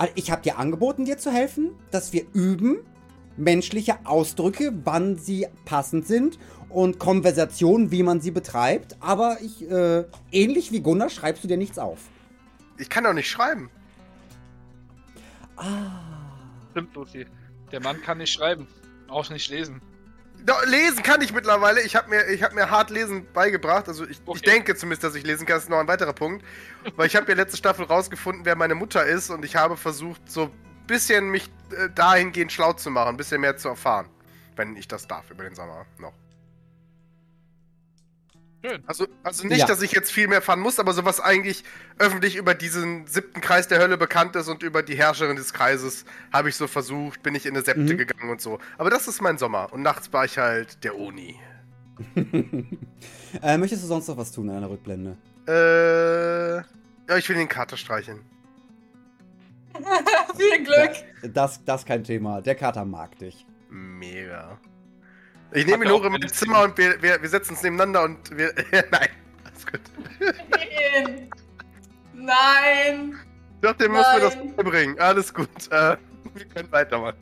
Also 0.00 0.14
Ich 0.16 0.30
habe 0.30 0.40
dir 0.40 0.56
angeboten, 0.56 1.04
dir 1.04 1.18
zu 1.18 1.30
helfen, 1.30 1.72
dass 1.90 2.14
wir 2.14 2.24
üben, 2.32 2.78
menschliche 3.36 3.98
Ausdrücke, 4.04 4.72
wann 4.84 5.18
sie 5.18 5.46
passend 5.66 6.06
sind 6.06 6.38
und 6.70 6.98
Konversationen, 6.98 7.90
wie 7.90 8.02
man 8.02 8.22
sie 8.22 8.30
betreibt. 8.30 8.96
Aber 9.00 9.36
ich, 9.42 9.70
äh, 9.70 10.06
ähnlich 10.32 10.72
wie 10.72 10.80
Gunnar, 10.80 11.10
schreibst 11.10 11.44
du 11.44 11.48
dir 11.48 11.58
nichts 11.58 11.78
auf. 11.78 11.98
Ich 12.78 12.88
kann 12.88 13.04
doch 13.04 13.12
nicht 13.12 13.28
schreiben. 13.28 13.68
Ah. 15.56 16.00
Stimmt, 16.70 16.94
Lucy. 16.94 17.26
Der 17.70 17.82
Mann 17.82 18.00
kann 18.00 18.16
nicht 18.16 18.32
schreiben. 18.32 18.68
Auch 19.06 19.28
nicht 19.28 19.50
lesen. 19.50 19.82
Lesen 20.66 21.02
kann 21.02 21.20
ich 21.20 21.32
mittlerweile. 21.32 21.80
Ich 21.82 21.96
habe 21.96 22.08
mir, 22.10 22.26
ich 22.28 22.42
hab 22.42 22.54
mir 22.54 22.70
hart 22.70 22.90
lesen 22.90 23.26
beigebracht. 23.32 23.88
Also 23.88 24.04
ich, 24.04 24.12
ich 24.12 24.20
Okay. 24.26 24.40
denke 24.40 24.74
zumindest, 24.76 25.04
dass 25.04 25.14
ich 25.14 25.24
lesen 25.24 25.46
kann. 25.46 25.56
Das 25.56 25.64
ist 25.64 25.68
noch 25.70 25.78
ein 25.78 25.88
weiterer 25.88 26.12
Punkt. 26.12 26.44
Weil 26.96 27.06
ich 27.06 27.16
habe 27.16 27.30
ja 27.30 27.36
letzte 27.36 27.56
Staffel 27.56 27.84
rausgefunden, 27.84 28.44
wer 28.44 28.56
meine 28.56 28.74
Mutter 28.74 29.04
ist. 29.04 29.30
Und 29.30 29.44
ich 29.44 29.56
habe 29.56 29.76
versucht, 29.76 30.30
so 30.30 30.44
ein 30.44 30.86
bisschen 30.86 31.30
mich 31.30 31.50
äh, 31.76 31.88
dahingehend 31.94 32.52
schlau 32.52 32.72
zu 32.72 32.90
machen. 32.90 33.10
Ein 33.10 33.16
bisschen 33.16 33.40
mehr 33.40 33.56
zu 33.56 33.68
erfahren. 33.68 34.08
Wenn 34.56 34.76
ich 34.76 34.88
das 34.88 35.06
darf 35.06 35.30
über 35.30 35.44
den 35.44 35.54
Sommer 35.54 35.86
noch. 35.98 36.12
Schön. 38.62 38.82
Also, 38.86 39.06
also 39.22 39.46
nicht, 39.46 39.60
Ja. 39.60 39.66
dass 39.66 39.80
ich 39.80 39.92
jetzt 39.92 40.12
viel 40.12 40.28
mehr 40.28 40.42
fahren 40.42 40.60
muss, 40.60 40.78
aber 40.78 40.92
sowas 40.92 41.18
eigentlich 41.20 41.64
öffentlich 41.98 42.36
über 42.36 42.52
diesen 42.54 43.06
siebten 43.06 43.40
Kreis 43.40 43.68
der 43.68 43.78
Hölle 43.78 43.96
bekannt 43.96 44.36
ist 44.36 44.48
und 44.48 44.62
über 44.62 44.82
die 44.82 44.96
Herrscherin 44.96 45.36
des 45.36 45.52
Kreises 45.54 46.04
habe 46.32 46.50
ich 46.50 46.56
so 46.56 46.66
versucht, 46.66 47.22
bin 47.22 47.34
ich 47.34 47.46
in 47.46 47.54
eine 47.54 47.64
Septe 47.64 47.80
Mhm. 47.94 47.96
gegangen 47.96 48.30
und 48.30 48.40
so. 48.42 48.58
Aber 48.76 48.90
das 48.90 49.08
ist 49.08 49.22
mein 49.22 49.38
Sommer. 49.38 49.72
Und 49.72 49.80
nachts 49.82 50.12
war 50.12 50.26
ich 50.26 50.36
halt 50.36 50.84
der 50.84 50.96
Uni. 50.98 51.40
äh, 53.42 53.56
möchtest 53.58 53.82
du 53.82 53.86
sonst 53.86 54.08
noch 54.08 54.16
was 54.16 54.32
tun 54.32 54.48
in 54.48 54.56
einer 54.56 54.68
Rückblende? 54.70 55.16
Äh. 55.48 56.56
Ja, 57.10 57.16
ich 57.16 57.28
will 57.28 57.36
den 57.36 57.48
Kater 57.48 57.76
streicheln. 57.76 58.20
Viel 60.36 60.64
Glück. 60.64 61.32
Das, 61.34 61.64
das 61.64 61.84
kein 61.86 62.04
Thema. 62.04 62.40
Der 62.40 62.54
Kater 62.54 62.84
mag 62.84 63.18
dich. 63.18 63.46
Mega. 63.70 64.58
Ich 65.52 65.66
nehme 65.66 65.84
Hat 65.84 65.90
ihn 65.90 65.90
hoch 65.90 66.00
auch 66.00 66.04
in 66.06 66.12
mein 66.12 66.28
Zimmer 66.28 66.62
und 66.62 66.78
wir, 66.78 67.00
wir, 67.02 67.20
wir 67.20 67.28
setzen 67.28 67.52
uns 67.52 67.62
nebeneinander 67.62 68.04
und 68.04 68.36
wir. 68.36 68.52
Nein, 68.90 69.08
alles 69.44 69.66
gut. 69.66 69.80
Nein. 70.50 71.30
Nein. 72.14 73.18
Doch, 73.60 73.72
den 73.74 73.92
muss 73.92 74.06
mir 74.14 74.20
das 74.20 74.36
Nein. 74.36 74.54
bringen. 74.56 74.98
Alles 75.00 75.34
gut. 75.34 75.48
Äh, 75.70 75.96
wir 76.34 76.44
können 76.54 76.70
weitermachen. 76.70 77.16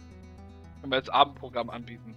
Können 0.80 0.92
wir 0.92 0.98
jetzt 0.98 1.12
Abendprogramm 1.12 1.70
anbieten. 1.70 2.14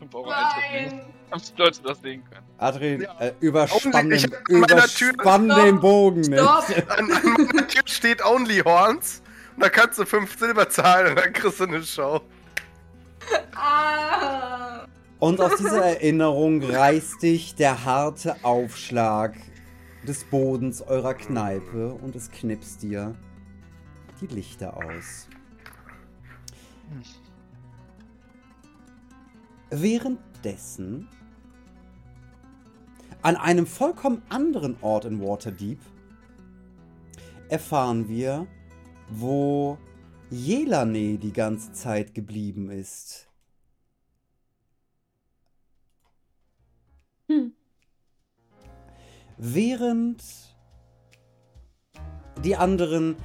5 0.00 0.14
Euro 0.14 0.30
Nein. 0.30 1.00
damit 1.30 1.52
die 1.56 1.62
Leute 1.62 1.82
das 1.82 2.00
sehen 2.02 2.22
können. 2.30 2.44
Adrian, 2.58 3.00
Ja. 3.02 3.18
äh, 3.20 3.32
überspann, 3.40 4.10
den, 4.10 4.34
überspann 4.48 5.48
den 5.48 5.80
Bogen 5.80 6.20
nicht. 6.20 6.40
An, 6.90 7.10
an 7.10 7.46
meiner 7.46 7.66
Tür 7.68 7.82
steht 7.86 8.24
Only 8.24 8.58
Horns. 8.58 9.22
Und 9.54 9.62
da 9.62 9.68
kannst 9.68 9.98
du 9.98 10.04
5 10.04 10.36
Silber 10.38 10.68
zahlen 10.68 11.10
und 11.10 11.18
dann 11.18 11.32
kriegst 11.32 11.60
du 11.60 11.64
eine 11.64 11.82
Show. 11.82 12.20
Ah. 13.54 14.73
Und 15.24 15.40
aus 15.40 15.56
dieser 15.56 15.82
Erinnerung 15.86 16.62
reißt 16.62 17.22
dich 17.22 17.54
der 17.54 17.86
harte 17.86 18.44
Aufschlag 18.44 19.34
des 20.06 20.22
Bodens 20.24 20.82
eurer 20.82 21.14
Kneipe 21.14 21.94
und 21.94 22.14
es 22.14 22.30
knipst 22.30 22.82
dir 22.82 23.14
die 24.20 24.26
Lichter 24.26 24.76
aus. 24.76 25.30
Währenddessen 29.70 31.08
an 33.22 33.36
einem 33.36 33.66
vollkommen 33.66 34.20
anderen 34.28 34.76
Ort 34.82 35.06
in 35.06 35.22
Waterdeep 35.22 35.80
erfahren 37.48 38.10
wir, 38.10 38.46
wo 39.08 39.78
Jelane 40.28 41.16
die 41.16 41.32
ganze 41.32 41.72
Zeit 41.72 42.14
geblieben 42.14 42.68
ist. 42.68 43.30
Hm. 47.26 47.52
Während 49.36 50.22
die 52.44 52.56
anderen 52.56 53.16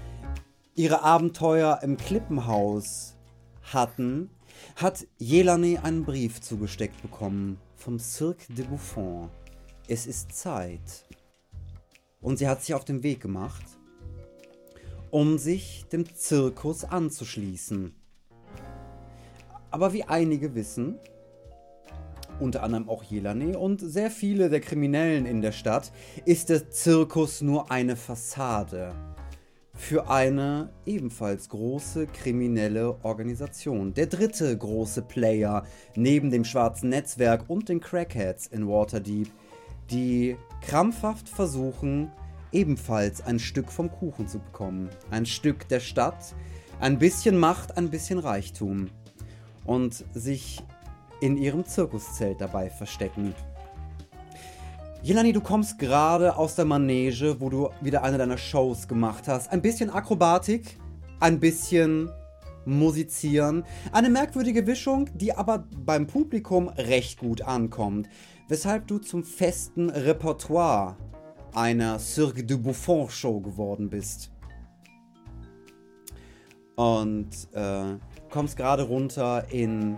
ihre 0.74 1.04
Abenteuer 1.04 1.80
im 1.84 1.98
Klippenhaus 1.98 3.18
hatten, 3.62 4.30
hat 4.76 5.06
Jelane 5.18 5.84
einen 5.84 6.06
Brief 6.06 6.42
zugesteckt 6.42 7.02
bekommen 7.02 7.60
vom 7.76 8.00
Cirque 8.00 8.48
de 8.54 8.66
Buffon. 8.66 9.30
Es 9.88 10.08
ist 10.08 10.32
Zeit. 10.32 11.06
Und 12.22 12.38
sie 12.38 12.48
hat 12.48 12.62
sich 12.62 12.76
auf 12.76 12.86
den 12.86 13.04
Weg 13.04 13.22
gemacht, 13.22 13.64
um 15.12 15.38
sich 15.38 15.86
dem 15.92 16.14
Zirkus 16.16 16.84
anzuschließen. 16.84 17.94
Aber 19.72 19.94
wie 19.94 20.04
einige 20.04 20.56
wissen, 20.56 21.00
unter 22.40 22.64
anderem 22.64 22.90
auch 22.90 23.04
Jelane 23.04 23.58
und 23.58 23.82
sehr 23.82 24.12
viele 24.12 24.50
der 24.50 24.62
Kriminellen 24.62 25.26
in 25.26 25.42
der 25.42 25.52
Stadt, 25.52 25.92
ist 26.26 26.50
der 26.50 26.70
Zirkus 26.70 27.42
nur 27.42 27.72
eine 27.72 27.96
Fassade 27.96 28.94
für 29.80 30.10
eine 30.10 30.70
ebenfalls 30.86 31.48
große 31.48 32.08
kriminelle 32.08 32.98
Organisation. 33.04 33.94
Der 33.94 34.08
dritte 34.08 34.56
große 34.56 35.04
Player 35.04 35.64
neben 35.96 36.32
dem 36.32 36.44
schwarzen 36.44 36.90
Netzwerk 36.90 37.46
und 37.48 37.70
den 37.70 37.80
Crackheads 37.80 38.48
in 38.48 38.68
Waterdeep, 38.68 39.30
die 39.90 40.36
krampfhaft 40.62 41.30
versuchen, 41.30 42.12
ebenfalls 42.52 43.22
ein 43.22 43.40
Stück 43.40 43.72
vom 43.72 43.90
Kuchen 43.90 44.28
zu 44.28 44.40
bekommen. 44.40 44.90
Ein 45.12 45.26
Stück 45.26 45.68
der 45.70 45.80
Stadt, 45.80 46.36
ein 46.82 47.00
bisschen 47.00 47.38
Macht, 47.38 47.78
ein 47.78 47.90
bisschen 47.90 48.20
Reichtum. 48.20 48.90
Und 49.64 50.04
sich 50.14 50.62
in 51.22 51.38
ihrem 51.38 51.66
Zirkuszelt 51.66 52.42
dabei 52.42 52.70
verstecken. 52.70 53.34
Jelani, 55.02 55.32
du 55.32 55.42
kommst 55.42 55.80
gerade 55.80 56.36
aus 56.36 56.56
der 56.56 56.66
Manege, 56.66 57.40
wo 57.40 57.50
du 57.50 57.70
wieder 57.82 58.04
eine 58.04 58.18
deiner 58.18 58.38
Shows 58.38 58.88
gemacht 58.88 59.28
hast. 59.28 59.52
Ein 59.52 59.62
bisschen 59.62 59.90
Akrobatik, 59.90 60.78
ein 61.20 61.40
bisschen 61.40 62.10
Musizieren. 62.66 63.64
Eine 63.92 64.10
merkwürdige 64.10 64.62
Mischung, 64.62 65.10
die 65.16 65.34
aber 65.34 65.66
beim 65.86 66.06
Publikum 66.06 66.68
recht 66.68 67.20
gut 67.20 67.42
ankommt. 67.42 68.10
Weshalb 68.50 68.88
du 68.88 69.00
zum 69.00 69.24
festen 69.24 69.90
Repertoire 69.90 70.98
einer 71.54 72.00
Cirque 72.00 72.44
du 72.44 72.58
Buffon 72.58 73.10
Show 73.10 73.40
geworden 73.40 73.90
bist. 73.90 74.32
Und 76.76 77.30
äh, 77.54 77.98
kommst 78.30 78.58
gerade 78.58 78.84
runter 78.84 79.46
in 79.52 79.98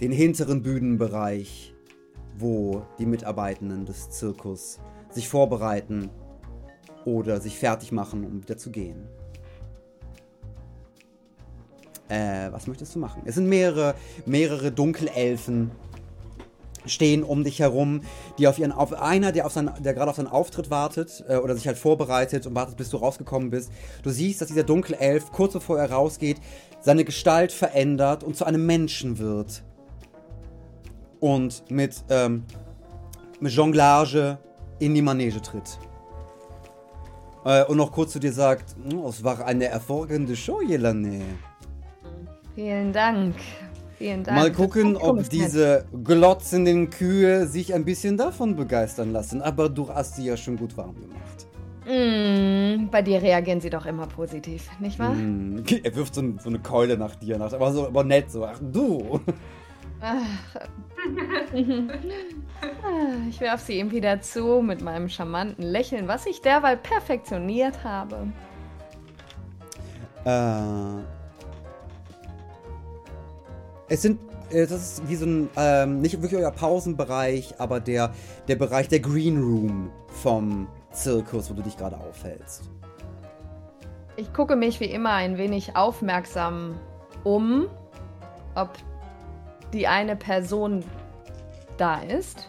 den 0.00 0.12
hinteren 0.12 0.62
Bühnenbereich, 0.62 1.74
wo 2.38 2.82
die 2.98 3.06
Mitarbeitenden 3.06 3.86
des 3.86 4.10
Zirkus 4.10 4.78
sich 5.10 5.28
vorbereiten 5.28 6.10
oder 7.04 7.40
sich 7.40 7.58
fertig 7.58 7.92
machen, 7.92 8.24
um 8.24 8.42
wieder 8.42 8.58
zu 8.58 8.70
gehen. 8.70 9.08
Äh, 12.08 12.52
was 12.52 12.66
möchtest 12.66 12.94
du 12.94 12.98
machen? 12.98 13.22
Es 13.24 13.34
sind 13.34 13.48
mehrere, 13.48 13.94
mehrere 14.26 14.70
Dunkelelfen 14.70 15.70
stehen 16.84 17.24
um 17.24 17.42
dich 17.42 17.58
herum, 17.58 18.02
die 18.38 18.46
auf 18.46 18.60
ihren 18.60 18.70
auf 18.70 18.92
einer, 18.92 19.32
der 19.32 19.46
auf 19.46 19.52
seinen, 19.52 19.70
der 19.82 19.92
gerade 19.92 20.10
auf 20.10 20.16
seinen 20.16 20.28
Auftritt 20.28 20.70
wartet 20.70 21.24
äh, 21.28 21.36
oder 21.36 21.56
sich 21.56 21.66
halt 21.66 21.78
vorbereitet 21.78 22.46
und 22.46 22.54
wartet, 22.54 22.76
bis 22.76 22.90
du 22.90 22.98
rausgekommen 22.98 23.50
bist. 23.50 23.72
Du 24.04 24.10
siehst, 24.10 24.40
dass 24.40 24.48
dieser 24.48 24.62
Dunkelelf 24.62 25.32
kurz 25.32 25.54
bevor 25.54 25.78
er 25.80 25.90
rausgeht, 25.90 26.36
seine 26.80 27.04
Gestalt 27.04 27.50
verändert 27.50 28.22
und 28.22 28.36
zu 28.36 28.44
einem 28.44 28.66
Menschen 28.66 29.18
wird 29.18 29.64
und 31.20 31.70
mit, 31.70 32.04
ähm, 32.10 32.44
mit 33.40 33.52
Jonglage 33.52 34.38
in 34.78 34.94
die 34.94 35.02
Manege 35.02 35.40
tritt. 35.40 35.78
Äh, 37.44 37.64
und 37.64 37.76
noch 37.76 37.92
kurz 37.92 38.12
zu 38.12 38.18
dir 38.18 38.32
sagt, 38.32 38.74
"Oh, 38.94 39.08
es 39.08 39.22
war 39.22 39.44
eine 39.44 39.66
hervorragende 39.66 40.34
Show, 40.34 40.60
Jelane. 40.60 41.22
Vielen 42.54 42.92
Dank. 42.92 43.34
Vielen 43.98 44.24
Dank. 44.24 44.36
Mal 44.36 44.52
gucken, 44.52 44.96
ob 44.96 45.28
diese 45.28 45.86
glotzenden 46.04 46.90
Kühe 46.90 47.46
sich 47.46 47.72
ein 47.72 47.84
bisschen 47.84 48.16
davon 48.16 48.56
begeistern 48.56 49.12
lassen. 49.12 49.40
Aber 49.40 49.68
du 49.68 49.88
hast 49.88 50.16
sie 50.16 50.26
ja 50.26 50.36
schon 50.36 50.56
gut 50.56 50.76
warm 50.76 50.94
gemacht. 50.94 51.46
Mm, 51.86 52.90
bei 52.90 53.00
dir 53.00 53.22
reagieren 53.22 53.60
sie 53.60 53.70
doch 53.70 53.86
immer 53.86 54.06
positiv, 54.06 54.68
nicht 54.80 54.98
wahr? 54.98 55.12
Hm. 55.12 55.62
Er 55.82 55.94
wirft 55.94 56.14
so, 56.14 56.22
so 56.42 56.48
eine 56.48 56.58
Keule 56.58 56.98
nach 56.98 57.14
dir, 57.14 57.38
nach, 57.38 57.52
aber 57.52 57.72
so 57.72 57.86
aber 57.86 58.02
nett 58.02 58.30
so. 58.30 58.44
Ach 58.44 58.58
du. 58.60 59.20
Ah, 60.00 60.22
ich 63.28 63.40
werf 63.40 63.62
sie 63.62 63.78
ihm 63.78 63.90
wieder 63.90 64.20
zu 64.20 64.60
mit 64.62 64.82
meinem 64.82 65.08
charmanten 65.08 65.64
Lächeln, 65.64 66.06
was 66.06 66.26
ich 66.26 66.42
derweil 66.42 66.76
perfektioniert 66.76 67.82
habe. 67.82 68.28
Äh, 70.24 71.02
es 73.88 74.02
sind, 74.02 74.20
äh, 74.50 74.66
das 74.66 74.98
ist 74.98 75.08
wie 75.08 75.16
so 75.16 75.24
ein, 75.24 75.48
ähm, 75.56 76.00
nicht 76.00 76.20
wirklich 76.20 76.40
euer 76.40 76.50
Pausenbereich, 76.50 77.54
aber 77.58 77.80
der, 77.80 78.12
der 78.48 78.56
Bereich 78.56 78.88
der 78.88 79.00
Green 79.00 79.40
Room 79.40 79.90
vom 80.08 80.68
Zirkus, 80.90 81.50
wo 81.50 81.54
du 81.54 81.62
dich 81.62 81.76
gerade 81.76 81.96
aufhältst. 81.96 82.68
Ich 84.16 84.32
gucke 84.32 84.56
mich 84.56 84.80
wie 84.80 84.86
immer 84.86 85.12
ein 85.12 85.38
wenig 85.38 85.76
aufmerksam 85.76 86.74
um, 87.22 87.66
ob 88.54 88.70
die 89.76 89.86
eine 89.86 90.16
Person 90.16 90.82
da 91.76 92.00
ist. 92.00 92.48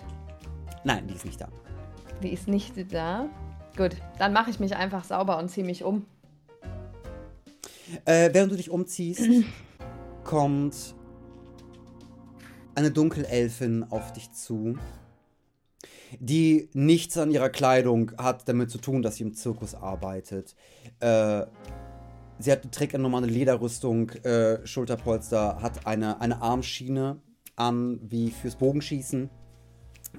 Nein, 0.83 1.07
die 1.07 1.13
ist 1.13 1.25
nicht 1.25 1.41
da. 1.41 1.49
Die 2.23 2.31
ist 2.31 2.47
nicht 2.47 2.73
da. 2.93 3.29
Gut, 3.75 3.97
dann 4.17 4.31
mache 4.33 4.49
ich 4.49 4.59
mich 4.59 4.75
einfach 4.75 5.03
sauber 5.03 5.37
und 5.37 5.49
ziehe 5.49 5.65
mich 5.65 5.83
um. 5.83 6.05
Äh, 8.05 8.33
während 8.33 8.51
du 8.51 8.55
dich 8.55 8.69
umziehst, 8.69 9.29
kommt 10.23 10.95
eine 12.75 12.91
Dunkelelfin 12.91 13.85
auf 13.89 14.13
dich 14.13 14.31
zu, 14.31 14.77
die 16.19 16.69
nichts 16.73 17.17
an 17.17 17.31
ihrer 17.31 17.49
Kleidung 17.49 18.13
hat 18.17 18.47
damit 18.47 18.71
zu 18.71 18.77
tun, 18.77 19.01
dass 19.01 19.17
sie 19.17 19.23
im 19.23 19.33
Zirkus 19.33 19.75
arbeitet. 19.75 20.55
Äh, 21.01 21.45
sie 22.39 22.51
hat, 22.51 22.71
trägt 22.71 22.93
eine 22.93 23.03
normale 23.03 23.27
Lederrüstung, 23.27 24.09
äh, 24.23 24.65
Schulterpolster, 24.65 25.61
hat 25.61 25.85
eine, 25.85 26.21
eine 26.21 26.41
Armschiene 26.41 27.21
an, 27.55 27.99
wie 28.03 28.31
fürs 28.31 28.55
Bogenschießen, 28.55 29.29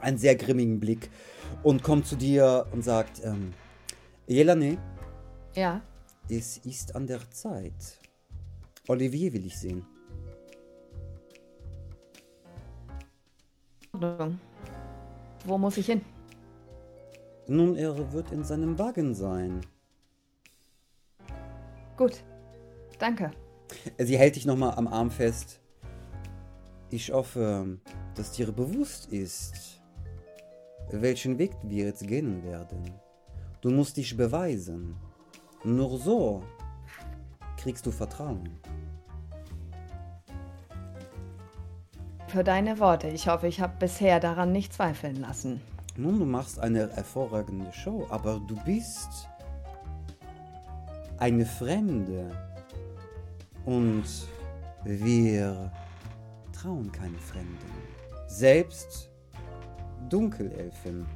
einen 0.00 0.18
sehr 0.18 0.36
grimmigen 0.36 0.80
Blick 0.80 1.10
und 1.62 1.82
kommt 1.82 2.06
zu 2.06 2.16
dir 2.16 2.66
und 2.72 2.82
sagt, 2.82 3.22
ähm, 3.24 3.52
Jelane, 4.26 4.78
Ja, 5.54 5.80
es 6.28 6.58
ist 6.58 6.94
an 6.94 7.06
der 7.06 7.20
Zeit. 7.30 7.98
Olivier 8.86 9.32
will 9.32 9.46
ich 9.46 9.58
sehen. 9.58 9.86
Wo 15.44 15.58
muss 15.58 15.76
ich 15.76 15.86
hin? 15.86 16.02
Nun, 17.46 17.76
er 17.76 18.12
wird 18.12 18.30
in 18.32 18.44
seinem 18.44 18.78
Wagen 18.78 19.14
sein. 19.14 19.62
Gut. 21.98 22.22
Danke. 23.00 23.32
Sie 23.98 24.16
hält 24.16 24.36
dich 24.36 24.46
nochmal 24.46 24.74
am 24.76 24.86
Arm 24.86 25.10
fest. 25.10 25.60
Ich 26.90 27.10
hoffe, 27.12 27.78
dass 28.14 28.32
dir 28.32 28.52
bewusst 28.52 29.12
ist, 29.12 29.82
welchen 30.92 31.38
Weg 31.38 31.50
wir 31.64 31.86
jetzt 31.86 32.06
gehen 32.06 32.44
werden. 32.44 32.94
Du 33.60 33.70
musst 33.70 33.96
dich 33.96 34.16
beweisen. 34.16 34.94
Nur 35.64 35.98
so 35.98 36.44
kriegst 37.56 37.84
du 37.84 37.90
Vertrauen. 37.90 38.48
Für 42.28 42.44
deine 42.44 42.78
Worte. 42.78 43.08
Ich 43.08 43.26
hoffe, 43.28 43.48
ich 43.48 43.60
habe 43.60 43.74
bisher 43.80 44.20
daran 44.20 44.52
nicht 44.52 44.72
zweifeln 44.72 45.16
lassen. 45.16 45.60
Nun, 45.96 46.20
du 46.20 46.26
machst 46.26 46.60
eine 46.60 46.90
hervorragende 46.94 47.72
Show, 47.72 48.06
aber 48.08 48.40
du 48.46 48.54
bist 48.64 49.28
eine 51.18 51.44
Fremde. 51.44 52.30
Und 53.64 54.04
wir 54.84 55.72
trauen 56.52 56.90
keine 56.92 57.18
Fremden. 57.18 57.56
Selbst 58.26 59.10
Dunkelelfen. 60.08 61.06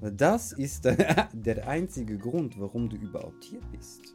Das 0.00 0.52
ist 0.52 0.84
der 1.32 1.68
einzige 1.68 2.18
Grund, 2.18 2.60
warum 2.60 2.88
du 2.88 2.96
überhaupt 2.96 3.44
hier 3.44 3.60
bist. 3.72 4.14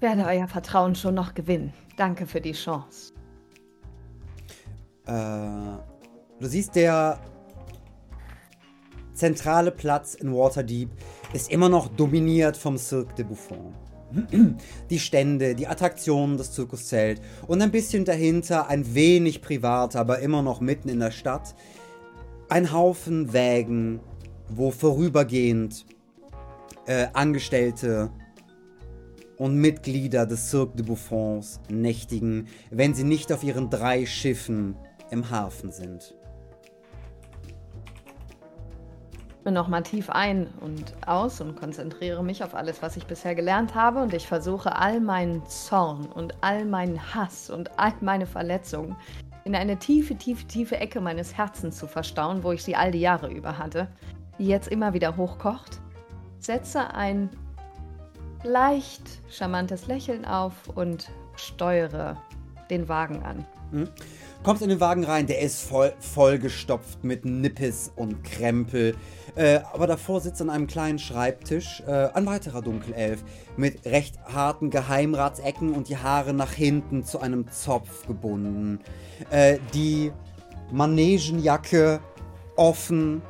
Werde 0.00 0.24
euer 0.24 0.48
Vertrauen 0.48 0.94
schon 0.94 1.14
noch 1.14 1.34
gewinnen. 1.34 1.72
Danke 1.96 2.26
für 2.26 2.40
die 2.40 2.52
Chance. 2.52 3.12
Äh, 5.06 5.12
du 5.12 6.46
siehst, 6.46 6.76
der 6.76 7.18
zentrale 9.14 9.70
Platz 9.70 10.14
in 10.14 10.32
Waterdeep 10.34 10.90
ist 11.34 11.50
immer 11.50 11.68
noch 11.68 11.88
dominiert 11.88 12.56
vom 12.56 12.78
Cirque 12.78 13.14
de 13.16 13.24
Buffon. 13.24 13.74
Die 14.90 14.98
Stände, 15.00 15.56
die 15.56 15.66
Attraktionen, 15.66 16.38
das 16.38 16.52
Zirkuszelt 16.52 17.20
und 17.48 17.60
ein 17.60 17.72
bisschen 17.72 18.04
dahinter, 18.04 18.68
ein 18.68 18.94
wenig 18.94 19.42
privat, 19.42 19.96
aber 19.96 20.20
immer 20.20 20.40
noch 20.40 20.60
mitten 20.60 20.88
in 20.88 21.00
der 21.00 21.10
Stadt, 21.10 21.56
ein 22.48 22.72
Haufen 22.72 23.32
Wägen, 23.32 23.98
wo 24.48 24.70
vorübergehend 24.70 25.84
äh, 26.86 27.08
Angestellte 27.12 28.10
und 29.36 29.56
Mitglieder 29.56 30.26
des 30.26 30.50
Cirque 30.50 30.76
de 30.76 30.86
Buffons 30.86 31.58
nächtigen, 31.68 32.46
wenn 32.70 32.94
sie 32.94 33.02
nicht 33.02 33.32
auf 33.32 33.42
ihren 33.42 33.68
drei 33.70 34.06
Schiffen 34.06 34.76
im 35.10 35.30
Hafen 35.30 35.72
sind. 35.72 36.14
Atme 39.44 39.52
nochmal 39.52 39.82
tief 39.82 40.08
ein 40.08 40.46
und 40.62 40.94
aus 41.06 41.38
und 41.42 41.54
konzentriere 41.54 42.24
mich 42.24 42.42
auf 42.42 42.54
alles, 42.54 42.80
was 42.80 42.96
ich 42.96 43.06
bisher 43.06 43.34
gelernt 43.34 43.74
habe. 43.74 44.00
Und 44.00 44.14
ich 44.14 44.26
versuche 44.26 44.74
all 44.74 45.00
meinen 45.00 45.44
Zorn 45.44 46.06
und 46.06 46.32
all 46.40 46.64
meinen 46.64 47.14
Hass 47.14 47.50
und 47.50 47.78
all 47.78 47.92
meine 48.00 48.24
Verletzungen 48.24 48.96
in 49.44 49.54
eine 49.54 49.78
tiefe, 49.78 50.16
tiefe, 50.16 50.46
tiefe 50.46 50.78
Ecke 50.78 50.98
meines 50.98 51.36
Herzens 51.36 51.76
zu 51.76 51.86
verstauen, 51.86 52.42
wo 52.42 52.52
ich 52.52 52.64
sie 52.64 52.74
all 52.74 52.90
die 52.90 53.00
Jahre 53.00 53.30
über 53.30 53.58
hatte, 53.58 53.88
die 54.38 54.46
jetzt 54.46 54.68
immer 54.68 54.94
wieder 54.94 55.14
hochkocht. 55.18 55.78
Setze 56.38 56.94
ein 56.94 57.28
leicht 58.44 59.02
charmantes 59.28 59.86
Lächeln 59.86 60.24
auf 60.24 60.54
und 60.74 61.10
steuere 61.36 62.16
den 62.70 62.88
Wagen 62.88 63.22
an. 63.22 63.44
Kommst 64.44 64.62
in 64.62 64.68
den 64.68 64.80
Wagen 64.80 65.04
rein, 65.04 65.26
der 65.26 65.40
ist 65.40 65.62
voll, 65.62 65.94
vollgestopft 66.00 67.02
mit 67.02 67.24
Nippes 67.24 67.90
und 67.96 68.22
Krempel. 68.24 68.94
Äh, 69.36 69.60
aber 69.72 69.86
davor 69.86 70.20
sitzt 70.20 70.42
an 70.42 70.50
einem 70.50 70.66
kleinen 70.66 70.98
Schreibtisch 70.98 71.82
äh, 71.86 72.10
ein 72.12 72.26
weiterer 72.26 72.60
Dunkelelf 72.60 73.24
mit 73.56 73.86
recht 73.86 74.18
harten 74.30 74.68
Geheimratsecken 74.68 75.72
und 75.72 75.88
die 75.88 75.96
Haare 75.96 76.34
nach 76.34 76.52
hinten 76.52 77.04
zu 77.04 77.20
einem 77.20 77.50
Zopf 77.50 78.06
gebunden. 78.06 78.80
Äh, 79.30 79.60
die 79.72 80.12
Manegenjacke 80.70 82.00
offen 82.56 83.22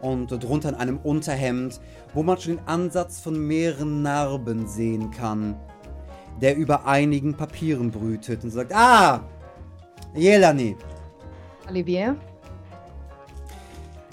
und 0.00 0.30
drunter 0.30 0.70
in 0.70 0.74
einem 0.74 0.98
Unterhemd, 0.98 1.80
wo 2.12 2.24
man 2.24 2.40
schon 2.40 2.56
den 2.56 2.66
Ansatz 2.66 3.20
von 3.20 3.38
mehreren 3.38 4.02
Narben 4.02 4.66
sehen 4.66 5.12
kann, 5.12 5.54
der 6.42 6.56
über 6.56 6.86
einigen 6.86 7.34
Papieren 7.34 7.92
brütet 7.92 8.42
und 8.42 8.50
sagt, 8.50 8.74
ah, 8.74 9.22
Jelani, 10.16 10.74
Olivier? 11.68 12.16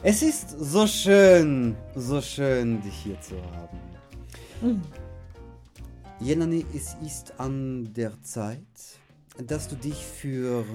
es 0.04 0.22
ist 0.22 0.50
so 0.50 0.86
schön, 0.86 1.78
so 1.96 2.22
schön, 2.22 2.82
dich 2.82 2.94
hier 2.94 3.20
zu 3.22 3.42
haben. 3.42 3.80
Hm. 4.60 4.82
Jelani, 6.20 6.66
es 6.76 6.98
ist 7.06 7.40
an 7.40 7.94
der 7.94 8.22
Zeit, 8.22 8.60
dass 9.38 9.70
du 9.70 9.78
dich 9.78 10.06
für 10.06 10.66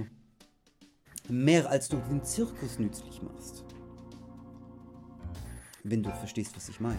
mehr 1.29 1.68
als 1.68 1.91
du 1.91 1.99
den 2.09 2.24
Zirkus 2.24 2.79
nützlich 2.79 3.20
machst. 3.20 3.64
Wenn 5.85 6.03
du 6.03 6.11
verstehst, 6.11 6.57
was 6.57 6.70
ich 6.70 6.81
meine. 6.81 6.99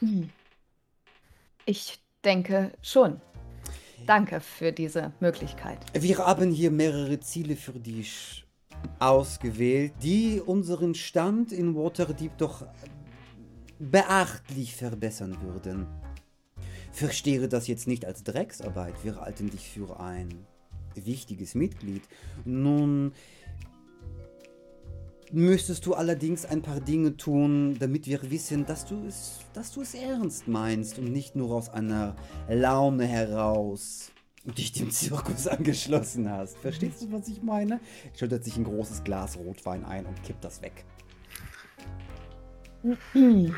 Hm. 0.00 0.28
Ich 1.66 2.00
denke 2.24 2.72
schon. 2.82 3.20
Danke 4.06 4.40
für 4.40 4.72
diese 4.72 5.12
Möglichkeit. 5.20 5.78
Wir 5.92 6.18
haben 6.18 6.50
hier 6.50 6.70
mehrere 6.70 7.20
Ziele 7.20 7.56
für 7.56 7.78
dich 7.78 8.44
ausgewählt, 8.98 9.92
die 10.02 10.40
unseren 10.44 10.94
Stand 10.94 11.52
in 11.52 11.74
Waterdeep 11.74 12.36
doch 12.38 12.66
beachtlich 13.78 14.76
verbessern 14.76 15.36
würden. 15.42 15.86
Verstehe 16.92 17.48
das 17.48 17.66
jetzt 17.66 17.86
nicht 17.86 18.04
als 18.04 18.24
Drecksarbeit, 18.24 18.94
wir 19.04 19.20
halten 19.20 19.50
dich 19.50 19.70
für 19.70 20.00
ein 20.00 20.46
wichtiges 20.94 21.54
Mitglied. 21.54 22.02
Nun 22.44 23.12
müsstest 25.32 25.86
du 25.86 25.94
allerdings 25.94 26.44
ein 26.44 26.62
paar 26.62 26.80
Dinge 26.80 27.16
tun, 27.16 27.76
damit 27.78 28.06
wir 28.06 28.30
wissen, 28.30 28.66
dass 28.66 28.84
du 28.84 29.04
es, 29.06 29.40
dass 29.52 29.72
du 29.72 29.82
es 29.82 29.94
ernst 29.94 30.48
meinst 30.48 30.98
und 30.98 31.12
nicht 31.12 31.36
nur 31.36 31.52
aus 31.52 31.68
einer 31.68 32.16
Laune 32.48 33.06
heraus 33.06 34.10
dich 34.44 34.72
dem 34.72 34.90
Zirkus 34.90 35.46
angeschlossen 35.48 36.30
hast. 36.30 36.58
Verstehst 36.58 37.02
du, 37.02 37.12
was 37.12 37.28
ich 37.28 37.42
meine? 37.42 37.80
Schüttet 38.18 38.44
sich 38.44 38.56
ein 38.56 38.64
großes 38.64 39.04
Glas 39.04 39.36
Rotwein 39.36 39.84
ein 39.84 40.06
und 40.06 40.22
kippt 40.22 40.44
das 40.44 40.62
weg. 40.62 40.84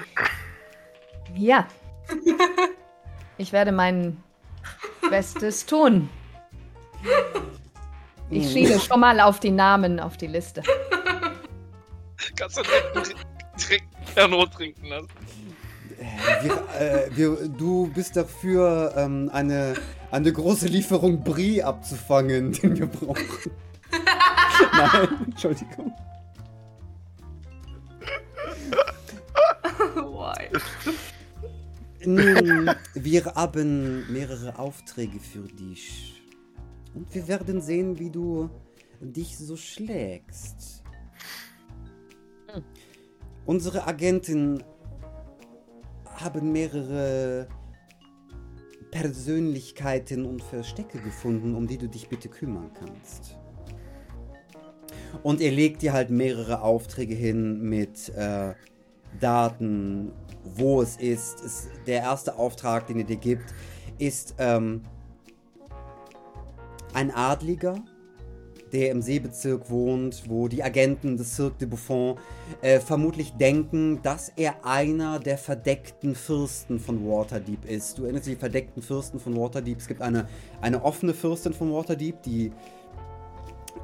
Ja. 1.35 1.66
Ich 3.39 3.53
werde 3.53 3.73
mein 3.73 4.23
Bestes 5.09 5.64
tun. 5.64 6.11
Ich 8.29 8.51
schiele 8.53 8.79
schon 8.79 9.01
mal 9.01 9.18
auf 9.20 9.41
die 9.41 9.51
Namen 9.51 9.99
auf 9.99 10.18
die 10.18 10.27
Liste. 10.27 10.62
Kannst 12.43 12.57
du 12.57 12.62
direkt, 12.62 13.14
direkt 13.57 14.14
Pernod 14.16 14.53
trinken 14.53 14.86
lassen. 14.86 15.09
Äh, 15.97 16.45
wir, 16.45 16.53
äh, 16.76 17.16
wir, 17.16 17.49
du 17.49 17.86
bist 17.95 18.16
dafür, 18.16 18.95
ähm, 18.97 19.30
eine, 19.32 19.74
eine 20.11 20.32
große 20.32 20.66
Lieferung 20.66 21.22
Brie 21.22 21.62
abzufangen, 21.62 22.51
den 22.62 22.76
wir 22.76 22.86
brauchen. 22.86 23.24
Nein, 24.72 25.26
Entschuldigung. 25.26 25.93
Why? 29.95 30.49
Nun, 32.05 32.74
wir 32.95 33.24
haben 33.36 34.12
mehrere 34.12 34.59
Aufträge 34.59 35.20
für 35.20 35.47
dich. 35.47 36.20
Und 36.93 37.14
wir 37.14 37.28
werden 37.28 37.61
sehen, 37.61 38.01
wie 38.01 38.11
du 38.11 38.51
dich 39.01 39.38
so 39.38 39.57
schlägst. 39.57 40.82
Unsere 43.45 43.86
Agenten 43.86 44.62
haben 46.05 46.53
mehrere 46.53 47.49
Persönlichkeiten 48.93 50.26
und 50.26 50.43
Verstecke 50.43 50.99
gefunden, 51.01 51.55
um 51.55 51.66
die 51.66 51.78
du 51.78 51.88
dich 51.88 52.09
bitte 52.09 52.28
kümmern 52.28 52.70
kannst. 52.74 53.36
Und 55.22 55.40
er 55.40 55.51
legt 55.51 55.82
dir 55.82 55.93
halt 55.93 56.11
mehrere 56.11 56.62
Aufträge 56.62 57.14
hin 57.14 57.61
mit 57.62 58.11
äh, 58.11 58.55
Daten, 59.20 60.12
wo 60.45 60.82
es 60.82 60.97
ist. 60.97 61.43
Es, 61.43 61.68
der 61.86 62.03
erste 62.03 62.36
Auftrag, 62.36 62.86
den 62.86 62.99
er 62.99 63.05
dir 63.05 63.16
gibt, 63.16 63.55
ist 63.99 64.34
ähm, 64.38 64.82
ein 66.95 67.11
Adliger, 67.11 67.76
der 68.73 68.91
im 68.91 69.03
Seebezirk 69.03 69.70
wohnt, 69.70 70.25
wo 70.29 70.49
die 70.49 70.62
Agenten 70.62 71.16
des 71.16 71.37
Cirque 71.37 71.59
de 71.59 71.68
Buffon 71.68 72.16
äh, 72.62 72.81
vermutlich 72.81 73.33
denken, 73.35 74.01
dass 74.03 74.33
er 74.35 74.64
einer 74.64 75.18
der 75.18 75.39
verdeckten 75.39 76.14
Fürsten 76.14 76.81
von 76.81 77.07
Waterdeep 77.07 77.64
ist. 77.66 77.99
Du 77.99 78.05
erinnerst 78.05 78.27
dich, 78.27 78.35
die 78.35 78.41
verdeckten 78.41 78.83
Fürsten 78.83 79.20
von 79.20 79.37
Waterdeep. 79.37 79.79
Es 79.79 79.89
gibt 79.89 80.01
eine, 80.01 80.29
eine 80.61 80.83
offene 80.85 81.14
Fürstin 81.14 81.53
von 81.53 81.73
Waterdeep, 81.73 82.23
die 82.23 82.53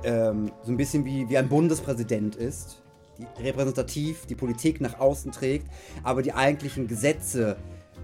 ähm, 0.04 0.50
so 0.62 0.72
ein 0.72 0.76
bisschen 0.76 1.04
wie, 1.04 1.28
wie 1.28 1.36
ein 1.36 1.48
Bundespräsident 1.48 2.36
ist, 2.36 2.82
die 3.18 3.42
repräsentativ 3.42 4.26
die 4.26 4.34
Politik 4.34 4.80
nach 4.80 5.00
außen 5.00 5.32
trägt, 5.32 5.66
aber 6.02 6.22
die 6.22 6.32
eigentlichen 6.32 6.86
Gesetze 6.86 7.56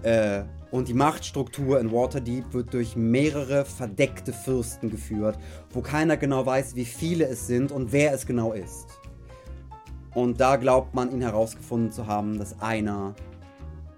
äh, 0.05 0.43
und 0.69 0.87
die 0.87 0.93
Machtstruktur 0.93 1.79
in 1.79 1.91
Waterdeep 1.91 2.53
wird 2.53 2.73
durch 2.73 2.95
mehrere 2.95 3.65
verdeckte 3.65 4.33
Fürsten 4.33 4.89
geführt, 4.89 5.37
wo 5.71 5.81
keiner 5.81 6.15
genau 6.15 6.45
weiß, 6.45 6.75
wie 6.75 6.85
viele 6.85 7.27
es 7.27 7.47
sind 7.47 7.71
und 7.71 7.91
wer 7.91 8.13
es 8.13 8.25
genau 8.25 8.53
ist. 8.53 8.87
Und 10.13 10.39
da 10.39 10.57
glaubt 10.57 10.93
man, 10.93 11.11
ihn 11.11 11.21
herausgefunden 11.21 11.91
zu 11.91 12.07
haben, 12.07 12.37
dass 12.37 12.61
einer 12.61 13.15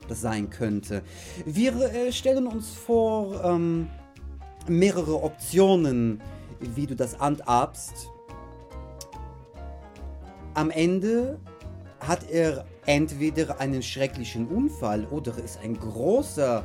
das 0.07 0.21
sein 0.21 0.49
könnte. 0.49 1.03
Wir 1.45 1.73
äh, 1.75 2.11
stellen 2.13 2.47
uns 2.47 2.69
vor 2.69 3.43
ähm, 3.43 3.89
mehrere 4.67 5.21
Optionen, 5.21 6.21
wie 6.59 6.87
du 6.87 6.95
das 6.95 7.19
handhabst. 7.19 8.09
Am 10.53 10.71
Ende 10.71 11.37
hat 11.99 12.29
er 12.29 12.65
entweder 12.88 13.59
einen 13.59 13.83
schrecklichen 13.83 14.47
Unfall 14.47 15.05
oder 15.05 15.38
ist 15.38 15.59
ein 15.63 15.77
großer, 15.77 16.63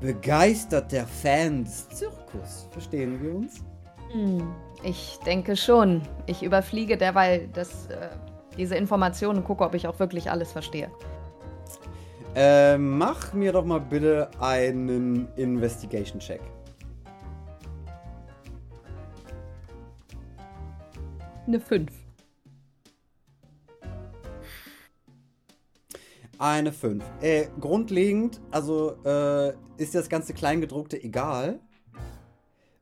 begeisterter 0.00 1.06
Fan 1.06 1.64
des 1.64 1.88
Zirkus. 1.88 2.68
Verstehen 2.70 3.20
wir 3.20 3.34
uns? 3.34 3.64
Hm, 4.12 4.54
ich 4.84 5.18
denke 5.26 5.56
schon. 5.56 6.02
Ich 6.26 6.42
überfliege 6.42 6.96
derweil 6.96 7.48
das, 7.52 7.86
äh, 7.86 8.10
diese 8.56 8.76
Informationen 8.76 9.38
und 9.38 9.44
gucke, 9.44 9.64
ob 9.64 9.74
ich 9.74 9.88
auch 9.88 9.98
wirklich 9.98 10.30
alles 10.30 10.52
verstehe. 10.52 10.90
Äh, 12.34 12.78
mach 12.78 13.32
mir 13.32 13.52
doch 13.52 13.64
mal 13.64 13.80
bitte 13.80 14.30
einen 14.40 15.28
Investigation-Check. 15.36 16.40
Eine 21.46 21.60
5. 21.60 22.01
Eine 26.42 26.72
5. 26.72 27.04
Äh, 27.20 27.46
grundlegend, 27.60 28.40
also 28.50 28.96
äh, 29.04 29.52
ist 29.76 29.94
das 29.94 30.08
ganze 30.08 30.34
Kleingedruckte 30.34 31.00
egal. 31.00 31.60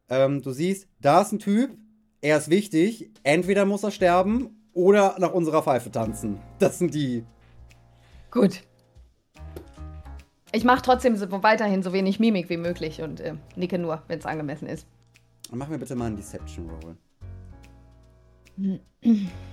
Ähm, 0.08 0.40
du 0.40 0.52
siehst, 0.52 0.88
da 0.98 1.20
ist 1.20 1.32
ein 1.32 1.40
Typ, 1.40 1.76
er 2.22 2.38
ist 2.38 2.48
wichtig, 2.48 3.10
entweder 3.22 3.66
muss 3.66 3.82
er 3.82 3.90
sterben 3.90 4.64
oder 4.72 5.16
nach 5.18 5.34
unserer 5.34 5.62
Pfeife 5.62 5.90
tanzen. 5.90 6.40
Das 6.58 6.78
sind 6.78 6.94
die. 6.94 7.26
Gut. 8.30 8.62
Ich 10.52 10.64
mache 10.64 10.80
trotzdem 10.80 11.16
so, 11.16 11.30
weiterhin 11.42 11.82
so 11.82 11.92
wenig 11.92 12.18
Mimik 12.18 12.48
wie 12.48 12.56
möglich 12.56 13.02
und 13.02 13.20
äh, 13.20 13.34
nicke 13.56 13.78
nur, 13.78 14.02
wenn 14.08 14.20
es 14.20 14.24
angemessen 14.24 14.68
ist. 14.68 14.86
Mach 15.52 15.68
mir 15.68 15.76
bitte 15.76 15.96
mal 15.96 16.06
einen 16.06 16.16
Deception 16.16 16.70
Roll. 16.70 16.96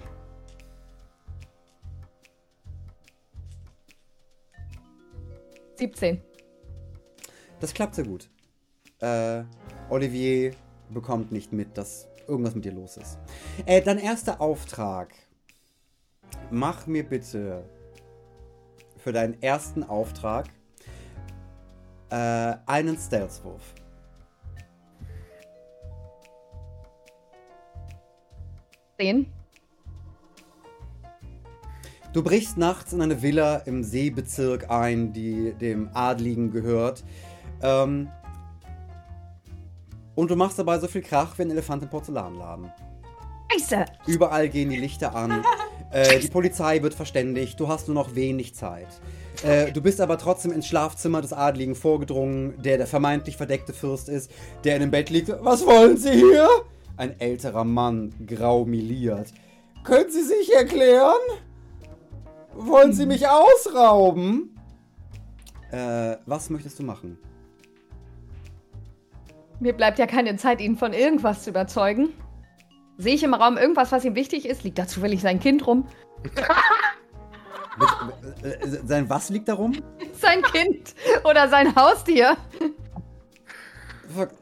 17. 5.78 6.22
Das 7.60 7.74
klappt 7.74 7.96
sehr 7.96 8.06
gut. 8.06 8.30
Äh, 9.00 9.44
Olivier 9.90 10.54
bekommt 10.90 11.32
nicht 11.32 11.54
mit, 11.54 11.78
dass 11.78 12.08
irgendwas 12.28 12.56
mit 12.56 12.66
dir 12.66 12.74
los 12.74 12.98
ist. 12.98 13.18
Äh, 13.66 13.82
dein 13.82 14.00
erster 14.00 14.42
Auftrag. 14.42 15.14
Mach 16.52 16.88
mir 16.88 17.04
bitte 17.04 17.64
für 18.98 19.12
deinen 19.12 19.42
ersten 19.42 19.84
Auftrag 19.84 20.48
äh, 22.10 22.56
einen 22.66 22.98
Stealth-Wurf. 22.98 23.74
Zehn. 29.00 29.37
Du 32.18 32.24
brichst 32.24 32.58
nachts 32.58 32.94
in 32.94 33.02
eine 33.04 33.22
Villa 33.22 33.58
im 33.58 33.84
Seebezirk 33.84 34.72
ein, 34.72 35.14
die 35.14 35.54
dem 35.54 35.92
Adligen 35.94 36.50
gehört. 36.50 37.04
Ähm, 37.62 38.10
und 40.16 40.32
du 40.32 40.36
machst 40.36 40.58
dabei 40.58 40.80
so 40.80 40.88
viel 40.88 41.04
Krach 41.04 41.38
wie 41.38 41.44
ein 41.44 41.52
Elefant 41.52 41.84
im 41.84 41.90
Porzellanladen. 41.90 42.72
Scheiße! 43.52 43.86
Überall 44.08 44.50
gehen 44.50 44.72
die 44.72 44.78
Lichter 44.78 45.16
an. 45.16 45.44
Äh, 45.90 46.20
die 46.20 46.28
Polizei 46.28 46.82
wird 46.84 46.94
verständigt. 46.94 47.58
Du 47.62 47.70
hast 47.70 47.88
nur 47.88 47.96
noch 47.96 48.14
wenig 48.14 48.54
Zeit. 48.54 48.88
Äh, 49.42 49.72
du 49.72 49.80
bist 49.80 50.02
aber 50.02 50.18
trotzdem 50.18 50.52
ins 50.52 50.68
Schlafzimmer 50.68 51.22
des 51.22 51.32
Adligen 51.32 51.76
vorgedrungen, 51.76 52.62
der 52.62 52.78
der 52.78 52.88
vermeintlich 52.88 53.38
verdeckte 53.38 53.72
Fürst 53.72 54.10
ist, 54.10 54.30
der 54.66 54.76
in 54.76 54.82
dem 54.82 54.92
Bett 54.92 55.10
liegt. 55.10 55.30
Was 55.30 55.66
wollen 55.66 55.96
Sie 55.96 56.12
hier? 56.12 56.50
Ein 56.98 57.18
älterer 57.22 57.64
Mann, 57.64 58.14
grau 58.28 58.66
miliert. 58.66 59.32
Können 59.86 60.12
Sie 60.12 60.24
sich 60.24 60.54
erklären? 60.54 61.14
Wollen 62.58 62.92
Sie 62.92 63.06
mich 63.06 63.28
ausrauben? 63.28 64.58
Äh, 65.72 66.18
was 66.26 66.50
möchtest 66.50 66.80
du 66.80 66.84
machen? 66.84 67.20
Mir 69.60 69.74
bleibt 69.74 70.00
ja 70.00 70.08
keine 70.08 70.36
Zeit, 70.38 70.60
ihn 70.60 70.76
von 70.76 70.94
irgendwas 70.94 71.44
zu 71.44 71.52
überzeugen. 71.52 72.10
Sehe 72.98 73.14
ich 73.14 73.24
im 73.24 73.36
Raum 73.36 73.58
irgendwas, 73.58 73.92
was 73.92 74.06
ihm 74.06 74.16
wichtig 74.16 74.48
ist? 74.48 74.64
Liegt 74.64 74.80
da 74.80 74.88
zufällig 74.88 75.22
sein 75.22 75.40
Kind 75.40 75.68
rum? 75.68 75.86
Mit, 76.24 76.34
äh, 78.44 78.68
sein 78.86 79.08
was 79.08 79.30
liegt 79.30 79.48
darum? 79.48 79.74
Sein 80.20 80.42
Kind 80.42 80.96
oder 81.26 81.48
sein 81.48 81.76
Haustier? 81.76 82.36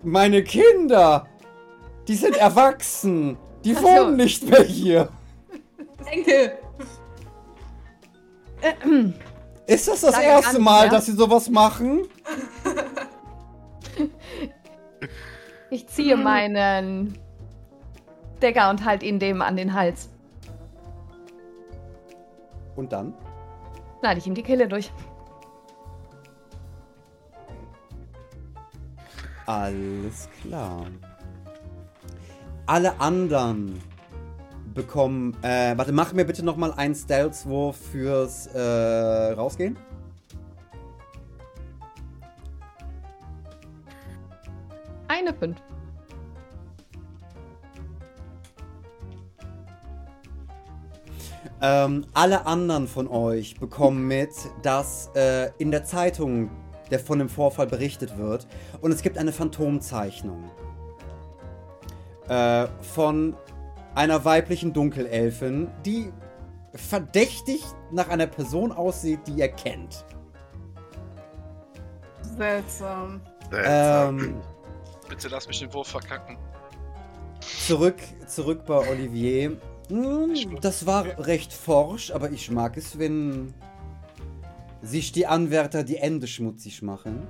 Meine 0.03 0.41
Kinder! 0.41 1.27
Die 2.07 2.15
sind 2.15 2.37
erwachsen! 2.37 3.37
Die 3.65 3.75
Ach 3.75 3.81
so. 3.81 3.87
wohnen 3.87 4.15
nicht 4.15 4.49
mehr 4.49 4.63
hier! 4.63 5.09
Enkel! 6.05 6.57
Ist 9.67 9.87
das 9.87 10.01
das 10.01 10.17
erste 10.19 10.55
nicht 10.55 10.63
Mal, 10.63 10.81
mehr. 10.81 10.91
dass 10.91 11.05
sie 11.05 11.13
sowas 11.13 11.49
machen? 11.49 12.07
Ich 15.69 15.87
ziehe 15.87 16.15
meinen 16.15 17.17
Decker 18.41 18.69
und 18.69 18.85
halte 18.85 19.05
ihn 19.05 19.19
dem 19.19 19.41
an 19.41 19.57
den 19.57 19.73
Hals. 19.73 20.09
Und 22.75 22.91
dann? 22.91 23.13
Schneide 23.99 24.19
ich 24.19 24.27
ihm 24.27 24.35
die 24.35 24.43
Kehle 24.43 24.67
durch. 24.67 24.91
Alles 29.45 30.29
klar. 30.41 30.85
Alle 32.65 32.99
anderen 32.99 33.81
bekommen. 34.75 35.35
Äh, 35.41 35.75
warte, 35.77 35.91
mach 35.91 36.13
mir 36.13 36.25
bitte 36.25 36.43
nochmal 36.43 36.73
einen 36.73 36.93
Stealth-Wurf 36.93 37.77
fürs 37.91 38.47
äh, 38.47 38.59
Rausgehen. 38.59 39.77
Eine 45.07 45.33
fünf. 45.33 45.57
Ähm, 51.61 52.05
alle 52.13 52.45
anderen 52.45 52.87
von 52.87 53.07
euch 53.07 53.59
bekommen 53.59 54.07
mit, 54.07 54.29
dass 54.61 55.09
äh, 55.15 55.49
in 55.57 55.71
der 55.71 55.85
Zeitung 55.85 56.51
der 56.91 56.99
von 56.99 57.17
dem 57.17 57.29
Vorfall 57.29 57.65
berichtet 57.65 58.17
wird 58.17 58.45
und 58.81 58.91
es 58.91 59.01
gibt 59.01 59.17
eine 59.17 59.31
Phantomzeichnung 59.31 60.43
äh, 62.27 62.67
von 62.93 63.35
einer 63.95 64.23
weiblichen 64.25 64.73
Dunkelelfin, 64.73 65.69
die 65.85 66.11
verdächtig 66.73 67.63
nach 67.91 68.09
einer 68.09 68.27
Person 68.27 68.71
aussieht, 68.71 69.21
die 69.27 69.33
ihr 69.33 69.47
kennt. 69.47 70.05
Seltsam. 72.37 73.21
Ähm, 73.53 74.41
Bitte 75.09 75.29
lass 75.29 75.47
mich 75.47 75.59
den 75.59 75.73
Wurf 75.73 75.87
verkacken. 75.87 76.37
zurück, 77.67 77.97
zurück 78.27 78.65
bei 78.65 78.89
Olivier. 78.89 79.57
Hm, 79.89 80.57
das 80.61 80.85
war 80.85 81.05
recht 81.27 81.53
forsch, 81.53 82.11
aber 82.11 82.31
ich 82.31 82.49
mag 82.49 82.75
es, 82.75 82.97
wenn 82.97 83.53
sich 84.81 85.11
die 85.11 85.27
Anwärter 85.27 85.83
die 85.83 85.97
Ende 85.97 86.27
schmutzig 86.27 86.81
machen. 86.81 87.27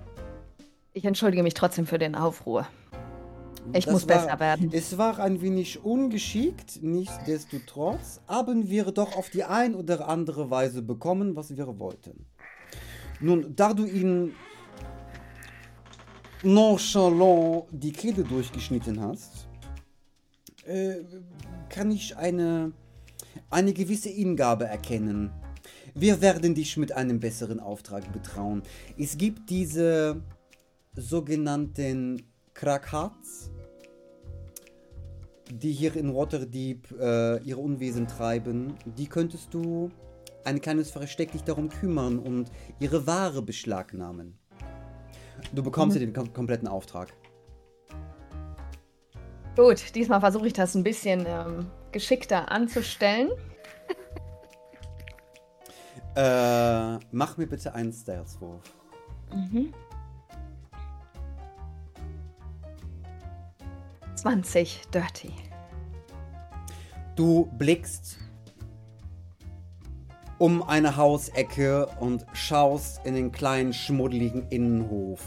Ich 0.93 1.03
entschuldige 1.03 1.43
mich 1.43 1.53
trotzdem 1.53 1.85
für 1.85 1.99
den 1.99 2.15
Aufruhr. 2.15 2.65
Ich 3.73 3.85
Das 3.85 3.93
muss 3.93 4.07
war- 4.07 4.15
besser 4.25 4.39
werden. 4.39 4.69
Es 4.71 4.97
war 4.97 5.19
ein 5.19 5.41
wenig 5.41 5.83
ungeschickt, 5.83 6.81
nichtsdestotrotz 6.81 8.21
haben 8.27 8.69
wir 8.69 8.85
doch 8.91 9.15
auf 9.17 9.29
die 9.29 9.43
ein 9.43 9.75
oder 9.75 10.07
andere 10.07 10.49
Weise 10.49 10.81
bekommen, 10.81 11.35
was 11.35 11.55
wir 11.55 11.79
wollten. 11.79 12.25
Nun, 13.19 13.55
da 13.55 13.73
du 13.73 13.85
ihn 13.85 14.33
nonchalant 16.43 17.65
die 17.71 17.91
Kehle 17.91 18.23
durchgeschnitten 18.23 19.01
hast, 19.01 19.47
äh, 20.65 20.95
kann 21.69 21.91
ich 21.91 22.15
eine, 22.17 22.71
eine 23.49 23.73
gewisse 23.73 24.09
Hingabe 24.09 24.65
erkennen. 24.65 25.31
Wir 25.93 26.21
werden 26.21 26.53
dich 26.55 26.77
mit 26.77 26.91
einem 26.91 27.19
besseren 27.19 27.59
Auftrag 27.59 28.11
betrauen. 28.11 28.63
Es 28.97 29.17
gibt 29.17 29.49
diese 29.49 30.21
sogenannten 30.95 32.21
Krakats, 32.53 33.49
die 35.51 35.71
hier 35.71 35.95
in 35.95 36.13
Waterdeep 36.13 36.91
äh, 36.99 37.37
ihre 37.43 37.59
Unwesen 37.59 38.07
treiben. 38.07 38.75
Die 38.97 39.07
könntest 39.07 39.53
du 39.53 39.91
ein 40.43 40.61
kleines 40.61 40.91
Versteck 40.91 41.31
dich 41.31 41.43
darum 41.43 41.69
kümmern 41.69 42.19
und 42.19 42.51
ihre 42.79 43.07
Ware 43.07 43.41
beschlagnahmen. 43.41 44.37
Du 45.53 45.63
bekommst 45.63 45.95
dir 45.95 45.99
den 45.99 46.13
kom 46.13 46.31
kompletten 46.33 46.67
Auftrag. 46.67 47.13
Gut, 49.55 49.95
diesmal 49.95 50.19
versuche 50.19 50.47
ich 50.47 50.53
das 50.53 50.75
ein 50.75 50.83
bisschen 50.83 51.25
ähm, 51.27 51.67
geschickter 51.91 52.51
anzustellen. 52.51 53.29
Äh, 56.15 56.97
mach 57.11 57.35
mir 57.37 57.45
bitte 57.45 57.75
einen 57.75 57.91
Stealth-Wurf. 57.91 58.61
Mhm. 59.33 59.73
20, 64.25 64.81
Dirty. 64.91 65.31
Du 67.15 67.47
blickst 67.59 68.17
um 70.39 70.63
eine 70.63 70.97
Hausecke 70.97 71.85
und 71.99 72.25
schaust 72.33 73.05
in 73.05 73.13
den 73.13 73.31
kleinen 73.31 73.71
schmuddeligen 73.71 74.47
Innenhof 74.49 75.21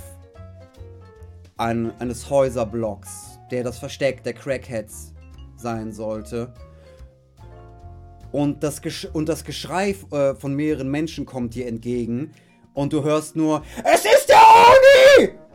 ein, 1.59 1.93
eines 2.01 2.29
Häuserblocks, 2.29 3.39
der 3.53 3.63
das 3.63 3.79
Versteck 3.79 4.25
der 4.25 4.33
Crackheads 4.33 5.15
sein 5.55 5.93
sollte. 5.93 6.53
Und 8.33 8.65
das, 8.65 8.83
Gesch 8.83 9.05
und 9.13 9.29
das 9.29 9.45
Geschrei 9.45 9.95
äh, 10.11 10.35
von 10.35 10.57
mehreren 10.57 10.91
Menschen 10.91 11.25
kommt 11.25 11.55
dir 11.55 11.69
entgegen 11.69 12.33
und 12.75 12.93
du 12.93 13.05
hörst 13.05 13.37
nur, 13.37 13.63
es 13.85 14.05
ist 14.05 14.29
der 14.29 14.41
Oni! 14.41 15.48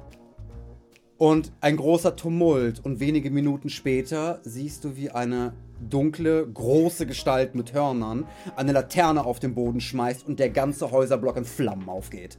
Und 1.24 1.54
ein 1.62 1.78
großer 1.78 2.18
Tumult 2.18 2.84
und 2.84 3.00
wenige 3.00 3.32
Minuten 3.32 3.70
später 3.70 4.42
siehst 4.44 4.84
du, 4.84 4.98
wie 4.98 5.10
eine 5.10 5.54
dunkle, 5.80 6.46
große 6.46 7.06
Gestalt 7.06 7.56
mit 7.56 7.72
Hörnern 7.72 8.28
eine 8.58 8.74
Laterne 8.74 9.24
auf 9.24 9.40
den 9.40 9.56
Boden 9.56 9.80
schmeißt 9.80 10.28
und 10.28 10.38
der 10.38 10.50
ganze 10.50 10.92
Häuserblock 10.92 11.38
in 11.38 11.46
Flammen 11.46 11.88
aufgeht. 11.88 12.38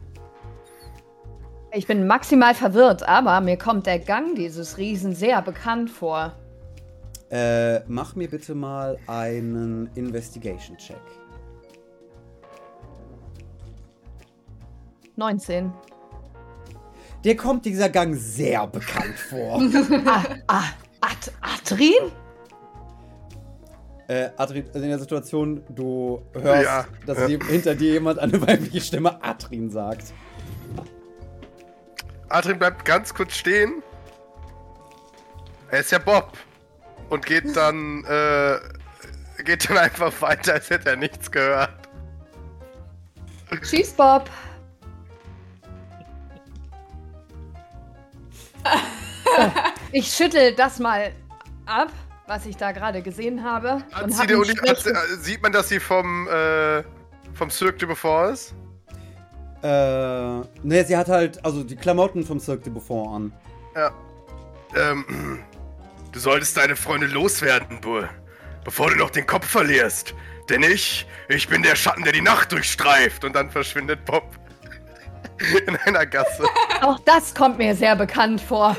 Ich 1.73 1.87
bin 1.87 2.07
maximal 2.07 2.53
verwirrt, 2.55 3.09
aber 3.09 3.41
mir 3.41 3.57
kommt 3.57 3.87
der 3.87 4.01
Gang 4.01 4.35
dieses 4.35 4.77
Riesen 4.77 5.15
sehr 5.15 5.41
bekannt 5.41 5.89
vor. 5.89 6.35
Äh, 7.31 7.81
mach 7.89 8.17
mir 8.17 8.29
bitte 8.29 8.55
mal 8.55 8.99
einen 9.07 9.89
Investigation-Check. 9.95 11.01
19. 15.17 15.73
Dir 17.25 17.37
kommt 17.37 17.65
dieser 17.65 17.89
Gang 17.89 18.15
sehr 18.17 18.67
bekannt 18.67 19.19
vor. 19.19 19.61
Ah, 20.07 20.23
ah, 20.47 20.65
Ad 21.01 21.31
Adrin? 21.41 22.13
äh, 24.09 24.29
Adrin, 24.37 24.67
also 24.67 24.81
in 24.81 24.89
der 24.91 24.99
Situation, 24.99 25.63
du 25.71 26.23
hörst, 26.35 26.65
Ja. 26.65 26.85
dass 27.07 27.19
Ja. 27.19 27.27
hinter 27.47 27.75
dir 27.75 27.93
jemand 27.93 28.19
eine 28.19 28.41
weibliche 28.47 28.81
Stimme 28.83 29.23
Adrin 29.23 29.71
sagt. 29.71 30.13
Adrian 32.29 32.59
bleibt 32.59 32.85
ganz 32.85 33.15
kurz 33.15 33.35
stehen. 33.35 33.83
Er 35.71 35.81
ist 35.81 35.93
ja 35.93 35.99
Bob. 35.99 36.33
Und 37.11 37.25
geht 37.27 37.55
dann, 37.57 38.05
äh, 38.05 38.59
geht 39.45 39.69
dann 39.69 39.79
einfach 39.79 40.13
weiter, 40.21 40.55
als 40.55 40.69
hätte 40.71 40.91
er 40.91 40.97
nichts 40.97 41.31
gehört. 41.31 41.71
Schieß, 43.63 43.93
Bob. 43.93 44.29
ich 49.93 50.07
schüttel 50.09 50.55
das 50.55 50.79
mal 50.79 51.13
ab, 51.67 51.93
was 52.27 52.47
ich 52.47 52.57
da 52.57 52.73
gerade 52.73 53.03
gesehen 53.03 53.43
habe. 53.43 53.83
Hat 53.93 54.05
und 54.05 54.11
sie 54.13 54.19
hab 54.19 54.29
ein 54.29 54.37
Uni, 54.37 54.49
hat 54.49 54.57
sie, 54.57 54.61
schlechtes- 54.61 54.87
äh, 54.93 55.17
sieht 55.21 55.43
man, 55.43 55.53
dass 55.53 55.69
sie 55.69 55.81
vom, 55.81 56.29
äh, 56.29 56.83
vom 57.35 57.51
Cirque 57.51 57.79
du 57.79 57.87
Befort 57.87 58.33
ist? 58.33 58.55
Äh, 59.63 59.67
ne, 60.63 60.85
sie 60.87 60.97
hat 60.97 61.09
halt, 61.09 61.43
also 61.45 61.65
die 61.65 61.77
Klamotten 61.77 62.25
vom 62.25 62.39
Cirque 62.39 62.65
du 62.65 62.71
Buffon 62.71 63.15
an. 63.15 63.33
Ja. 63.75 63.93
Ähm, 64.77 65.43
du 66.13 66.19
solltest 66.19 66.57
deine 66.57 66.77
Freunde 66.77 67.07
loswerden, 67.07 67.81
Bull. 67.81 68.09
Bevor 68.65 68.91
du 68.91 68.97
noch 68.97 69.11
den 69.11 69.27
Kopf 69.27 69.47
verlierst. 69.47 70.15
Denn 70.51 70.63
ich, 70.63 71.07
ich 71.29 71.49
bin 71.49 71.63
der 71.63 71.77
Schatten, 71.77 72.03
der 72.03 72.13
die 72.13 72.21
Nacht 72.21 72.53
durchstreift. 72.53 73.25
Und 73.25 73.35
dann 73.35 73.51
verschwindet 73.51 74.05
Bob 74.05 74.25
in 75.67 75.77
einer 75.77 76.07
Gasse. 76.07 76.45
Auch 76.83 76.99
das 77.01 77.35
kommt 77.35 77.59
mir 77.59 77.75
sehr 77.75 77.97
bekannt 77.97 78.41
vor. 78.41 78.77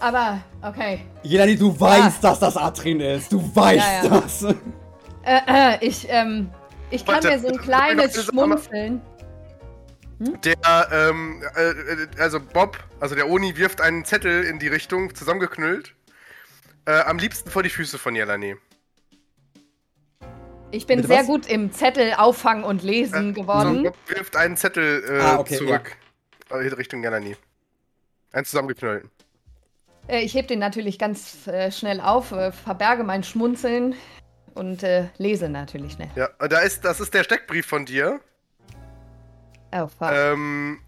Aber, 0.00 0.40
okay. 0.62 1.00
Jelani, 1.22 1.56
du 1.56 1.78
weißt, 1.78 2.22
dass 2.22 2.38
das 2.40 2.56
Adrin 2.56 3.00
ist. 3.00 3.32
Du 3.32 3.54
weißt 3.54 4.04
Ja, 4.04 4.04
ja. 4.04 4.20
das. 4.20 4.42
Äh, 4.42 5.40
äh, 5.46 5.78
ich, 5.86 6.06
ähm, 6.10 6.50
ich 6.90 7.04
kann 7.06 7.14
Warte, 7.16 7.28
mir 7.30 7.38
so 7.38 7.48
ein 7.48 7.56
kleines 7.58 8.18
aber- 8.18 8.24
Schmunzeln. 8.24 9.00
Der, 10.18 10.54
ähm, 10.92 11.42
äh, 11.56 11.70
äh, 11.70 12.06
also 12.18 12.38
Bob, 12.40 12.78
also 13.00 13.14
der 13.14 13.28
Oni 13.28 13.56
wirft 13.56 13.80
einen 13.80 14.04
Zettel 14.04 14.44
in 14.44 14.58
die 14.58 14.68
Richtung, 14.68 15.14
zusammengeknüllt. 15.14 15.94
Äh, 16.86 17.00
am 17.00 17.18
liebsten 17.18 17.50
vor 17.50 17.62
die 17.62 17.68
Füße 17.70 17.98
von 17.98 18.14
Jelani. 18.14 18.56
Ich 20.74 20.86
bin 20.86 20.96
Bitte 20.96 21.08
sehr 21.08 21.20
was? 21.20 21.26
gut 21.26 21.46
im 21.46 21.72
Zettel 21.72 22.14
auffangen 22.14 22.64
und 22.64 22.82
lesen 22.82 23.30
Äh, 23.30 23.32
geworden. 23.32 23.84
So, 23.84 24.14
wirft 24.14 24.36
einen 24.36 24.56
Zettel 24.56 25.04
äh, 25.08 25.20
Ah, 25.20 25.38
okay, 25.38 25.56
zurück. 25.56 25.96
In 26.50 26.72
Richtung 26.72 27.02
Jelani. 27.02 27.36
Einen 28.32 28.44
zusammengeknüllten. 28.44 29.10
Äh, 30.08 30.20
ich 30.20 30.34
heb 30.34 30.48
den 30.48 30.58
natürlich 30.58 30.98
ganz 30.98 31.46
äh, 31.46 31.70
schnell 31.70 32.00
auf, 32.00 32.32
äh, 32.32 32.52
verberge 32.52 33.04
mein 33.04 33.22
Schmunzeln 33.22 33.94
und 34.54 34.82
äh, 34.82 35.08
lese 35.18 35.48
natürlich 35.48 35.92
schnell. 35.92 36.10
Ja, 36.16 36.28
da 36.48 36.58
ist, 36.60 36.84
das 36.84 37.00
ist 37.00 37.14
der 37.14 37.24
Steckbrief 37.24 37.66
von 37.66 37.86
dir. 37.86 38.20
Oh, 39.72 39.86
fuck. 39.86 40.10
Ähm, 40.12 40.80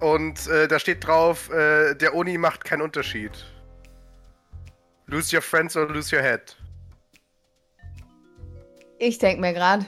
und 0.00 0.46
äh, 0.48 0.68
da 0.68 0.78
steht 0.78 1.06
drauf, 1.06 1.50
äh, 1.50 1.94
der 1.94 2.14
Oni 2.14 2.38
macht 2.38 2.64
keinen 2.64 2.82
Unterschied. 2.82 3.32
Lose 5.06 5.34
your 5.34 5.42
friends 5.42 5.76
or 5.76 5.88
lose 5.88 6.14
your 6.14 6.22
head. 6.22 6.56
Ich 9.04 9.18
denk 9.18 9.40
mir 9.40 9.52
gerade. 9.52 9.84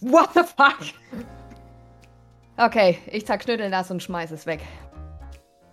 What 0.00 0.30
the 0.32 0.40
fuck? 0.40 0.78
Okay, 2.56 2.96
ich 3.12 3.26
zerknüttel 3.26 3.70
das 3.70 3.90
und 3.90 4.02
schmeiß 4.02 4.30
es 4.30 4.46
weg. 4.46 4.60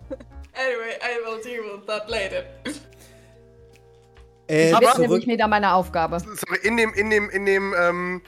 Anyway, 0.10 0.97
I 1.01 1.26
will 1.26 1.41
deal 1.41 1.64
with 1.64 1.86
that 1.88 2.10
later. 2.10 2.43
Äh, 4.49 4.74
Aber- 4.74 4.84
Ich 4.84 4.91
zurück, 4.95 5.10
nämlich 5.10 5.28
wieder 5.28 5.47
meine 5.47 5.74
Aufgabe. 5.74 6.20
Sorry, 6.20 6.60
in 6.64 6.76
dem, 6.76 6.93
in 6.93 7.10
dem, 7.10 7.30
in 7.30 7.45
dem, 7.45 7.74
ähm, 7.80 8.22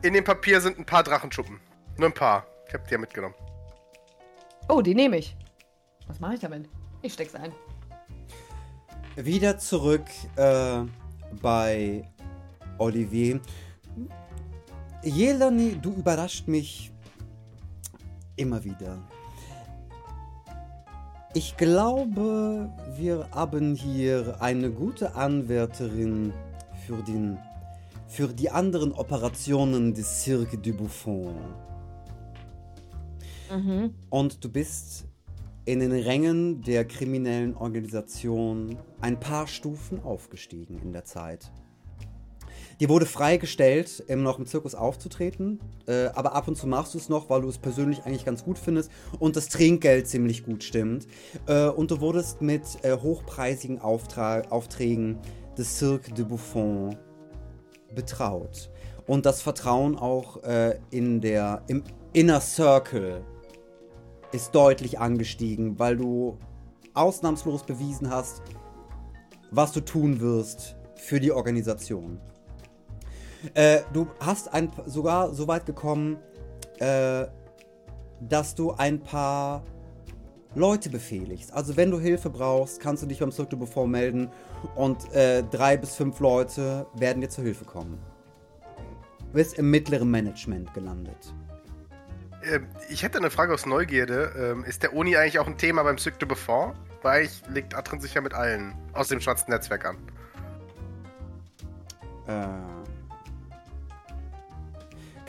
in 0.00 0.14
dem 0.14 0.24
Papier 0.24 0.62
sind 0.62 0.78
ein 0.78 0.86
paar 0.86 1.02
Drachenschuppen. 1.02 1.60
Nur 1.98 2.08
ein 2.08 2.14
paar. 2.14 2.46
Ich 2.68 2.72
hab 2.72 2.88
die 2.88 2.92
ja 2.92 2.98
mitgenommen. 2.98 3.34
Oh, 4.70 4.80
die 4.80 4.94
nehme 4.94 5.18
ich. 5.18 5.36
Was 6.06 6.18
mache 6.18 6.34
ich 6.36 6.40
damit? 6.40 6.70
Ich 7.02 7.12
steck's 7.12 7.34
ein. 7.34 7.52
wieder 9.16 9.58
zurück 9.58 10.06
äh, 10.36 10.80
bei 11.42 12.08
Olivier. 12.78 13.40
Jelani, 15.02 15.76
du 15.80 15.92
überrascht 15.92 16.48
mich 16.48 16.92
immer 18.36 18.64
wieder. 18.64 18.98
Ich 21.34 21.56
glaube, 21.56 22.70
wir 22.96 23.28
haben 23.32 23.74
hier 23.74 24.36
eine 24.40 24.70
gute 24.70 25.14
Anwärterin 25.16 26.32
für, 26.86 27.02
den, 27.02 27.38
für 28.06 28.28
die 28.28 28.50
anderen 28.50 28.92
Operationen 28.92 29.94
des 29.94 30.22
Cirque 30.22 30.56
du 30.56 30.72
Buffon. 30.72 31.34
Mhm. 33.50 33.94
Und 34.10 34.44
du 34.44 34.48
bist 34.48 35.06
in 35.64 35.80
den 35.80 35.92
Rängen 35.92 36.62
der 36.62 36.84
kriminellen 36.84 37.56
Organisation 37.56 38.76
ein 39.00 39.18
paar 39.18 39.46
Stufen 39.46 40.02
aufgestiegen 40.02 40.78
in 40.82 40.92
der 40.92 41.04
Zeit. 41.04 41.50
Dir 42.80 42.88
wurde 42.88 43.06
freigestellt, 43.06 44.02
immer 44.08 44.22
noch 44.22 44.38
im 44.38 44.46
Zirkus 44.46 44.74
aufzutreten, 44.74 45.60
äh, 45.86 46.06
aber 46.14 46.34
ab 46.34 46.48
und 46.48 46.56
zu 46.56 46.66
machst 46.66 46.94
du 46.94 46.98
es 46.98 47.08
noch, 47.08 47.30
weil 47.30 47.42
du 47.42 47.48
es 47.48 47.58
persönlich 47.58 48.04
eigentlich 48.04 48.24
ganz 48.24 48.44
gut 48.44 48.58
findest 48.58 48.90
und 49.18 49.36
das 49.36 49.48
Trinkgeld 49.48 50.08
ziemlich 50.08 50.44
gut 50.44 50.64
stimmt. 50.64 51.06
Äh, 51.46 51.68
und 51.68 51.90
du 51.90 52.00
wurdest 52.00 52.42
mit 52.42 52.62
äh, 52.82 52.96
hochpreisigen 52.96 53.80
Auftra 53.80 54.42
Aufträgen 54.50 55.18
des 55.56 55.78
Cirque 55.78 56.12
de 56.12 56.24
Buffon 56.24 56.96
betraut. 57.94 58.70
Und 59.06 59.26
das 59.26 59.42
Vertrauen 59.42 59.96
auch 59.96 60.42
äh, 60.42 60.78
in 60.90 61.20
der, 61.20 61.62
im 61.68 61.84
Inner 62.12 62.40
Circle 62.40 63.22
ist 64.32 64.54
deutlich 64.54 64.98
angestiegen, 64.98 65.78
weil 65.78 65.96
du 65.96 66.38
ausnahmslos 66.94 67.64
bewiesen 67.64 68.10
hast, 68.10 68.42
was 69.50 69.72
du 69.72 69.80
tun 69.80 70.20
wirst 70.20 70.76
für 70.96 71.20
die 71.20 71.32
Organisation. 71.32 72.20
Äh, 73.52 73.80
du 73.92 74.08
hast 74.20 74.52
ein, 74.52 74.70
sogar 74.86 75.34
so 75.34 75.46
weit 75.46 75.66
gekommen, 75.66 76.16
äh, 76.78 77.26
dass 78.20 78.54
du 78.54 78.72
ein 78.72 79.00
paar 79.02 79.62
Leute 80.54 80.88
befehligst. 80.88 81.52
Also 81.52 81.76
wenn 81.76 81.90
du 81.90 81.98
Hilfe 81.98 82.30
brauchst, 82.30 82.80
kannst 82.80 83.02
du 83.02 83.06
dich 83.06 83.18
beim 83.18 83.32
Cirque 83.32 83.50
du 83.50 83.56
Buffon 83.58 83.90
melden 83.90 84.30
und 84.76 85.12
äh, 85.12 85.42
drei 85.42 85.76
bis 85.76 85.94
fünf 85.96 86.20
Leute 86.20 86.86
werden 86.94 87.20
dir 87.20 87.28
zur 87.28 87.44
Hilfe 87.44 87.64
kommen. 87.64 87.98
Du 89.18 89.32
bist 89.32 89.58
im 89.58 89.70
mittleren 89.70 90.10
Management 90.10 90.72
gelandet. 90.72 91.34
Ähm, 92.44 92.68
ich 92.88 93.02
hätte 93.02 93.18
eine 93.18 93.30
Frage 93.30 93.52
aus 93.52 93.66
Neugierde. 93.66 94.32
Ähm, 94.36 94.64
ist 94.64 94.82
der 94.82 94.94
Oni 94.94 95.16
eigentlich 95.16 95.38
auch 95.38 95.46
ein 95.46 95.58
Thema 95.58 95.82
beim 95.82 95.98
Cirque 95.98 96.18
de 96.18 96.28
Buffon? 96.28 96.72
Weil 97.02 97.24
ich 97.24 97.42
legt 97.48 97.74
Atrin 97.74 98.00
sich 98.00 98.14
ja 98.14 98.20
mit 98.20 98.32
allen 98.32 98.74
aus 98.92 99.08
dem 99.08 99.20
schwarzen 99.20 99.50
Netzwerk 99.50 99.84
an. 99.86 99.96
Äh, 102.26 102.83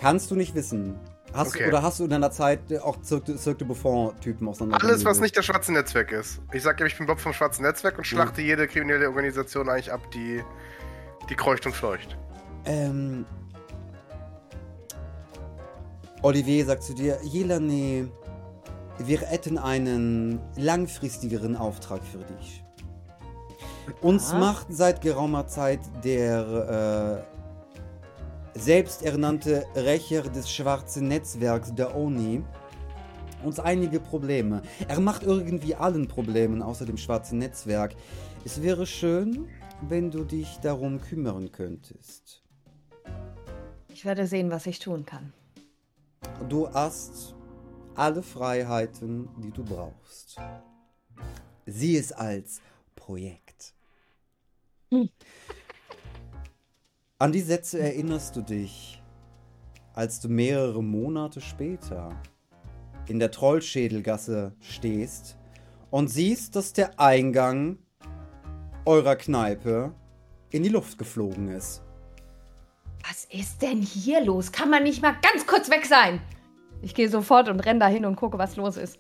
kannst 0.06 0.30
du 0.30 0.36
nicht 0.36 0.54
wissen. 0.54 0.96
Hast 1.34 1.50
Okay. 1.56 1.64
du, 1.64 1.70
oder 1.70 1.82
hast 1.82 2.00
du 2.00 2.04
in 2.06 2.10
deiner 2.12 2.30
Zeit 2.32 2.60
auch 2.82 2.98
Cirque, 3.04 3.38
Cirque 3.38 3.58
du 3.60 3.66
Buffon-Typen 3.66 4.48
auseinander? 4.48 4.86
Alles, 4.86 5.04
was 5.04 5.20
nicht 5.20 5.36
das 5.36 5.46
schwarze 5.46 5.74
Netzwerk 5.74 6.12
ist. 6.12 6.40
Ich 6.54 6.62
sag 6.64 6.80
ja, 6.80 6.86
ich 6.86 6.96
bin 6.98 7.08
Bob 7.08 7.20
vom 7.20 7.34
schwarzen 7.34 7.64
Netzwerk 7.64 7.98
und 7.98 8.06
schlachte 8.06 8.42
jede 8.42 8.68
kriminelle 8.68 9.08
Organisation 9.10 9.68
eigentlich 9.68 9.92
ab, 9.92 10.00
die, 10.12 10.42
die 11.30 11.36
kreucht 11.36 11.66
und 11.66 11.74
fleucht. 11.76 12.18
Ähm. 12.66 13.26
Olivier 16.22 16.66
sagt 16.66 16.84
zu 16.84 16.94
dir, 16.94 17.18
Jelane, 17.24 18.08
wir 19.00 19.20
hätten 19.22 19.58
einen 19.58 20.40
langfristigeren 20.56 21.56
Auftrag 21.58 22.02
für 22.04 22.20
dich. 22.20 22.64
Uns 24.02 24.32
Ja. 24.32 24.38
macht 24.40 24.68
seit 24.70 25.02
geraumer 25.02 25.48
Zeit 25.48 25.80
der 26.04 27.26
äh, 27.28 27.35
selbsternannte 28.56 29.66
Rächer 29.76 30.24
des 30.24 30.50
schwarzen 30.50 31.10
Netzwerks, 31.10 31.76
der 31.76 31.96
Oni, 31.96 32.42
uns 33.44 33.60
einige 33.60 34.00
Probleme. 34.00 34.62
Er 34.88 35.00
macht 35.02 35.24
irgendwie 35.24 35.76
allen 35.76 36.08
Problemen 36.08 36.62
außer 36.62 36.86
dem 36.86 36.98
schwarzen 36.98 37.38
Netzwerk. 37.38 37.96
Es 38.46 38.62
wäre 38.62 38.88
schön, 38.88 39.48
wenn 39.82 40.10
du 40.10 40.24
dich 40.24 40.58
darum 40.62 41.02
kümmern 41.02 41.52
könntest. 41.52 42.42
Ich 43.90 44.06
werde 44.06 44.26
sehen, 44.26 44.52
was 44.52 44.66
ich 44.66 44.80
tun 44.80 45.06
kann. 45.06 45.34
Du 46.50 46.68
hast 46.74 47.36
alle 47.94 48.24
Freiheiten, 48.24 49.30
die 49.38 49.52
du 49.52 49.64
brauchst. 49.64 50.38
Sieh 51.66 51.98
es 51.98 52.12
als 52.12 52.62
Projekt. 52.96 53.74
Hm. 54.92 55.10
An 57.18 57.32
die 57.32 57.40
Sätze 57.40 57.80
erinnerst 57.80 58.36
du 58.36 58.42
dich, 58.42 59.02
als 59.94 60.20
du 60.20 60.28
mehrere 60.28 60.84
Monate 60.84 61.40
später 61.40 62.10
in 63.08 63.20
der 63.20 63.32
Trollschädelgasse 63.32 64.54
stehst 64.60 65.38
und 65.92 66.10
siehst, 66.10 66.58
dass 66.58 66.74
der 66.74 67.00
Eingang 67.00 67.78
eurer 68.84 69.16
Kneipe 69.16 69.96
in 70.50 70.64
die 70.64 70.70
Luft 70.70 70.98
geflogen 70.98 71.48
ist. 71.48 71.84
Was 73.08 73.24
ist 73.32 73.62
denn 73.62 73.82
hier 73.82 74.22
los? 74.22 74.52
Kann 74.52 74.70
man 74.70 74.84
nicht 74.84 75.02
mal 75.02 75.16
ganz 75.22 75.48
kurz 75.48 75.70
weg 75.70 75.86
sein? 75.86 76.20
Ich 76.82 76.96
gehe 76.96 77.08
sofort 77.08 77.48
und 77.48 77.62
renn 77.62 77.80
dahin 77.80 78.04
und 78.04 78.18
gucke, 78.18 78.38
was 78.38 78.58
los 78.58 78.76
ist. 78.76 79.00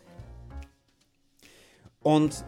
Und 1.99 2.45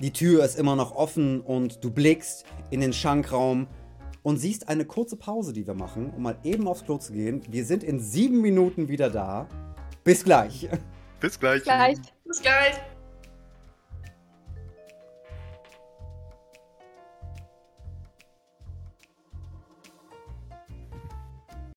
die 0.00 0.14
Tür 0.14 0.46
ist 0.46 0.58
immer 0.58 0.76
noch 0.76 0.92
offen 0.92 1.42
und 1.42 1.84
du 1.84 1.90
blickst 1.90 2.46
in 2.70 2.80
den 2.80 2.94
Schankraum 2.94 3.66
und 4.24 4.38
siehst 4.38 4.68
eine 4.68 4.86
kurze 4.86 5.16
Pause, 5.16 5.52
die 5.52 5.66
wir 5.66 5.74
machen, 5.74 6.12
um 6.16 6.22
mal 6.22 6.38
eben 6.42 6.66
aufs 6.66 6.84
Klo 6.84 6.98
zu 6.98 7.12
gehen. 7.12 7.42
Wir 7.48 7.64
sind 7.64 7.84
in 7.84 8.00
sieben 8.00 8.40
Minuten 8.40 8.88
wieder 8.88 9.10
da. 9.10 9.46
Bis 10.02 10.24
gleich. 10.24 10.68
Bis 11.20 11.38
gleich. 11.38 11.62
Gleich. 11.62 11.98
Bis 12.24 12.40
gleich. 12.40 12.93